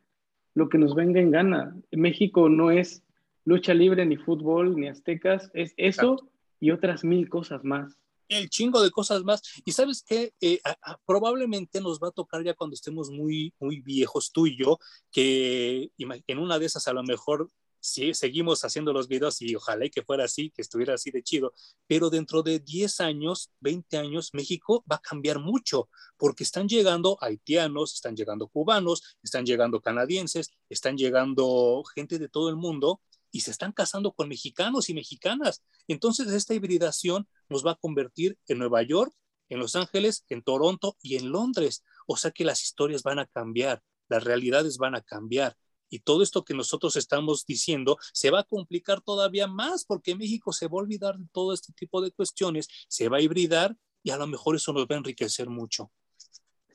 lo 0.53 0.69
que 0.69 0.79
nos 0.79 0.95
venga 0.95 1.21
en 1.21 1.31
gana. 1.31 1.77
México 1.93 2.49
no 2.49 2.71
es 2.73 3.03
lucha 3.45 3.73
libre, 3.73 4.05
ni 4.05 4.17
fútbol, 4.17 4.77
ni 4.77 4.89
aztecas, 4.89 5.51
es 5.55 5.75
eso 5.77 6.29
y 6.59 6.73
otras 6.73 7.05
mil 7.05 7.29
cosas 7.29 7.63
más. 7.63 7.97
El 8.29 8.51
chingo 8.51 8.83
de 8.83 8.91
cosas 8.91 9.23
más. 9.23 9.43
Y 9.65 9.73
sabes 9.73 10.03
qué, 10.03 10.33
eh, 10.41 10.59
probablemente 11.07 11.81
nos 11.81 12.01
va 12.01 12.09
a 12.09 12.13
tocar 12.13 12.43
ya 12.43 12.55
cuando 12.55 12.75
estemos 12.75 13.11
muy, 13.11 13.55
muy 13.61 13.81
viejos, 13.81 14.33
tú 14.33 14.49
y 14.49 14.57
yo, 14.57 14.79
que 15.13 15.91
en 15.99 16.39
una 16.39 16.59
de 16.59 16.67
esas 16.67 16.89
a 16.89 16.93
lo 16.93 17.05
mejor 17.05 17.49
sí, 17.85 18.15
seguimos 18.15 18.65
haciendo 18.65 18.93
los 18.93 19.09
videos 19.09 19.43
y 19.43 19.55
ojalá 19.55 19.89
que 19.91 20.03
fuera 20.03 20.25
así, 20.25 20.51
que 20.51 20.63
estuviera 20.63 20.95
así 20.95 21.11
de 21.11 21.23
chido, 21.23 21.53
pero 21.87 22.09
dentro 22.09 22.43
de 22.43 22.59
10 22.59 23.01
años, 23.01 23.51
20 23.61 23.99
años, 23.99 24.31
México 24.33 24.83
va 24.91 24.97
a 24.97 25.01
cambiar 25.01 25.39
mucho 25.39 25.91
porque 26.17 26.45
están 26.45 26.67
llegando 26.67 27.19
haitianos, 27.21 27.95
están 27.95 28.17
llegando 28.17 28.49
cubanos, 28.49 29.19
están 29.23 29.45
llegando 29.45 29.83
canadienses, 29.83 30.51
están 30.71 30.97
llegando 30.97 31.83
gente 31.95 32.19
de 32.19 32.29
todo 32.29 32.49
el 32.49 32.57
mundo 32.57 33.03
y 33.31 33.41
se 33.41 33.51
están 33.51 33.73
casando 33.73 34.13
con 34.13 34.29
mexicanos 34.29 34.89
y 34.89 34.95
mexicanas. 34.95 35.63
Entonces 35.87 36.29
esta 36.33 36.55
hibridación 36.55 37.29
nos 37.51 37.67
va 37.67 37.73
a 37.73 37.79
convertir 37.79 38.39
en 38.49 38.59
Nueva 38.59 38.83
York, 38.83 39.13
en 39.51 39.59
Los 39.59 39.77
Ángeles, 39.77 40.25
en 40.31 40.43
Toronto 40.43 40.97
y 41.03 41.17
en 41.17 41.31
Londres. 41.31 41.85
O 42.07 42.17
sea 42.17 42.31
que 42.31 42.45
las 42.45 42.63
historias 42.63 43.03
van 43.03 43.19
a 43.19 43.27
cambiar, 43.27 43.83
las 44.09 44.25
realidades 44.25 44.79
van 44.79 44.95
a 44.95 45.03
cambiar 45.03 45.57
y 45.95 46.01
todo 46.01 46.25
esto 46.25 46.45
que 46.45 46.55
nosotros 46.55 46.97
estamos 46.97 47.47
diciendo 47.47 47.99
se 48.13 48.33
va 48.33 48.41
a 48.41 48.45
complicar 48.45 49.01
todavía 49.01 49.47
más 49.47 49.85
porque 49.85 50.17
México 50.17 50.53
se 50.53 50.67
va 50.67 50.73
a 50.73 50.83
olvidar 50.83 51.17
de 51.17 51.27
todo 51.31 51.53
este 51.53 51.73
tipo 51.73 52.03
de 52.03 52.11
cuestiones, 52.11 52.69
se 52.89 53.09
va 53.09 53.19
a 53.19 53.21
hibridar 53.21 53.77
y 54.03 54.11
a 54.11 54.17
lo 54.17 54.27
mejor 54.27 54.57
eso 54.57 54.73
nos 54.73 54.87
va 54.87 54.97
a 54.97 54.99
enriquecer 54.99 55.49
mucho. 55.49 55.93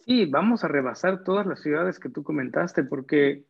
Sí, 0.06 0.26
vamos 0.26 0.64
a 0.64 0.70
rebasar 0.70 1.26
todas 1.26 1.46
las 1.46 1.62
ciudades 1.62 2.00
que 2.00 2.08
tú 2.10 2.24
comentaste 2.24 2.86
porque 2.86 3.44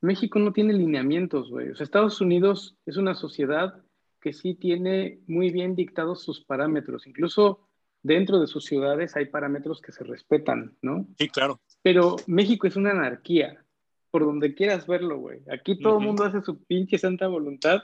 México 0.00 0.40
no 0.40 0.52
tiene 0.52 0.72
lineamientos, 0.72 1.50
güey. 1.50 1.70
O 1.70 1.76
sea, 1.76 1.84
Estados 1.84 2.20
Unidos 2.20 2.76
es 2.84 2.96
una 2.96 3.14
sociedad 3.14 3.80
que 4.20 4.32
sí 4.32 4.56
tiene 4.56 5.20
muy 5.28 5.50
bien 5.50 5.76
dictados 5.76 6.24
sus 6.24 6.44
parámetros. 6.44 7.06
Incluso 7.06 7.68
dentro 8.02 8.40
de 8.40 8.48
sus 8.48 8.64
ciudades 8.64 9.14
hay 9.14 9.26
parámetros 9.26 9.80
que 9.80 9.92
se 9.92 10.02
respetan, 10.02 10.76
¿no? 10.82 11.06
Sí, 11.16 11.28
claro. 11.28 11.60
Pero 11.82 12.16
México 12.26 12.66
es 12.66 12.74
una 12.74 12.90
anarquía 12.90 13.62
por 14.10 14.24
donde 14.24 14.54
quieras 14.54 14.86
verlo, 14.86 15.18
güey. 15.18 15.40
Aquí 15.50 15.78
todo 15.78 15.98
el 15.98 16.04
mundo 16.04 16.24
hace 16.24 16.42
su 16.42 16.62
pinche 16.64 16.98
santa 16.98 17.28
voluntad 17.28 17.82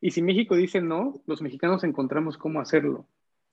y 0.00 0.10
si 0.10 0.22
México 0.22 0.56
dice 0.56 0.80
no, 0.80 1.22
los 1.26 1.42
mexicanos 1.42 1.84
encontramos 1.84 2.36
cómo 2.36 2.60
hacerlo. 2.60 3.06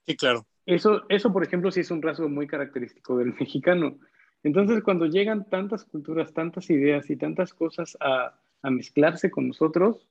Sí, 0.06 0.16
claro. 0.16 0.46
Eso, 0.66 1.02
eso, 1.08 1.32
por 1.32 1.44
ejemplo, 1.44 1.70
sí 1.70 1.80
es 1.80 1.90
un 1.90 2.02
rasgo 2.02 2.28
muy 2.28 2.46
característico 2.46 3.16
del 3.16 3.34
mexicano. 3.40 3.98
Entonces, 4.42 4.82
cuando 4.82 5.06
llegan 5.06 5.48
tantas 5.48 5.84
culturas, 5.84 6.32
tantas 6.32 6.70
ideas 6.70 7.10
y 7.10 7.16
tantas 7.16 7.52
cosas 7.52 7.96
a, 8.00 8.38
a 8.62 8.70
mezclarse 8.70 9.30
con 9.30 9.48
nosotros, 9.48 10.06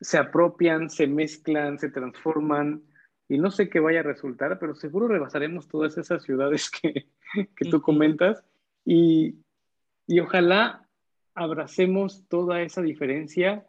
se 0.00 0.18
apropian, 0.18 0.90
se 0.90 1.06
mezclan, 1.06 1.78
se 1.78 1.90
transforman, 1.90 2.82
y 3.32 3.38
no 3.38 3.50
sé 3.50 3.70
qué 3.70 3.80
vaya 3.80 4.00
a 4.00 4.04
resultar, 4.04 4.58
pero 4.58 4.74
seguro 4.74 5.08
rebasaremos 5.08 5.66
todas 5.66 5.96
esas 5.96 6.22
ciudades 6.22 6.70
que, 6.82 7.06
que 7.56 7.70
tú 7.70 7.80
comentas 7.80 8.44
y, 8.84 9.36
y 10.06 10.20
ojalá 10.20 10.81
abracemos 11.34 12.24
toda 12.28 12.62
esa 12.62 12.82
diferencia 12.82 13.66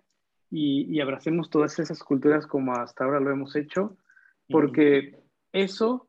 y, 0.49 0.99
abracemos 0.99 1.49
todas 1.49 1.79
esas 1.79 2.03
culturas 2.03 2.45
como 2.45 2.73
hasta 2.73 3.03
ahora 3.03 3.19
lo 3.19 3.31
hemos 3.31 3.55
hecho, 3.55 3.97
porque 4.49 5.19
eso, 5.51 6.07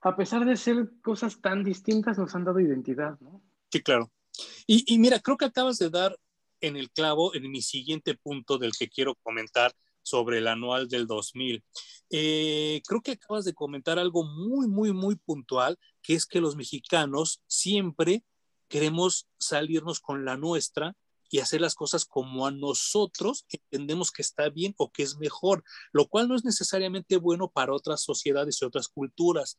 a 0.00 0.16
pesar 0.16 0.46
de 0.46 0.56
ser 0.56 0.90
cosas 1.02 1.40
tan 1.42 1.62
distintas, 1.62 2.18
nos 2.18 2.34
han 2.34 2.44
dado 2.44 2.60
identidad, 2.60 3.18
¿no? 3.20 3.42
Sí, 3.70 3.82
claro. 3.82 4.10
Y, 4.66 4.84
y 4.86 4.98
mira, 4.98 5.20
creo 5.20 5.36
que 5.36 5.44
acabas 5.44 5.78
de 5.78 5.90
dar 5.90 6.16
en 6.60 6.76
el 6.76 6.90
clavo 6.90 7.34
en 7.34 7.50
mi 7.50 7.60
siguiente 7.60 8.14
punto 8.14 8.58
del 8.58 8.72
que 8.72 8.88
quiero 8.88 9.14
comentar 9.16 9.72
sobre 10.02 10.38
el 10.38 10.46
anual 10.46 10.88
del 10.88 11.06
2000. 11.06 11.64
Eh, 12.10 12.80
creo 12.86 13.00
que 13.00 13.12
acabas 13.12 13.44
de 13.44 13.54
comentar 13.54 13.98
algo 13.98 14.24
muy, 14.24 14.68
muy, 14.68 14.92
muy 14.92 15.16
puntual, 15.16 15.78
que 16.00 16.14
es 16.14 16.26
que 16.26 16.40
los 16.40 16.54
mexicanos 16.54 17.42
siempre 17.48 18.22
queremos 18.68 19.28
salirnos 19.38 20.00
con 20.00 20.24
la 20.24 20.36
nuestra 20.36 20.96
y 21.28 21.40
hacer 21.40 21.60
las 21.60 21.74
cosas 21.74 22.04
como 22.04 22.46
a 22.46 22.50
nosotros 22.50 23.46
entendemos 23.48 24.12
que 24.12 24.22
está 24.22 24.48
bien 24.48 24.74
o 24.78 24.90
que 24.90 25.02
es 25.02 25.16
mejor, 25.16 25.64
lo 25.92 26.06
cual 26.06 26.28
no 26.28 26.36
es 26.36 26.44
necesariamente 26.44 27.16
bueno 27.16 27.50
para 27.50 27.72
otras 27.72 28.02
sociedades 28.02 28.60
y 28.60 28.64
otras 28.64 28.88
culturas. 28.88 29.58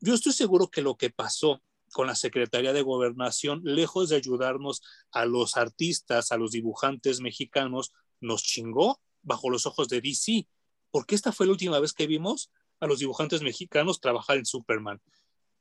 Yo 0.00 0.14
estoy 0.14 0.32
seguro 0.32 0.68
que 0.68 0.82
lo 0.82 0.96
que 0.96 1.10
pasó 1.10 1.62
con 1.92 2.06
la 2.06 2.14
Secretaría 2.14 2.72
de 2.72 2.82
Gobernación, 2.82 3.60
lejos 3.64 4.08
de 4.08 4.16
ayudarnos 4.16 4.82
a 5.12 5.24
los 5.24 5.56
artistas, 5.56 6.32
a 6.32 6.36
los 6.36 6.50
dibujantes 6.50 7.20
mexicanos, 7.20 7.92
nos 8.20 8.42
chingó 8.42 9.00
bajo 9.22 9.50
los 9.50 9.66
ojos 9.66 9.88
de 9.88 10.00
DC, 10.00 10.48
porque 10.90 11.14
esta 11.14 11.32
fue 11.32 11.46
la 11.46 11.52
última 11.52 11.78
vez 11.78 11.92
que 11.92 12.06
vimos 12.06 12.50
a 12.80 12.86
los 12.86 12.98
dibujantes 12.98 13.42
mexicanos 13.42 14.00
trabajar 14.00 14.36
en 14.36 14.46
Superman. 14.46 15.00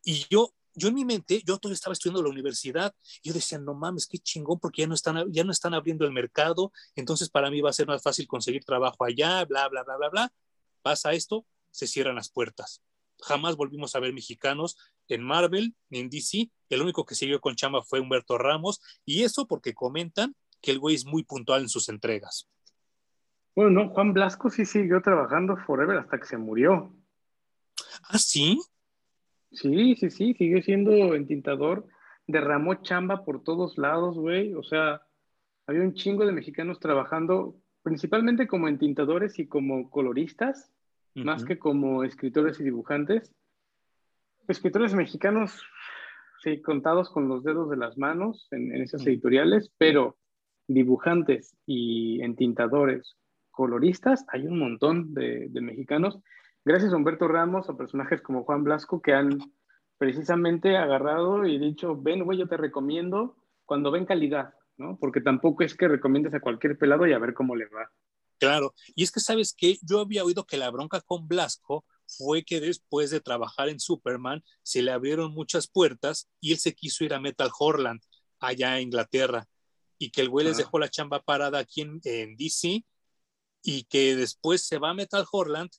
Y 0.03 0.25
yo, 0.29 0.53
yo 0.75 0.89
en 0.89 0.93
mi 0.93 1.05
mente, 1.05 1.41
yo 1.45 1.57
todavía 1.57 1.75
estaba 1.75 1.93
estudiando 1.93 2.21
la 2.21 2.29
universidad, 2.29 2.93
y 3.21 3.29
yo 3.29 3.33
decía, 3.33 3.57
no 3.57 3.73
mames, 3.73 4.07
qué 4.07 4.17
chingón, 4.17 4.59
porque 4.59 4.81
ya 4.81 4.87
no, 4.87 4.93
están, 4.93 5.31
ya 5.31 5.43
no 5.43 5.51
están 5.51 5.73
abriendo 5.73 6.05
el 6.05 6.11
mercado, 6.11 6.71
entonces 6.95 7.29
para 7.29 7.49
mí 7.49 7.61
va 7.61 7.69
a 7.69 7.73
ser 7.73 7.87
más 7.87 8.03
fácil 8.03 8.27
conseguir 8.27 8.63
trabajo 8.63 9.03
allá, 9.03 9.43
bla, 9.45 9.67
bla, 9.69 9.83
bla, 9.83 9.97
bla, 9.97 10.09
bla. 10.09 10.33
Pasa 10.81 11.13
esto, 11.13 11.45
se 11.71 11.87
cierran 11.87 12.15
las 12.15 12.29
puertas. 12.29 12.81
Jamás 13.21 13.55
volvimos 13.55 13.95
a 13.95 13.99
ver 13.99 14.13
mexicanos 14.13 14.77
en 15.07 15.23
Marvel 15.23 15.75
ni 15.89 15.99
en 15.99 16.09
DC. 16.09 16.51
El 16.69 16.81
único 16.81 17.05
que 17.05 17.15
siguió 17.15 17.39
con 17.39 17.55
chamba 17.55 17.81
fue 17.81 17.99
Humberto 17.99 18.37
Ramos, 18.37 18.81
y 19.05 19.23
eso 19.23 19.47
porque 19.47 19.73
comentan 19.73 20.35
que 20.61 20.71
el 20.71 20.79
güey 20.79 20.95
es 20.95 21.05
muy 21.05 21.23
puntual 21.23 21.61
en 21.61 21.69
sus 21.69 21.89
entregas. 21.89 22.49
Bueno, 23.55 23.71
no, 23.71 23.89
Juan 23.89 24.11
Blasco 24.11 24.49
sí 24.49 24.65
siguió 24.65 25.01
trabajando 25.01 25.55
forever 25.55 25.97
hasta 25.97 26.19
que 26.19 26.25
se 26.25 26.37
murió. 26.37 26.93
¿Ah, 28.09 28.17
sí? 28.17 28.59
Sí, 29.51 29.95
sí, 29.95 30.09
sí, 30.09 30.33
siguió 30.33 30.61
siendo 30.61 31.15
entintador. 31.15 31.87
Derramó 32.27 32.75
chamba 32.75 33.23
por 33.23 33.43
todos 33.43 33.77
lados, 33.77 34.17
güey. 34.17 34.53
O 34.53 34.63
sea, 34.63 35.01
había 35.67 35.81
un 35.81 35.93
chingo 35.93 36.25
de 36.25 36.31
mexicanos 36.31 36.79
trabajando 36.79 37.55
principalmente 37.85 38.47
como 38.47 38.67
entintadores 38.67 39.37
y 39.37 39.47
como 39.47 39.91
coloristas, 39.91 40.71
más 41.13 41.45
que 41.45 41.59
como 41.59 42.03
escritores 42.03 42.59
y 42.59 42.63
dibujantes. 42.63 43.31
Escritores 44.47 44.95
mexicanos, 44.95 45.61
sí, 46.43 46.61
contados 46.61 47.11
con 47.11 47.27
los 47.27 47.43
dedos 47.43 47.69
de 47.69 47.77
las 47.77 47.97
manos 47.97 48.47
en, 48.49 48.73
esas 48.81 49.05
editoriales, 49.05 49.71
pero 49.77 50.17
dibujantes 50.67 51.55
y 51.67 52.21
entintadores 52.21 53.15
coloristas, 53.51 54.25
hay 54.29 54.47
un 54.47 54.59
montón 54.59 55.13
de, 55.13 55.49
mexicanos, 55.61 56.19
gracias 56.65 56.91
a 56.91 56.95
Humberto 56.97 57.27
Ramos, 57.27 57.69
a 57.69 57.77
personajes 57.77 58.21
como 58.21 58.43
Juan 58.43 58.63
Blasco, 58.63 59.01
que 59.01 59.13
han 59.13 59.39
precisamente 59.97 60.75
agarrado 60.75 61.45
y 61.45 61.57
dicho, 61.57 61.95
ven, 61.95 62.23
güey, 62.23 62.39
yo 62.39 62.47
te 62.47 62.57
recomiendo 62.57 63.37
cuando 63.63 63.91
ven 63.91 64.05
calidad, 64.05 64.53
¿no? 64.77 64.97
Porque 64.99 65.21
tampoco 65.21 65.63
es 65.63 65.75
que 65.75 65.87
recomiendes 65.87 66.33
a 66.33 66.41
cualquier 66.41 66.77
pelado 66.77 67.07
y 67.07 67.13
a 67.13 67.19
ver 67.19 67.33
cómo 67.33 67.55
le 67.55 67.65
va. 67.67 67.89
Claro, 68.37 68.73
y 68.95 69.03
es 69.03 69.11
que 69.11 69.21
sabes 69.21 69.53
que 69.53 69.77
yo 69.81 70.01
había 70.01 70.25
oído 70.25 70.45
que 70.45 70.57
la 70.57 70.69
bronca 70.69 70.99
con 71.01 71.27
Blasco 71.27 71.85
fue 72.05 72.43
que 72.43 72.59
después 72.59 73.09
de 73.09 73.21
trabajar 73.21 73.69
en 73.69 73.79
Superman 73.79 74.43
se 74.61 74.81
le 74.81 74.91
abrieron 74.91 75.33
muchas 75.33 75.67
puertas 75.67 76.29
y 76.41 76.51
él 76.51 76.57
se 76.57 76.73
quiso 76.75 77.05
ir 77.05 77.13
a 77.13 77.21
Metal 77.21 77.49
Horland, 77.57 78.01
allá 78.39 78.77
en 78.77 78.83
Inglaterra, 78.87 79.47
y 79.97 80.11
que 80.11 80.21
el 80.21 80.29
güey 80.29 80.45
les 80.45 80.57
dejó 80.57 80.77
la 80.79 80.89
chamba 80.89 81.21
parada 81.21 81.59
aquí 81.59 81.81
en, 81.81 82.01
en 82.03 82.35
DC 82.35 82.83
y 83.63 83.83
que 83.85 84.15
después 84.15 84.67
se 84.67 84.77
va 84.77 84.89
a 84.89 84.93
Metal 84.93 85.25
Horland, 85.31 85.71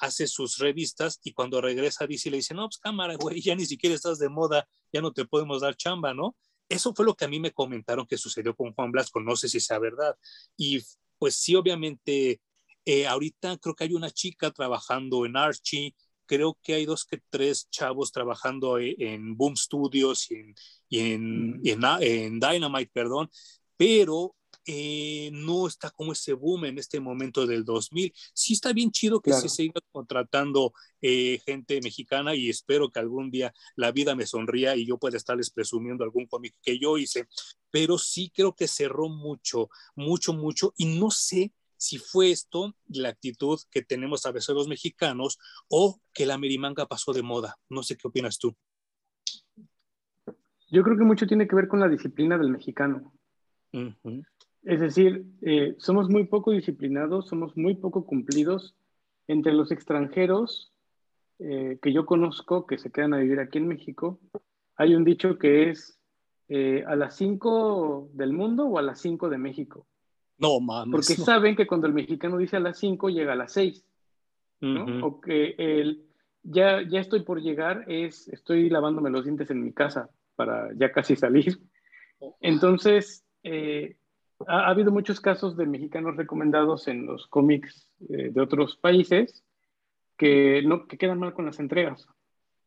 hace 0.00 0.26
sus 0.26 0.58
revistas 0.58 1.20
y 1.22 1.32
cuando 1.32 1.60
regresa 1.60 2.06
DC 2.06 2.30
le 2.30 2.38
dice, 2.38 2.54
no, 2.54 2.68
pues 2.68 2.78
cámara, 2.78 3.16
güey, 3.16 3.40
ya 3.40 3.54
ni 3.54 3.66
siquiera 3.66 3.94
estás 3.94 4.18
de 4.18 4.28
moda, 4.28 4.68
ya 4.92 5.00
no 5.00 5.12
te 5.12 5.24
podemos 5.24 5.62
dar 5.62 5.76
chamba, 5.76 6.14
¿no? 6.14 6.36
Eso 6.68 6.94
fue 6.94 7.04
lo 7.04 7.14
que 7.14 7.24
a 7.24 7.28
mí 7.28 7.40
me 7.40 7.52
comentaron 7.52 8.06
que 8.06 8.16
sucedió 8.16 8.54
con 8.56 8.72
Juan 8.72 8.90
Blasco, 8.90 9.20
no 9.20 9.36
sé 9.36 9.48
si 9.48 9.60
sea 9.60 9.78
verdad. 9.78 10.16
Y 10.56 10.80
pues 11.18 11.36
sí, 11.36 11.54
obviamente, 11.54 12.40
eh, 12.84 13.06
ahorita 13.06 13.58
creo 13.58 13.74
que 13.74 13.84
hay 13.84 13.94
una 13.94 14.10
chica 14.10 14.50
trabajando 14.50 15.26
en 15.26 15.36
Archie, 15.36 15.94
creo 16.26 16.58
que 16.62 16.74
hay 16.74 16.86
dos 16.86 17.04
que 17.04 17.20
tres 17.28 17.68
chavos 17.70 18.12
trabajando 18.12 18.78
e, 18.78 18.96
en 18.98 19.36
Boom 19.36 19.56
Studios 19.56 20.30
y 20.30 20.36
en, 20.36 20.54
y 20.88 21.70
en, 21.70 21.84
en 22.00 22.40
Dynamite, 22.40 22.90
perdón, 22.92 23.30
pero 23.76 24.34
eh, 24.66 25.30
no 25.32 25.66
está 25.66 25.90
como 25.90 26.12
ese 26.12 26.32
boom 26.32 26.64
en 26.66 26.78
este 26.78 27.00
momento 27.00 27.46
del 27.46 27.64
2000. 27.64 28.12
Sí 28.32 28.54
está 28.54 28.72
bien 28.72 28.90
chido 28.90 29.20
que 29.20 29.32
se 29.32 29.48
siga 29.48 29.80
contratando 29.92 30.72
eh, 31.00 31.40
gente 31.44 31.80
mexicana 31.82 32.34
y 32.34 32.48
espero 32.48 32.90
que 32.90 33.00
algún 33.00 33.30
día 33.30 33.52
la 33.76 33.92
vida 33.92 34.14
me 34.14 34.26
sonría 34.26 34.76
y 34.76 34.86
yo 34.86 34.98
pueda 34.98 35.16
estarles 35.16 35.50
presumiendo 35.50 36.04
algún 36.04 36.26
cómic 36.26 36.54
que 36.62 36.78
yo 36.78 36.96
hice, 36.98 37.26
pero 37.70 37.98
sí 37.98 38.30
creo 38.34 38.54
que 38.54 38.68
cerró 38.68 39.08
mucho, 39.08 39.68
mucho, 39.94 40.32
mucho 40.32 40.72
y 40.76 40.98
no 40.98 41.10
sé 41.10 41.52
si 41.76 41.98
fue 41.98 42.30
esto 42.30 42.74
la 42.88 43.10
actitud 43.10 43.58
que 43.70 43.82
tenemos 43.82 44.24
a 44.24 44.32
veces 44.32 44.54
los 44.54 44.68
mexicanos 44.68 45.38
o 45.68 46.00
que 46.14 46.24
la 46.24 46.38
merimanga 46.38 46.86
pasó 46.86 47.12
de 47.12 47.22
moda. 47.22 47.58
No 47.68 47.82
sé 47.82 47.96
qué 47.96 48.08
opinas 48.08 48.38
tú. 48.38 48.56
Yo 50.70 50.82
creo 50.82 50.96
que 50.96 51.04
mucho 51.04 51.26
tiene 51.26 51.46
que 51.46 51.54
ver 51.54 51.68
con 51.68 51.80
la 51.80 51.88
disciplina 51.88 52.38
del 52.38 52.48
mexicano. 52.48 53.12
Es 54.64 54.80
decir, 54.80 55.24
eh, 55.42 55.74
somos 55.78 56.08
muy 56.08 56.24
poco 56.24 56.50
disciplinados, 56.50 57.28
somos 57.28 57.56
muy 57.56 57.74
poco 57.74 58.06
cumplidos. 58.06 58.74
Entre 59.26 59.52
los 59.52 59.70
extranjeros 59.70 60.72
eh, 61.38 61.78
que 61.82 61.92
yo 61.92 62.04
conozco 62.04 62.66
que 62.66 62.78
se 62.78 62.90
quedan 62.90 63.14
a 63.14 63.18
vivir 63.18 63.40
aquí 63.40 63.58
en 63.58 63.68
México, 63.68 64.20
hay 64.76 64.94
un 64.94 65.04
dicho 65.04 65.38
que 65.38 65.70
es 65.70 65.98
eh, 66.48 66.84
a 66.86 66.94
las 66.94 67.16
5 67.16 68.10
del 68.12 68.32
mundo 68.32 68.66
o 68.66 68.78
a 68.78 68.82
las 68.82 69.00
5 69.00 69.30
de 69.30 69.38
México. 69.38 69.86
No, 70.38 70.60
mames. 70.60 70.92
Porque 70.92 71.14
saben 71.14 71.56
que 71.56 71.66
cuando 71.66 71.86
el 71.86 71.94
mexicano 71.94 72.36
dice 72.36 72.56
a 72.56 72.60
las 72.60 72.78
5, 72.78 73.08
llega 73.08 73.32
a 73.32 73.36
las 73.36 73.52
6. 73.52 73.84
¿no? 74.60 75.06
O 75.06 75.20
que 75.20 75.54
el 75.58 76.04
ya, 76.42 76.82
ya 76.82 77.00
estoy 77.00 77.22
por 77.22 77.40
llegar 77.40 77.84
es 77.86 78.28
estoy 78.28 78.70
lavándome 78.70 79.10
los 79.10 79.24
dientes 79.24 79.50
en 79.50 79.62
mi 79.62 79.72
casa 79.72 80.10
para 80.36 80.72
ya 80.74 80.92
casi 80.92 81.16
salir. 81.16 81.58
Oh. 82.18 82.36
Entonces, 82.40 83.24
ha, 84.48 84.68
habido 84.68 84.90
muchos 84.90 85.20
casos 85.20 85.56
de 85.56 85.66
mexicanos 85.66 86.16
recomendados 86.16 86.88
en 86.88 87.06
los 87.06 87.26
cómics 87.28 87.88
eh, 88.08 88.30
de 88.32 88.40
otros 88.40 88.76
países 88.76 89.44
que, 90.16 90.62
no, 90.62 90.86
que 90.86 90.98
quedan 90.98 91.18
mal 91.18 91.34
con 91.34 91.46
las 91.46 91.58
entregas. 91.60 92.06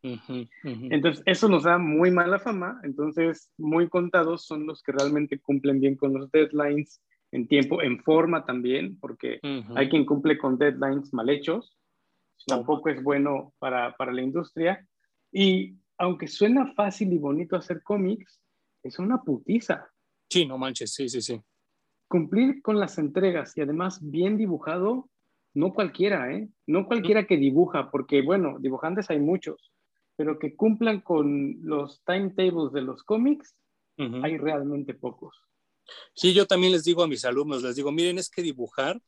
Entonces, 0.01 1.23
eso 1.25 1.49
nos 1.49 1.63
da 1.63 1.77
muy 1.77 2.11
mala 2.11 2.39
fama. 2.39 2.79
Entonces, 2.83 3.51
muy 3.57 3.89
contados 3.89 4.45
son 4.45 4.65
los 4.65 4.81
que 4.81 4.91
realmente 4.91 5.39
cumplen 5.39 5.81
bien 5.81 5.95
con 5.95 6.13
los 6.13 6.31
deadlines 6.31 7.01
en 7.31 7.47
tiempo, 7.47 7.81
en 7.81 8.01
forma 8.03 8.45
también, 8.45 8.97
porque 8.99 9.39
hay 9.75 9.89
quien 9.89 10.05
cumple 10.05 10.37
con 10.37 10.57
deadlines 10.57 11.13
mal 11.13 11.29
hechos. 11.29 11.77
Tampoco 12.45 12.89
es 12.89 13.03
bueno 13.03 13.53
para, 13.59 13.97
para 13.97 14.13
la 14.13 14.21
industria. 14.21 14.87
Y 15.31 15.75
aunque 15.97 16.27
suena 16.27 16.73
fácil 16.73 17.11
y 17.11 17.17
bonito 17.17 17.57
hacer 17.57 17.83
cómics, 17.83 18.39
es 18.83 18.99
una 18.99 19.21
putiza. 19.21 19.89
Sí, 20.29 20.45
no 20.45 20.57
manches, 20.57 20.93
sí, 20.93 21.09
sí, 21.09 21.21
sí 21.21 21.41
cumplir 22.07 22.61
con 22.61 22.79
las 22.79 22.97
entregas 22.97 23.55
y 23.57 23.61
además 23.61 23.99
bien 24.01 24.37
dibujado, 24.37 25.09
no 25.53 25.73
cualquiera, 25.73 26.31
¿eh? 26.33 26.49
No 26.65 26.85
cualquiera 26.85 27.25
que 27.25 27.37
dibuja, 27.37 27.89
porque 27.91 28.21
bueno, 28.21 28.57
dibujantes 28.59 29.09
hay 29.09 29.19
muchos, 29.19 29.71
pero 30.15 30.39
que 30.39 30.55
cumplan 30.55 31.01
con 31.01 31.57
los 31.63 32.03
timetables 32.05 32.71
de 32.73 32.81
los 32.81 33.03
cómics, 33.03 33.55
hay 33.97 34.37
realmente 34.37 34.93
pocos. 34.93 35.35
Sí, 36.13 36.33
yo 36.33 36.45
también 36.45 36.73
les 36.73 36.83
digo 36.83 37.01
a 37.01 37.07
mis 37.07 37.25
alumnos, 37.25 37.63
les 37.63 37.75
digo, 37.75 37.91
miren, 37.91 38.19
es 38.19 38.29
que 38.29 38.43
dibujar 38.43 39.01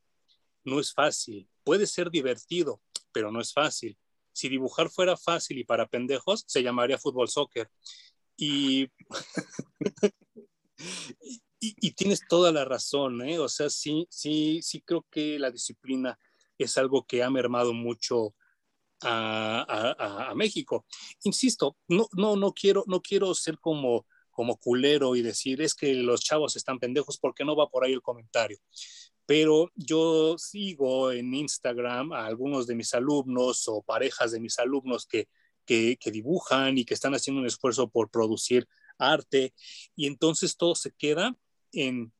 no 0.63 0.79
es 0.79 0.93
fácil, 0.93 1.47
puede 1.63 1.85
ser 1.85 2.09
divertido, 2.09 2.81
pero 3.11 3.31
no 3.31 3.39
es 3.39 3.53
fácil. 3.53 3.97
Si 4.33 4.49
dibujar 4.49 4.89
fuera 4.89 5.17
fácil 5.17 5.57
y 5.57 5.63
para 5.63 5.87
pendejos, 5.87 6.43
se 6.47 6.63
llamaría 6.63 6.97
fútbol 6.97 7.27
soccer. 7.27 7.69
Y 8.37 8.89
Y, 11.61 11.91
tienes 11.91 12.21
toda 12.27 12.53
la 12.53 12.63
razón, 12.63 13.21
¿eh? 13.21 13.37
O 13.37 13.49
sea, 13.49 13.69
sí, 13.69 14.07
sí, 14.09 14.61
sí 14.61 14.81
creo 14.81 15.05
que 15.11 15.37
la 15.37 15.51
disciplina 15.51 16.17
es 16.57 16.77
algo 16.77 17.05
que 17.05 17.21
ha 17.21 17.29
mermado 17.29 17.73
mucho 17.73 18.33
a, 19.01 20.33
México. 20.35 20.85
Insisto, 21.23 21.77
no, 21.87 22.07
no, 22.13 22.35
no 22.37 22.53
quiero, 22.53 22.83
no 22.87 23.01
quiero 23.01 23.33
ser 23.33 23.59
como, 23.59 24.05
como 24.29 24.57
culero 24.57 25.15
y 25.15 25.21
decir, 25.21 25.61
es 25.61 25.75
que 25.75 25.93
los 25.95 26.21
chavos 26.21 26.55
están 26.55 26.79
pendejos 26.79 27.17
porque 27.17 27.43
no 27.43 27.55
va 27.55 27.69
por 27.69 27.83
ahí 27.83 27.93
el 27.93 28.01
comentario. 28.01 28.59
Pero 29.25 29.69
yo 29.75 30.37
sigo 30.37 31.11
en 31.11 31.33
Instagram 31.33 32.13
a 32.13 32.25
algunos 32.25 32.67
de 32.67 32.75
mis 32.75 32.93
alumnos 32.93 33.67
o 33.67 33.81
parejas 33.81 34.31
de 34.31 34.39
mis 34.39 34.59
alumnos 34.59 35.05
que, 35.05 35.27
que, 35.65 35.97
que 35.97 36.11
dibujan 36.11 36.77
y 36.77 36.85
que 36.85 36.93
están 36.93 37.15
haciendo 37.15 37.41
un 37.41 37.47
esfuerzo 37.47 37.89
por 37.89 38.09
producir 38.09 38.67
arte 38.97 39.53
y 39.95 40.07
entonces 40.07 40.57
todo 40.57 40.75
se 40.75 40.91
queda 40.91 41.37
en 41.71 42.13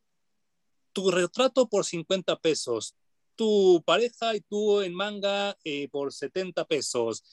tu 0.93 1.11
retrato 1.11 1.69
por 1.69 1.85
50 1.85 2.39
pesos, 2.39 2.95
tu 3.35 3.81
pareja 3.85 4.35
y 4.35 4.41
tú 4.41 4.81
en 4.81 4.93
manga 4.93 5.57
eh, 5.63 5.87
por 5.89 6.11
70 6.11 6.65
pesos. 6.65 7.23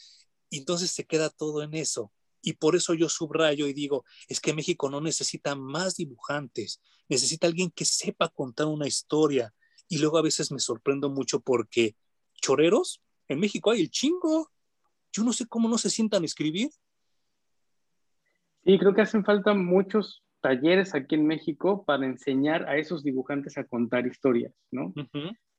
Y 0.50 0.58
entonces 0.58 0.90
se 0.90 1.04
queda 1.04 1.30
todo 1.30 1.62
en 1.62 1.74
eso. 1.74 2.12
Y 2.42 2.52
por 2.52 2.76
eso 2.76 2.94
yo 2.94 3.08
subrayo 3.08 3.66
y 3.66 3.72
digo, 3.72 4.04
es 4.28 4.40
que 4.40 4.54
México 4.54 4.88
no 4.88 5.00
necesita 5.00 5.56
más 5.56 5.96
dibujantes, 5.96 6.80
necesita 7.08 7.48
alguien 7.48 7.72
que 7.72 7.84
sepa 7.84 8.28
contar 8.28 8.68
una 8.68 8.86
historia. 8.86 9.52
Y 9.88 9.98
luego 9.98 10.18
a 10.18 10.22
veces 10.22 10.52
me 10.52 10.60
sorprendo 10.60 11.10
mucho 11.10 11.40
porque 11.40 11.96
choreros, 12.40 13.02
en 13.28 13.40
México 13.40 13.70
hay 13.72 13.80
el 13.80 13.90
chingo. 13.90 14.52
Yo 15.12 15.24
no 15.24 15.32
sé 15.32 15.46
cómo 15.46 15.68
no 15.68 15.78
se 15.78 15.90
sientan 15.90 16.22
a 16.22 16.26
escribir. 16.26 16.70
Sí, 18.64 18.78
creo 18.78 18.94
que 18.94 19.02
hacen 19.02 19.24
falta 19.24 19.54
muchos 19.54 20.22
talleres 20.40 20.94
aquí 20.94 21.14
en 21.14 21.26
México 21.26 21.84
para 21.84 22.06
enseñar 22.06 22.68
a 22.68 22.76
esos 22.76 23.02
dibujantes 23.02 23.58
a 23.58 23.64
contar 23.64 24.06
historias, 24.06 24.54
¿no? 24.70 24.92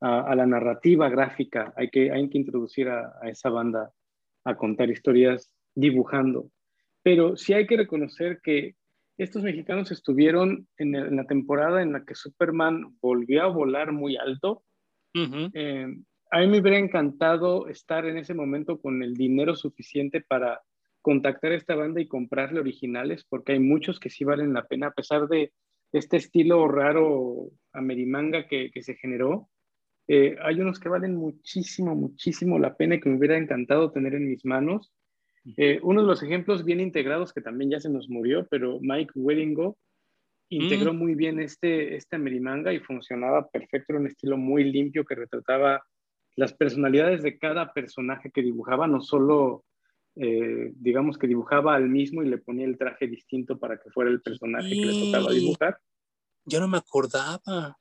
a, 0.00 0.34
la 0.34 0.46
narrativa 0.46 1.08
gráfica. 1.08 1.72
Hay 1.76 1.90
que, 1.90 2.10
hay 2.12 2.28
que 2.28 2.38
introducir 2.38 2.88
a, 2.88 3.12
esa 3.24 3.50
banda 3.50 3.92
a 4.44 4.56
contar 4.56 4.90
historias 4.90 5.52
dibujando. 5.74 6.50
Pero 7.02 7.36
sí 7.36 7.52
hay 7.52 7.66
que 7.66 7.76
reconocer 7.76 8.40
que 8.42 8.76
estos 9.16 9.42
mexicanos 9.42 9.90
estuvieron 9.90 10.68
en, 10.76 11.16
la 11.16 11.24
temporada 11.24 11.82
en 11.82 11.92
la 11.92 12.04
que 12.04 12.14
Superman 12.14 12.96
volvió 13.00 13.42
a 13.42 13.48
volar 13.48 13.92
muy 13.92 14.16
alto. 14.16 14.62
Eh, 15.14 15.86
a 16.30 16.40
mí 16.40 16.46
me 16.46 16.60
hubiera 16.60 16.78
encantado 16.78 17.68
estar 17.68 18.04
en 18.06 18.18
ese 18.18 18.34
momento 18.34 18.80
con 18.80 19.02
el 19.02 19.14
dinero 19.14 19.56
suficiente 19.56 20.20
para 20.20 20.62
contactar 21.08 21.52
a 21.52 21.56
esta 21.56 21.74
banda 21.74 22.02
y 22.02 22.06
comprarle 22.06 22.60
originales, 22.60 23.24
porque 23.26 23.52
hay 23.52 23.60
muchos 23.60 23.98
que 23.98 24.10
sí 24.10 24.24
valen 24.24 24.52
la 24.52 24.66
pena, 24.66 24.88
a 24.88 24.92
pesar 24.92 25.26
de 25.26 25.54
este 25.90 26.18
estilo 26.18 26.68
raro 26.68 27.48
amerimanga 27.72 28.46
que, 28.46 28.70
que 28.70 28.82
se 28.82 28.94
generó. 28.94 29.48
Eh, 30.06 30.36
hay 30.42 30.60
unos 30.60 30.78
que 30.78 30.90
valen 30.90 31.16
muchísimo, 31.16 31.94
muchísimo 31.94 32.58
la 32.58 32.76
pena 32.76 32.96
y 32.96 33.00
que 33.00 33.08
me 33.08 33.16
hubiera 33.16 33.38
encantado 33.38 33.90
tener 33.90 34.16
en 34.16 34.28
mis 34.28 34.44
manos. 34.44 34.92
Eh, 35.56 35.80
uno 35.82 36.02
de 36.02 36.08
los 36.08 36.22
ejemplos 36.22 36.62
bien 36.62 36.78
integrados, 36.78 37.32
que 37.32 37.40
también 37.40 37.70
ya 37.70 37.80
se 37.80 37.88
nos 37.88 38.10
murió, 38.10 38.46
pero 38.50 38.78
Mike 38.82 39.12
Wellingo 39.14 39.78
integró 40.50 40.92
mm. 40.92 40.98
muy 40.98 41.14
bien 41.14 41.40
este, 41.40 41.96
este 41.96 42.16
Amerimanga 42.16 42.70
y 42.74 42.80
funcionaba 42.80 43.48
perfecto, 43.48 43.94
era 43.94 44.00
un 44.00 44.08
estilo 44.08 44.36
muy 44.36 44.62
limpio 44.64 45.06
que 45.06 45.14
retrataba 45.14 45.82
las 46.36 46.52
personalidades 46.52 47.22
de 47.22 47.38
cada 47.38 47.72
personaje 47.72 48.30
que 48.30 48.42
dibujaba, 48.42 48.86
no 48.86 49.00
solo, 49.00 49.64
eh, 50.20 50.72
digamos 50.74 51.16
que 51.16 51.28
dibujaba 51.28 51.76
al 51.76 51.88
mismo 51.88 52.22
y 52.22 52.28
le 52.28 52.38
ponía 52.38 52.66
el 52.66 52.76
traje 52.76 53.06
distinto 53.06 53.58
para 53.58 53.78
que 53.78 53.90
fuera 53.90 54.10
el 54.10 54.20
personaje 54.20 54.68
que 54.68 54.84
le 54.84 55.06
tocaba 55.06 55.32
dibujar. 55.32 55.78
Ya 56.44 56.58
no 56.58 56.66
me 56.66 56.78
acordaba. 56.78 57.78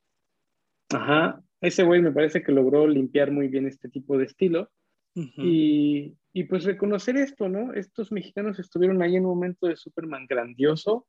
Ajá, 0.90 1.42
ese 1.62 1.84
güey 1.84 2.02
me 2.02 2.12
parece 2.12 2.44
que 2.44 2.52
logró 2.52 2.88
limpiar 2.88 3.32
muy 3.32 3.48
bien 3.48 3.66
este 3.66 3.90
tipo 3.90 4.18
de 4.18 4.26
estilo. 4.26 4.70
y, 5.16 6.16
y, 6.32 6.44
pues 6.44 6.64
reconocer 6.64 7.18
esto, 7.18 7.50
¿no? 7.50 7.74
Estos 7.74 8.12
mexicanos 8.12 8.60
estuvieron 8.60 9.02
ahí 9.02 9.16
en 9.16 9.26
un 9.26 9.32
momento 9.32 9.66
de 9.66 9.76
Superman 9.76 10.28
grandioso 10.28 11.08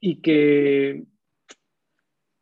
y 0.00 0.20
que 0.20 1.02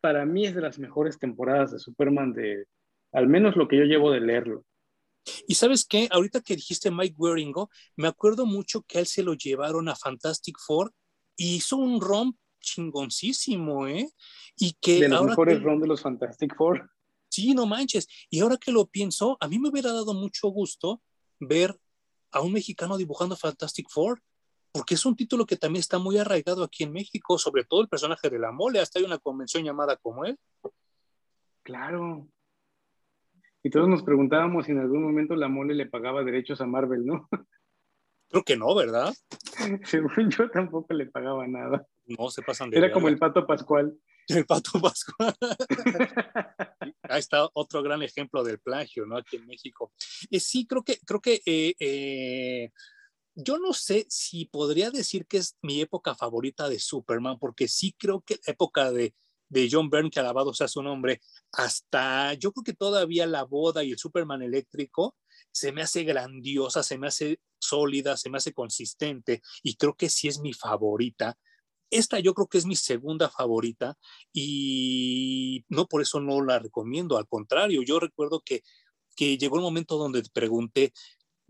para 0.01 0.25
mí 0.25 0.45
es 0.45 0.53
de 0.53 0.61
las 0.61 0.79
mejores 0.79 1.17
temporadas 1.17 1.71
de 1.71 1.79
Superman 1.79 2.33
de, 2.33 2.65
al 3.13 3.27
menos 3.27 3.55
lo 3.55 3.69
que 3.69 3.77
yo 3.77 3.85
llevo 3.85 4.11
de 4.11 4.19
leerlo. 4.19 4.65
Y 5.47 5.55
sabes 5.55 5.85
qué, 5.85 6.07
ahorita 6.11 6.41
que 6.41 6.55
dijiste 6.55 6.91
Mike 6.91 7.15
Waringo, 7.17 7.69
me 7.95 8.07
acuerdo 8.07 8.45
mucho 8.45 8.83
que 8.83 8.97
a 8.97 9.01
él 9.01 9.07
se 9.07 9.23
lo 9.23 9.33
llevaron 9.33 9.89
a 9.89 9.95
Fantastic 9.95 10.57
Four 10.59 10.93
y 11.35 11.55
hizo 11.55 11.77
un 11.77 11.99
romp 12.01 12.37
chingoncísimo, 12.59 13.87
¿eh? 13.87 14.09
Y 14.57 14.73
que 14.81 15.01
de 15.01 15.09
los 15.09 15.23
mejores 15.23 15.61
rom 15.61 15.79
de 15.79 15.87
los 15.87 16.01
Fantastic 16.01 16.55
Four. 16.55 16.89
Sí, 17.29 17.53
no 17.53 17.65
manches. 17.65 18.07
Y 18.29 18.39
ahora 18.39 18.57
que 18.57 18.71
lo 18.71 18.85
pienso, 18.87 19.37
a 19.39 19.47
mí 19.47 19.59
me 19.59 19.69
hubiera 19.69 19.91
dado 19.91 20.13
mucho 20.13 20.47
gusto 20.49 21.01
ver 21.39 21.79
a 22.31 22.41
un 22.41 22.53
mexicano 22.53 22.97
dibujando 22.97 23.35
Fantastic 23.35 23.87
Four, 23.89 24.21
porque 24.71 24.95
es 24.95 25.05
un 25.05 25.15
título 25.15 25.45
que 25.45 25.55
también 25.55 25.79
está 25.79 25.99
muy 25.99 26.17
arraigado 26.17 26.63
aquí 26.63 26.83
en 26.83 26.91
México, 26.91 27.37
sobre 27.37 27.63
todo 27.63 27.81
el 27.81 27.87
personaje 27.87 28.29
de 28.29 28.39
la 28.39 28.51
mole, 28.51 28.79
hasta 28.79 28.99
hay 28.99 29.05
una 29.05 29.19
convención 29.19 29.63
llamada 29.63 29.95
como 29.95 30.25
él. 30.25 30.37
Claro. 31.63 32.27
Y 33.65 33.71
todos 33.71 33.89
nos 33.89 34.03
preguntábamos 34.03 34.67
si 34.67 34.73
en 34.73 34.77
algún 34.77 35.01
momento 35.01 35.35
la 35.35 35.47
mole 35.47 35.73
le 35.73 35.87
pagaba 35.87 36.23
derechos 36.23 36.61
a 36.61 36.67
Marvel, 36.67 37.03
¿no? 37.03 37.27
Creo 38.29 38.43
que 38.43 38.55
no, 38.55 38.75
¿verdad? 38.75 39.11
Según 39.85 40.29
yo 40.29 40.51
tampoco 40.51 40.93
le 40.93 41.07
pagaba 41.07 41.47
nada. 41.47 41.83
No, 42.05 42.29
se 42.29 42.43
pasan 42.43 42.69
de 42.69 42.77
Era 42.77 42.91
como 42.91 43.07
el 43.07 43.17
pato 43.17 43.47
Pascual. 43.47 43.97
El 44.27 44.45
pato 44.45 44.79
Pascual. 44.79 45.35
Ahí 47.03 47.19
está 47.19 47.49
otro 47.53 47.81
gran 47.81 48.03
ejemplo 48.03 48.43
del 48.43 48.59
plagio, 48.59 49.07
¿no? 49.07 49.17
Aquí 49.17 49.37
en 49.37 49.47
México. 49.47 49.91
Eh, 50.29 50.39
sí, 50.39 50.67
creo 50.67 50.83
que, 50.83 50.99
creo 51.03 51.19
que 51.19 51.41
eh, 51.47 51.73
eh, 51.79 52.69
yo 53.33 53.57
no 53.57 53.73
sé 53.73 54.05
si 54.09 54.45
podría 54.45 54.91
decir 54.91 55.25
que 55.25 55.37
es 55.37 55.57
mi 55.63 55.81
época 55.81 56.13
favorita 56.13 56.69
de 56.69 56.77
Superman, 56.77 57.39
porque 57.39 57.67
sí 57.67 57.95
creo 57.97 58.21
que 58.21 58.35
la 58.45 58.53
época 58.53 58.91
de, 58.91 59.15
de 59.49 59.67
John 59.71 59.89
Byrne, 59.89 60.09
que 60.09 60.19
alabado 60.19 60.53
sea 60.53 60.67
su 60.67 60.81
nombre, 60.81 61.21
hasta 61.51 62.33
yo 62.33 62.51
creo 62.51 62.63
que 62.63 62.73
todavía 62.73 63.25
la 63.25 63.43
boda 63.43 63.83
y 63.83 63.91
el 63.91 63.97
Superman 63.97 64.41
eléctrico 64.41 65.15
se 65.51 65.71
me 65.71 65.81
hace 65.81 66.03
grandiosa, 66.03 66.83
se 66.83 66.97
me 66.97 67.07
hace 67.07 67.39
sólida, 67.59 68.17
se 68.17 68.29
me 68.29 68.37
hace 68.37 68.53
consistente 68.53 69.41
y 69.63 69.75
creo 69.75 69.95
que 69.95 70.09
sí 70.09 70.27
es 70.27 70.39
mi 70.39 70.53
favorita. 70.53 71.37
Esta 71.89 72.19
yo 72.19 72.33
creo 72.33 72.47
que 72.47 72.57
es 72.57 72.65
mi 72.65 72.75
segunda 72.75 73.29
favorita 73.29 73.97
y 74.33 75.63
no 75.69 75.87
por 75.87 76.01
eso 76.01 76.19
no 76.19 76.43
la 76.43 76.59
recomiendo, 76.59 77.17
al 77.17 77.27
contrario, 77.27 77.83
yo 77.83 77.99
recuerdo 77.99 78.41
que, 78.41 78.63
que 79.15 79.37
llegó 79.37 79.55
el 79.57 79.61
momento 79.61 79.97
donde 79.97 80.23
te 80.23 80.29
pregunté, 80.29 80.91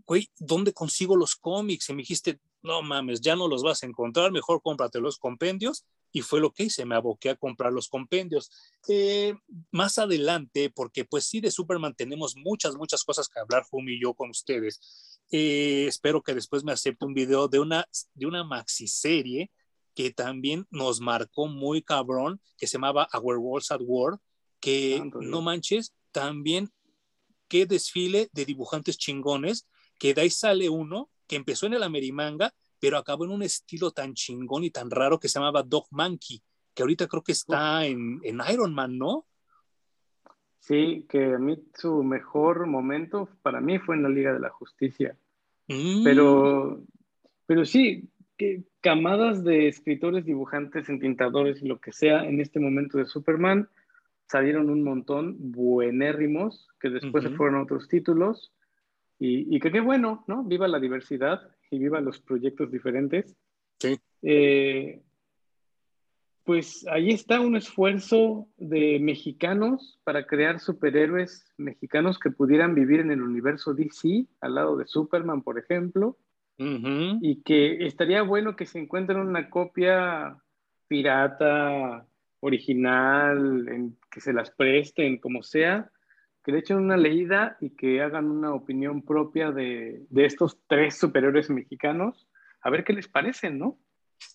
güey, 0.06 0.30
¿dónde 0.38 0.72
consigo 0.72 1.16
los 1.16 1.34
cómics? 1.34 1.88
Y 1.88 1.94
me 1.94 2.02
dijiste, 2.02 2.38
no 2.62 2.82
mames, 2.82 3.20
ya 3.20 3.36
no 3.36 3.48
los 3.48 3.62
vas 3.62 3.82
a 3.82 3.86
encontrar, 3.86 4.32
mejor 4.32 4.60
cómprate 4.62 5.00
los 5.00 5.18
compendios. 5.18 5.84
Y 6.12 6.22
fue 6.22 6.40
lo 6.40 6.50
que 6.50 6.64
hice, 6.64 6.86
me 6.86 6.94
aboqué 6.94 7.30
a 7.30 7.36
comprar 7.36 7.72
los 7.72 7.88
compendios. 7.88 8.50
Eh, 8.88 9.34
más 9.70 9.98
adelante, 9.98 10.70
porque 10.70 11.04
pues 11.04 11.24
sí, 11.24 11.40
de 11.40 11.50
Superman 11.50 11.94
tenemos 11.94 12.36
muchas, 12.36 12.74
muchas 12.76 13.04
cosas 13.04 13.28
que 13.28 13.38
hablar, 13.38 13.64
Fumi 13.66 13.94
y 13.94 14.00
yo 14.00 14.14
con 14.14 14.30
ustedes. 14.30 15.20
Eh, 15.30 15.86
espero 15.86 16.22
que 16.22 16.34
después 16.34 16.64
me 16.64 16.72
acepte 16.72 17.04
un 17.04 17.12
video 17.12 17.48
de 17.48 17.58
una, 17.58 17.86
de 18.14 18.26
una 18.26 18.44
maxi 18.44 18.88
serie 18.88 19.50
que 19.94 20.10
también 20.10 20.66
nos 20.70 21.00
marcó 21.00 21.48
muy 21.48 21.82
cabrón, 21.82 22.40
que 22.58 22.66
se 22.66 22.74
llamaba 22.74 23.08
Our 23.12 23.38
Worlds 23.38 23.70
at 23.70 23.80
War, 23.82 24.18
que 24.60 25.10
no 25.20 25.40
manches, 25.42 25.94
también 26.12 26.70
qué 27.48 27.66
desfile 27.66 28.28
de 28.32 28.44
dibujantes 28.44 28.98
chingones, 28.98 29.66
que 29.98 30.14
de 30.14 30.22
ahí 30.22 30.30
sale 30.30 30.68
uno 30.68 31.10
que 31.26 31.36
empezó 31.36 31.66
en 31.66 31.74
el 31.74 31.82
Amerimanga, 31.82 32.52
pero 32.78 32.98
acabó 32.98 33.24
en 33.24 33.30
un 33.30 33.42
estilo 33.42 33.90
tan 33.90 34.14
chingón 34.14 34.64
y 34.64 34.70
tan 34.70 34.90
raro 34.90 35.18
que 35.18 35.28
se 35.28 35.38
llamaba 35.38 35.62
Dog 35.62 35.86
Monkey, 35.90 36.42
que 36.74 36.82
ahorita 36.82 37.06
creo 37.06 37.22
que 37.22 37.32
está 37.32 37.86
en, 37.86 38.20
en 38.22 38.40
Iron 38.52 38.74
Man, 38.74 38.98
¿no? 38.98 39.26
Sí, 40.60 41.06
que 41.08 41.34
a 41.34 41.38
mí 41.38 41.58
su 41.74 42.02
mejor 42.02 42.66
momento 42.66 43.28
para 43.42 43.60
mí 43.60 43.78
fue 43.78 43.96
en 43.96 44.02
la 44.02 44.08
Liga 44.08 44.32
de 44.32 44.40
la 44.40 44.50
Justicia. 44.50 45.16
Mm. 45.68 46.02
Pero, 46.02 46.82
pero 47.46 47.64
sí, 47.64 48.10
que 48.36 48.64
camadas 48.80 49.44
de 49.44 49.68
escritores, 49.68 50.24
dibujantes, 50.24 50.88
entintadores 50.88 51.62
y 51.62 51.68
lo 51.68 51.80
que 51.80 51.92
sea 51.92 52.24
en 52.24 52.40
este 52.40 52.60
momento 52.60 52.98
de 52.98 53.06
Superman 53.06 53.68
salieron 54.26 54.68
un 54.70 54.82
montón 54.82 55.36
buenérrimos 55.38 56.68
que 56.80 56.90
después 56.90 57.24
se 57.24 57.30
fueron 57.30 57.56
a 57.56 57.62
otros 57.62 57.88
títulos 57.88 58.52
y, 59.18 59.58
que 59.60 59.70
qué 59.72 59.80
bueno, 59.80 60.24
¿no? 60.26 60.44
Viva 60.44 60.68
la 60.68 60.78
diversidad 60.78 61.40
y 61.70 61.78
viva 61.78 62.00
los 62.00 62.20
proyectos 62.20 62.70
diferentes. 62.70 63.34
Sí. 63.78 63.98
Eh, 64.22 65.02
pues 66.44 66.86
ahí 66.88 67.10
está 67.10 67.40
un 67.40 67.56
esfuerzo 67.56 68.48
de 68.56 69.00
mexicanos 69.00 69.98
para 70.04 70.26
crear 70.26 70.60
superhéroes 70.60 71.52
mexicanos 71.56 72.20
que 72.20 72.30
pudieran 72.30 72.74
vivir 72.74 73.00
en 73.00 73.10
el 73.10 73.20
universo 73.20 73.74
DC, 73.74 74.26
al 74.40 74.54
lado 74.54 74.76
de 74.76 74.86
Superman, 74.86 75.42
por 75.42 75.58
ejemplo, 75.58 76.16
y 76.58 77.42
que 77.42 77.84
estaría 77.84 78.22
bueno 78.22 78.56
que 78.56 78.64
se 78.64 78.78
encuentren 78.78 79.18
una 79.18 79.50
copia 79.50 80.38
pirata, 80.88 82.06
original, 82.40 83.68
en, 83.68 83.98
que 84.10 84.20
se 84.20 84.32
las 84.32 84.50
presten, 84.50 85.18
como 85.18 85.42
sea, 85.42 85.90
que 86.46 86.52
le 86.52 86.60
echen 86.60 86.76
una 86.76 86.96
leída 86.96 87.56
y 87.60 87.70
que 87.70 88.00
hagan 88.00 88.30
una 88.30 88.54
opinión 88.54 89.02
propia 89.02 89.50
de, 89.50 90.06
de 90.10 90.26
estos 90.26 90.60
tres 90.68 90.96
superiores 90.96 91.50
mexicanos, 91.50 92.28
a 92.60 92.70
ver 92.70 92.84
qué 92.84 92.92
les 92.92 93.08
parecen, 93.08 93.58
¿no? 93.58 93.80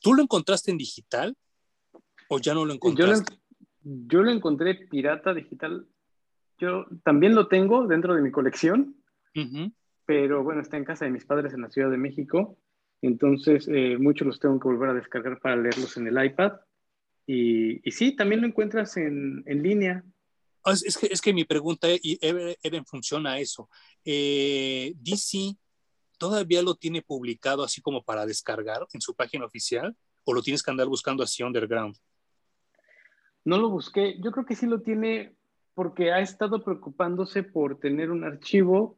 ¿Tú 0.02 0.14
lo 0.14 0.22
encontraste 0.22 0.72
en 0.72 0.78
digital 0.78 1.38
o 2.28 2.38
ya 2.38 2.54
no 2.54 2.66
lo 2.66 2.74
encontraste? 2.74 3.38
Yo 3.84 4.24
lo, 4.24 4.30
encontré 4.30 4.76
pirata 4.76 5.34
digital. 5.34 5.88
Yo 6.58 6.86
también 7.06 7.34
lo 7.34 7.48
tengo 7.48 7.88
dentro 7.88 8.14
de 8.14 8.22
mi 8.22 8.30
colección, 8.30 8.98
pero 10.06 10.44
bueno, 10.44 10.60
está 10.60 10.76
en 10.76 10.84
casa 10.84 11.06
de 11.06 11.12
mis 11.12 11.24
padres 11.24 11.54
en 11.54 11.62
la 11.62 11.70
Ciudad 11.70 11.90
de 11.90 11.98
México. 11.98 12.58
Entonces, 13.02 13.70
eh, 13.70 13.96
muchos 13.98 14.28
los 14.28 14.40
tengo 14.42 14.60
que 14.60 14.68
volver 14.68 14.90
a 14.90 14.96
descargar 14.96 15.40
para 15.40 15.56
leerlos 15.56 15.96
en 15.96 16.08
el 16.08 16.26
iPad. 16.26 16.60
Y, 17.26 17.88
y 17.88 17.92
sí, 17.92 18.18
también 18.18 18.42
lo 18.42 18.48
encuentras 18.48 18.98
en, 18.98 19.44
en 19.46 19.64
línea. 19.64 20.04
Ah, 20.64 20.74
es, 20.74 20.98
que, 20.98 21.08
es 21.08 21.22
que 21.22 21.34
mi 21.34 21.46
pregunta 21.46 21.88
era 21.90 22.78
en 22.78 22.86
función 22.86 23.26
a 23.28 23.40
eso. 23.40 23.70
Eh, 24.06 24.94
DC 24.98 25.56
todavía 26.18 26.62
lo 26.62 26.76
tiene 26.76 27.02
publicado 27.02 27.64
así 27.64 27.82
como 27.82 28.04
para 28.04 28.26
descargar 28.26 28.86
en 28.94 29.02
su 29.02 29.16
página 29.16 29.46
oficial 29.46 29.96
o 30.24 30.34
lo 30.34 30.42
tienes 30.42 30.64
que 30.64 30.72
andar 30.72 30.88
buscando 30.88 31.24
así 31.24 31.44
underground? 31.44 31.96
No 33.44 33.58
lo 33.58 33.70
busqué. 33.70 34.20
Yo 34.22 34.32
creo 34.32 34.46
que 34.46 34.56
sí 34.56 34.68
lo 34.68 34.82
tiene 34.82 35.36
porque 35.74 36.12
ha 36.12 36.20
estado 36.20 36.64
preocupándose 36.64 37.44
por 37.44 37.80
tener 37.80 38.12
un 38.12 38.24
archivo 38.24 38.98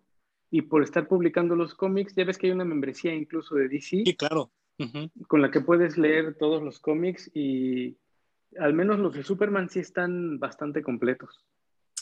y 0.51 0.63
por 0.63 0.83
estar 0.83 1.07
publicando 1.07 1.55
los 1.55 1.75
cómics. 1.75 2.13
Ya 2.15 2.25
ves 2.25 2.37
que 2.37 2.47
hay 2.47 2.51
una 2.51 2.65
membresía 2.65 3.13
incluso 3.13 3.55
de 3.55 3.69
DC. 3.69 4.03
Sí, 4.05 4.15
claro. 4.15 4.51
Con 5.27 5.41
la 5.41 5.49
que 5.49 5.61
puedes 5.61 5.97
leer 5.97 6.35
todos 6.37 6.61
los 6.61 6.79
cómics 6.79 7.31
y 7.33 7.97
al 8.59 8.73
menos 8.73 8.99
los 8.99 9.13
de 9.13 9.23
Superman 9.23 9.69
sí 9.69 9.79
están 9.79 10.39
bastante 10.39 10.81
completos. 10.81 11.45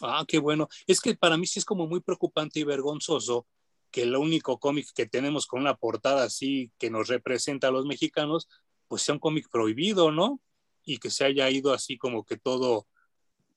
Ah, 0.02 0.26
qué 0.28 0.40
bueno. 0.40 0.68
Es 0.88 1.00
que 1.00 1.16
para 1.16 1.38
mí 1.38 1.46
sí 1.48 1.60
es 1.60 1.66
como 1.66 1.88
muy 1.88 2.00
preocupante 2.00 2.60
y 2.60 2.64
vergonzoso 2.64 3.48
que 3.92 4.04
el 4.04 4.16
único 4.16 4.60
cómic 4.60 4.88
que 4.96 5.06
tenemos 5.06 5.46
con 5.46 5.62
una 5.62 5.76
portada 5.76 6.24
así 6.24 6.72
que 6.80 6.90
nos 6.90 7.10
representa 7.10 7.68
a 7.68 7.72
los 7.72 7.86
mexicanos, 7.86 8.48
pues 8.88 9.02
sea 9.04 9.14
un 9.14 9.20
cómic 9.20 9.50
prohibido, 9.52 10.12
¿no? 10.12 10.40
Y 10.84 10.98
que 10.98 11.10
se 11.10 11.26
haya 11.26 11.50
ido 11.50 11.74
así 11.74 11.98
como 11.98 12.26
que 12.26 12.38
todo, 12.38 12.88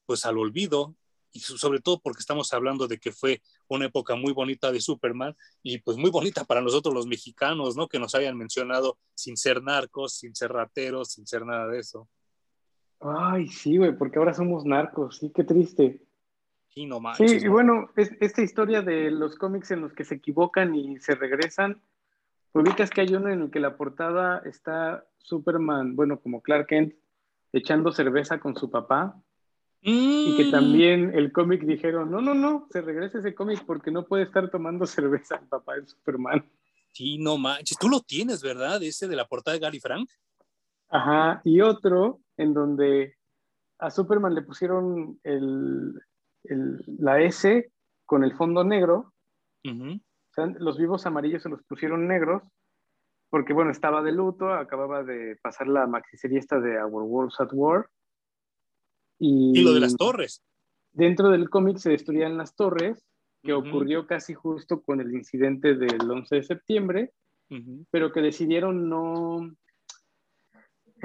pues 0.06 0.26
al 0.26 0.38
olvido. 0.38 0.96
Y 1.32 1.40
sobre 1.40 1.80
todo 1.80 2.00
porque 2.00 2.20
estamos 2.20 2.52
hablando 2.52 2.86
de 2.86 2.98
que 2.98 3.10
fue 3.10 3.42
una 3.66 3.86
época 3.86 4.14
muy 4.14 4.32
bonita 4.32 4.70
de 4.70 4.80
Superman 4.80 5.36
y 5.62 5.78
pues 5.78 5.96
muy 5.96 6.10
bonita 6.10 6.44
para 6.44 6.60
nosotros 6.60 6.94
los 6.94 7.06
mexicanos, 7.06 7.76
¿no? 7.76 7.88
Que 7.88 7.98
nos 7.98 8.14
hayan 8.14 8.36
mencionado 8.36 8.98
sin 9.14 9.36
ser 9.36 9.62
narcos, 9.62 10.14
sin 10.14 10.34
ser 10.36 10.52
rateros, 10.52 11.12
sin 11.12 11.26
ser 11.26 11.44
nada 11.44 11.66
de 11.66 11.80
eso. 11.80 12.08
Ay, 13.00 13.48
sí, 13.48 13.76
güey, 13.76 13.96
porque 13.96 14.18
ahora 14.18 14.32
somos 14.32 14.64
narcos, 14.64 15.18
sí, 15.18 15.32
qué 15.34 15.42
triste. 15.42 16.00
Sí, 16.74 16.86
no 16.86 17.00
Sí, 17.14 17.38
y 17.42 17.46
bueno, 17.46 17.90
esta 17.96 18.42
historia 18.42 18.82
de 18.82 19.12
los 19.12 19.36
cómics 19.36 19.70
en 19.70 19.80
los 19.80 19.92
que 19.92 20.04
se 20.04 20.16
equivocan 20.16 20.74
y 20.74 20.98
se 20.98 21.14
regresan, 21.14 21.80
ubicas 22.52 22.90
que 22.90 23.02
hay 23.02 23.14
uno 23.14 23.28
en 23.28 23.42
el 23.42 23.50
que 23.52 23.60
la 23.60 23.76
portada 23.76 24.42
está 24.44 25.06
Superman, 25.18 25.94
bueno, 25.94 26.18
como 26.18 26.42
Clark 26.42 26.66
Kent, 26.66 26.94
echando 27.52 27.92
cerveza 27.92 28.40
con 28.40 28.56
su 28.56 28.72
papá. 28.72 29.16
Y 29.82 30.36
que 30.36 30.46
mm. 30.46 30.50
también 30.50 31.12
el 31.14 31.30
cómic 31.30 31.62
dijeron, 31.62 32.10
no, 32.10 32.20
no, 32.20 32.34
no, 32.34 32.66
se 32.72 32.80
regresa 32.80 33.18
ese 33.18 33.36
cómic 33.36 33.64
porque 33.64 33.92
no 33.92 34.06
puede 34.06 34.24
estar 34.24 34.50
tomando 34.50 34.86
cerveza 34.86 35.36
el 35.36 35.46
papá 35.46 35.76
de 35.76 35.86
Superman. 35.86 36.44
Sí, 36.90 37.18
no 37.18 37.38
manches, 37.38 37.78
tú 37.78 37.88
lo 37.88 38.00
tienes, 38.00 38.42
¿verdad? 38.42 38.82
Ese 38.82 39.06
de 39.06 39.14
la 39.14 39.28
portada 39.28 39.54
de 39.54 39.60
Gary 39.60 39.78
Frank. 39.78 40.08
Ajá, 40.88 41.40
y 41.44 41.60
otro 41.60 42.20
en 42.36 42.52
donde 42.52 43.16
a 43.78 43.90
Superman 43.90 44.34
le 44.34 44.42
pusieron 44.42 45.20
el, 45.22 46.00
la 46.44 47.20
S 47.20 47.70
con 48.04 48.24
el 48.24 48.34
fondo 48.34 48.64
negro. 48.64 49.12
los 49.62 50.78
vivos 50.78 51.06
amarillos 51.06 51.42
se 51.42 51.48
los 51.48 51.62
pusieron 51.64 52.06
negros 52.06 52.42
porque, 53.34 53.52
bueno, 53.52 53.72
estaba 53.72 54.00
de 54.00 54.12
luto, 54.12 54.52
acababa 54.54 55.02
de 55.02 55.36
pasar 55.42 55.66
la 55.66 55.88
maxiserie 55.88 56.38
esta 56.38 56.60
de 56.60 56.80
Our 56.80 57.02
Worlds 57.02 57.40
at 57.40 57.48
War. 57.52 57.88
Y, 59.18 59.60
lo 59.60 59.72
de 59.72 59.80
las 59.80 59.96
torres. 59.96 60.40
Dentro 60.92 61.30
del 61.30 61.50
cómic 61.50 61.78
se 61.78 61.90
destruían 61.90 62.36
las 62.36 62.54
torres, 62.54 63.04
que 63.42 63.52
ocurrió 63.52 64.06
casi 64.06 64.34
justo 64.34 64.82
con 64.82 65.00
el 65.00 65.12
incidente 65.12 65.74
del 65.74 66.08
11 66.08 66.36
de 66.36 66.42
septiembre, 66.44 67.12
pero 67.90 68.12
que 68.12 68.20
decidieron 68.20 68.88
no, 68.88 69.52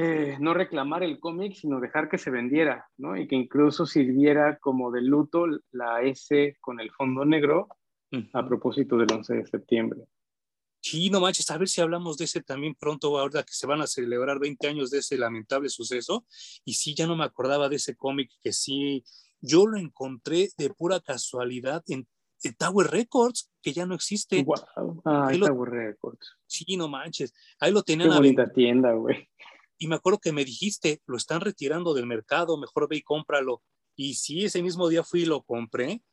eh, 0.02 0.38
no 0.40 0.54
reclamar 0.54 1.04
el 1.04 1.20
cómic, 1.20 1.56
sino 1.56 1.82
dejar 1.82 2.08
que 2.08 2.18
se 2.18 2.32
vendiera, 2.32 2.88
¿no? 2.96 3.18
Y 3.18 3.28
que 3.28 3.36
incluso 3.36 3.86
sirviera 3.86 4.58
como 4.60 4.92
de 4.92 5.02
luto 5.02 5.46
la 5.72 6.02
S 6.04 6.56
con 6.62 6.80
el 6.80 6.90
fondo 6.92 7.26
negro 7.26 7.68
a 8.32 8.48
propósito 8.48 8.96
del 8.96 9.12
11 9.12 9.34
de 9.34 9.46
septiembre. 9.46 10.00
Sí, 10.80 11.10
no 11.10 11.20
manches, 11.20 11.52
a 11.52 11.58
ver 11.58 11.68
si 11.68 11.82
hablamos 11.82 12.18
de 12.18 12.24
ese 12.24 12.42
también 12.42 12.76
pronto, 12.76 13.20
ahora 13.20 13.44
que 13.44 13.52
se 13.52 13.68
van 13.68 13.82
a 13.82 13.88
celebrar 13.88 14.40
20 14.40 14.70
años 14.70 14.90
de 14.90 15.00
ese 15.00 15.18
lamentable 15.18 15.68
suceso. 15.68 16.26
Y 16.64 16.76
sí, 16.76 16.96
ya 16.96 17.06
no 17.06 17.18
me 17.18 17.26
acordaba 17.26 17.68
de 17.68 17.76
ese 17.76 17.98
cómic 17.98 18.32
que 18.42 18.54
sí, 18.54 19.04
yo 19.42 19.68
lo 19.68 19.78
encontré 19.78 20.48
de 20.58 20.70
pura 20.70 21.02
casualidad 21.02 21.84
en, 21.90 22.08
Tower 22.58 22.88
Records, 22.88 23.52
que 23.62 23.74
ya 23.74 23.86
no 23.86 23.96
existe. 23.96 24.42
Wow. 24.46 25.02
Ah, 25.04 25.30
Tower 25.38 25.70
Records. 25.70 26.38
Sí, 26.48 26.78
no 26.78 26.88
manches. 26.88 27.34
Ahí 27.60 27.74
lo 27.74 27.84
tenían. 27.84 28.12
Qué 28.12 28.16
bonita 28.16 28.50
tienda, 28.50 28.94
güey. 28.94 29.28
Y 29.80 29.88
me 29.88 29.96
acuerdo 29.96 30.20
que 30.20 30.34
me 30.34 30.44
dijiste, 30.44 31.02
lo 31.08 31.16
están 31.16 31.40
retirando 31.40 31.94
del 31.94 32.06
mercado, 32.06 32.58
mejor 32.58 32.90
ve 32.90 32.98
y 32.98 33.02
cómpralo. 33.02 33.64
Y 33.96 34.16
sí, 34.16 34.46
ese 34.46 34.62
mismo 34.62 34.90
día 34.90 35.04
fui 35.04 35.22
y 35.22 35.26
lo 35.26 35.42
compré. 35.42 36.04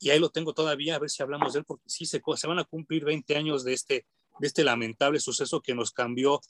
Y 0.00 0.10
ahí 0.10 0.18
lo 0.18 0.30
tengo 0.30 0.52
todavía, 0.52 0.96
a 0.96 0.98
ver 0.98 1.10
si 1.10 1.22
hablamos 1.22 1.52
de 1.52 1.60
él, 1.60 1.64
porque 1.64 1.84
sí, 1.86 2.06
se, 2.06 2.20
van 2.46 2.58
a 2.58 2.64
cumplir 2.64 3.04
20 3.04 3.36
años 3.36 3.64
de 3.64 3.72
este, 3.72 4.06
de 4.40 4.46
este 4.46 4.64
lamentable 4.64 5.20
suceso 5.20 5.62
que 5.62 5.74
nos 5.74 5.92
cambió 5.92 6.40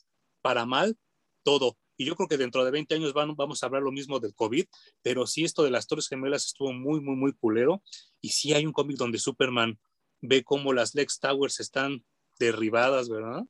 para 0.40 0.64
mal 0.64 0.96
todo. 1.42 1.76
Y 1.98 2.06
yo 2.06 2.16
creo 2.16 2.28
que 2.28 2.38
dentro 2.38 2.64
de 2.64 2.70
20 2.70 2.94
años 2.94 3.12
vamos 3.12 3.62
a 3.62 3.66
hablar 3.66 3.82
lo 3.82 3.92
mismo 3.92 4.18
del 4.18 4.34
COVID, 4.34 4.64
pero 5.02 5.26
sí 5.26 5.44
esto 5.44 5.62
de 5.64 5.70
las 5.70 5.86
Torres 5.86 6.08
Gemelas 6.08 6.46
estuvo 6.46 6.72
muy, 6.72 7.00
muy, 7.00 7.14
muy 7.14 7.32
culero. 7.34 7.82
Y 8.22 8.30
sí 8.30 8.54
hay 8.54 8.64
un 8.64 8.72
cómic 8.72 8.96
donde 8.96 9.18
Superman 9.18 9.78
ve 10.22 10.42
cómo 10.42 10.72
las 10.72 10.94
Lex 10.94 11.20
Towers 11.20 11.60
están 11.60 12.04
derribadas, 12.38 13.10
¿verdad? 13.10 13.42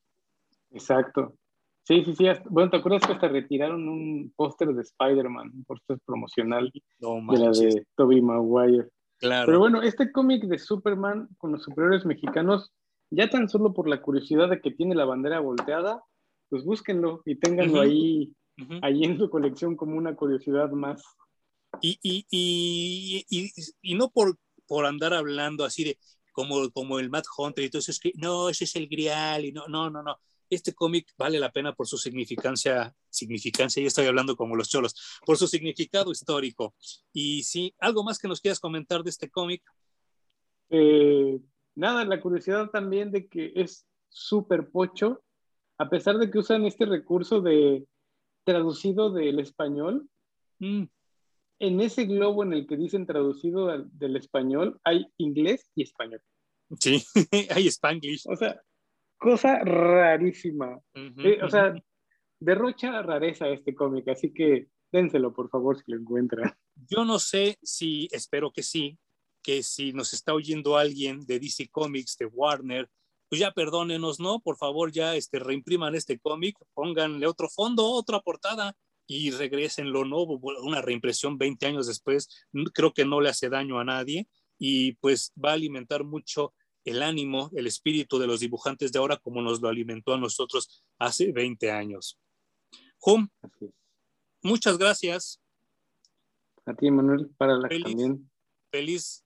Exacto. 0.73 1.39
Sí, 1.85 2.03
sí, 2.03 2.15
sí. 2.15 2.25
Bueno, 2.49 2.71
¿te 2.71 2.79
acuerdas 2.79 3.07
que 3.07 3.13
hasta 3.13 3.29
retiraron 3.29 3.89
un 3.89 4.33
póster 4.35 4.69
de 4.69 4.83
Spider-Man, 4.83 5.51
un 5.55 5.65
póster 5.65 5.99
promocional 6.07 6.73
de 6.73 7.39
la 7.39 7.51
de 7.51 7.87
Tobey 7.95 8.23
Maguire? 8.23 8.89
Claro. 9.19 9.47
Pero 9.47 9.59
bueno, 9.59 9.83
este 9.83 10.11
cómic 10.11 10.45
de 10.45 10.59
Superman 10.59 11.29
con 11.37 11.53
los 11.53 11.63
superiores 11.63 12.07
mexicanos, 12.07 12.73
ya 13.11 13.29
tan 13.29 13.51
solo 13.51 13.75
por 13.75 13.87
la 13.87 14.01
curiosidad 14.01 14.49
de 14.49 14.63
que 14.63 14.71
tiene 14.71 14.95
la 14.95 15.05
bandera 15.05 15.41
volteada, 15.41 16.03
pues 16.49 16.65
búsquenlo 16.65 17.21
y 17.27 17.37
ténganlo 17.37 17.83
ahí, 17.83 18.35
ahí 18.81 19.05
en 19.05 19.19
su 19.19 19.29
colección 19.29 19.77
como 19.77 19.97
una 19.97 20.17
curiosidad 20.17 20.71
más. 20.71 21.05
Y, 21.83 21.99
y, 22.03 22.27
y, 22.31 23.53
y 23.83 23.95
no 23.95 24.09
por, 24.09 24.39
por 24.67 24.87
andar 24.87 25.13
hablando 25.13 25.65
así 25.65 25.85
de 25.85 25.99
como, 26.33 26.71
como 26.71 26.99
el 26.99 27.11
Matt 27.11 27.27
Hunter 27.37 27.65
y 27.65 27.71
todo 27.71 27.81
eso, 27.81 27.91
es 27.91 28.01
que 28.01 28.13
no, 28.17 28.49
ese 28.49 28.65
es 28.65 28.75
el 28.77 28.89
grial 28.89 29.45
y 29.45 29.53
no, 29.53 29.69
no, 29.69 29.91
no, 29.91 30.03
no 30.03 30.17
este 30.51 30.75
cómic 30.75 31.13
vale 31.17 31.39
la 31.39 31.51
pena 31.51 31.75
por 31.75 31.87
su 31.87 31.99
significancia, 31.99 32.95
significancia, 33.11 33.83
y 33.83 33.87
estoy 33.87 34.07
hablando 34.07 34.37
como 34.37 34.57
los 34.57 34.69
cholos, 34.69 34.95
por 35.25 35.37
su 35.37 35.47
significado 35.47 36.11
histórico. 36.11 36.75
Y 37.13 37.43
sí, 37.43 37.75
algo 37.79 38.05
más 38.05 38.19
que 38.19 38.29
nos 38.29 38.41
quieras 38.41 38.61
comentar 38.61 39.03
de 39.03 39.11
este 39.11 39.31
cómic. 39.31 39.63
Eh, 40.71 41.41
nada, 41.75 42.05
la 42.05 42.21
curiosidad 42.21 42.71
también 42.71 43.11
de 43.11 43.29
que 43.29 43.53
es 43.55 43.87
súper 44.09 44.71
pocho, 44.71 45.23
a 45.79 45.89
pesar 45.89 46.19
de 46.19 46.31
que 46.31 46.39
usan 46.39 46.65
este 46.67 46.87
recurso 46.87 47.41
de 47.41 47.87
traducido 48.45 49.11
del 49.11 49.41
español. 49.41 50.09
Mm. 50.59 50.85
En 51.61 51.81
ese 51.81 52.05
globo 52.05 52.43
en 52.43 52.53
el 52.53 52.67
que 52.67 52.77
dicen 52.77 53.07
traducido 53.07 53.69
del 53.85 54.17
español 54.17 54.81
hay 54.85 55.07
inglés 55.17 55.71
y 55.75 55.83
español. 55.83 56.21
Sí, 56.79 57.03
hay 57.51 57.69
spanglish. 57.69 58.25
O 58.29 58.37
sea, 58.37 58.61
cosa 59.19 59.61
rarísima. 59.65 60.81
Eh, 60.95 61.41
o 61.43 61.49
sea, 61.49 61.75
derrocha 62.41 63.03
rareza 63.03 63.49
este 63.49 63.75
cómic, 63.75 64.09
así 64.09 64.33
que 64.33 64.69
dénselo 64.93 65.33
por 65.33 65.49
favor 65.51 65.77
si 65.79 65.91
lo 65.91 65.99
encuentran. 65.99 66.53
Yo 66.89 67.05
no 67.05 67.19
sé 67.19 67.59
si, 67.63 68.09
espero 68.13 68.53
que 68.53 68.63
sí, 68.63 68.99
que 69.43 69.63
si 69.63 69.93
nos 69.93 70.13
está 70.13 70.35
oyendo 70.35 70.77
alguien 70.77 71.21
de 71.27 71.39
DC 71.39 71.69
Comics, 71.71 72.17
de 72.19 72.27
Warner, 72.27 72.89
pues 73.29 73.41
ya 73.41 73.53
perdónenos, 73.53 74.21
¿no? 74.21 74.41
Por 74.41 74.57
favor, 74.57 74.93
ya 74.93 75.17
este, 75.17 75.39
reimpriman 75.39 75.95
este 75.95 76.19
cómic, 76.19 76.57
pónganle 76.73 77.27
otro 77.27 77.49
fondo, 77.49 77.87
otra 77.87 78.21
portada 78.21 78.77
y 79.07 79.31
regresenlo, 79.31 80.05
¿no? 80.05 80.23
Una 80.23 80.81
reimpresión 80.81 81.37
20 81.37 81.67
años 81.67 81.87
después, 81.87 82.29
creo 82.73 82.93
que 82.93 83.05
no 83.05 83.21
le 83.21 83.29
hace 83.29 83.49
daño 83.49 83.79
a 83.79 83.85
nadie 83.85 84.29
y 84.59 84.93
pues 84.95 85.33
va 85.43 85.51
a 85.51 85.55
alimentar 85.55 86.05
mucho 86.05 86.55
el 86.85 87.03
ánimo, 87.03 87.51
el 87.55 87.67
espíritu 87.67 88.19
de 88.19 88.27
los 88.27 88.41
dibujantes 88.41 88.93
de 88.93 88.99
ahora 88.99 89.17
como 89.17 89.43
nos 89.43 89.61
lo 89.61 89.69
alimentó 89.69 90.15
a 90.15 90.19
nosotros 90.19 90.85
hace 90.99 91.33
20 91.33 91.71
años. 91.71 92.19
Hum, 93.01 93.29
muchas 94.43 94.79
gracias. 94.79 95.41
A 96.67 96.75
ti, 96.75 96.91
Manuel, 96.91 97.31
para 97.37 97.57
la 97.59 97.69
feliz, 97.69 97.85
también. 97.85 98.31
Feliz 98.71 99.25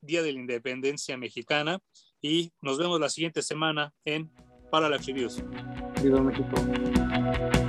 Día 0.00 0.22
de 0.22 0.32
la 0.32 0.40
Independencia 0.40 1.16
Mexicana 1.16 1.80
y 2.20 2.52
nos 2.60 2.78
vemos 2.78 3.00
la 3.00 3.08
siguiente 3.08 3.42
semana 3.42 3.92
en 4.04 4.30
Para 4.70 4.88
la 4.88 4.98
Viva 4.98 6.22
México. 6.22 7.65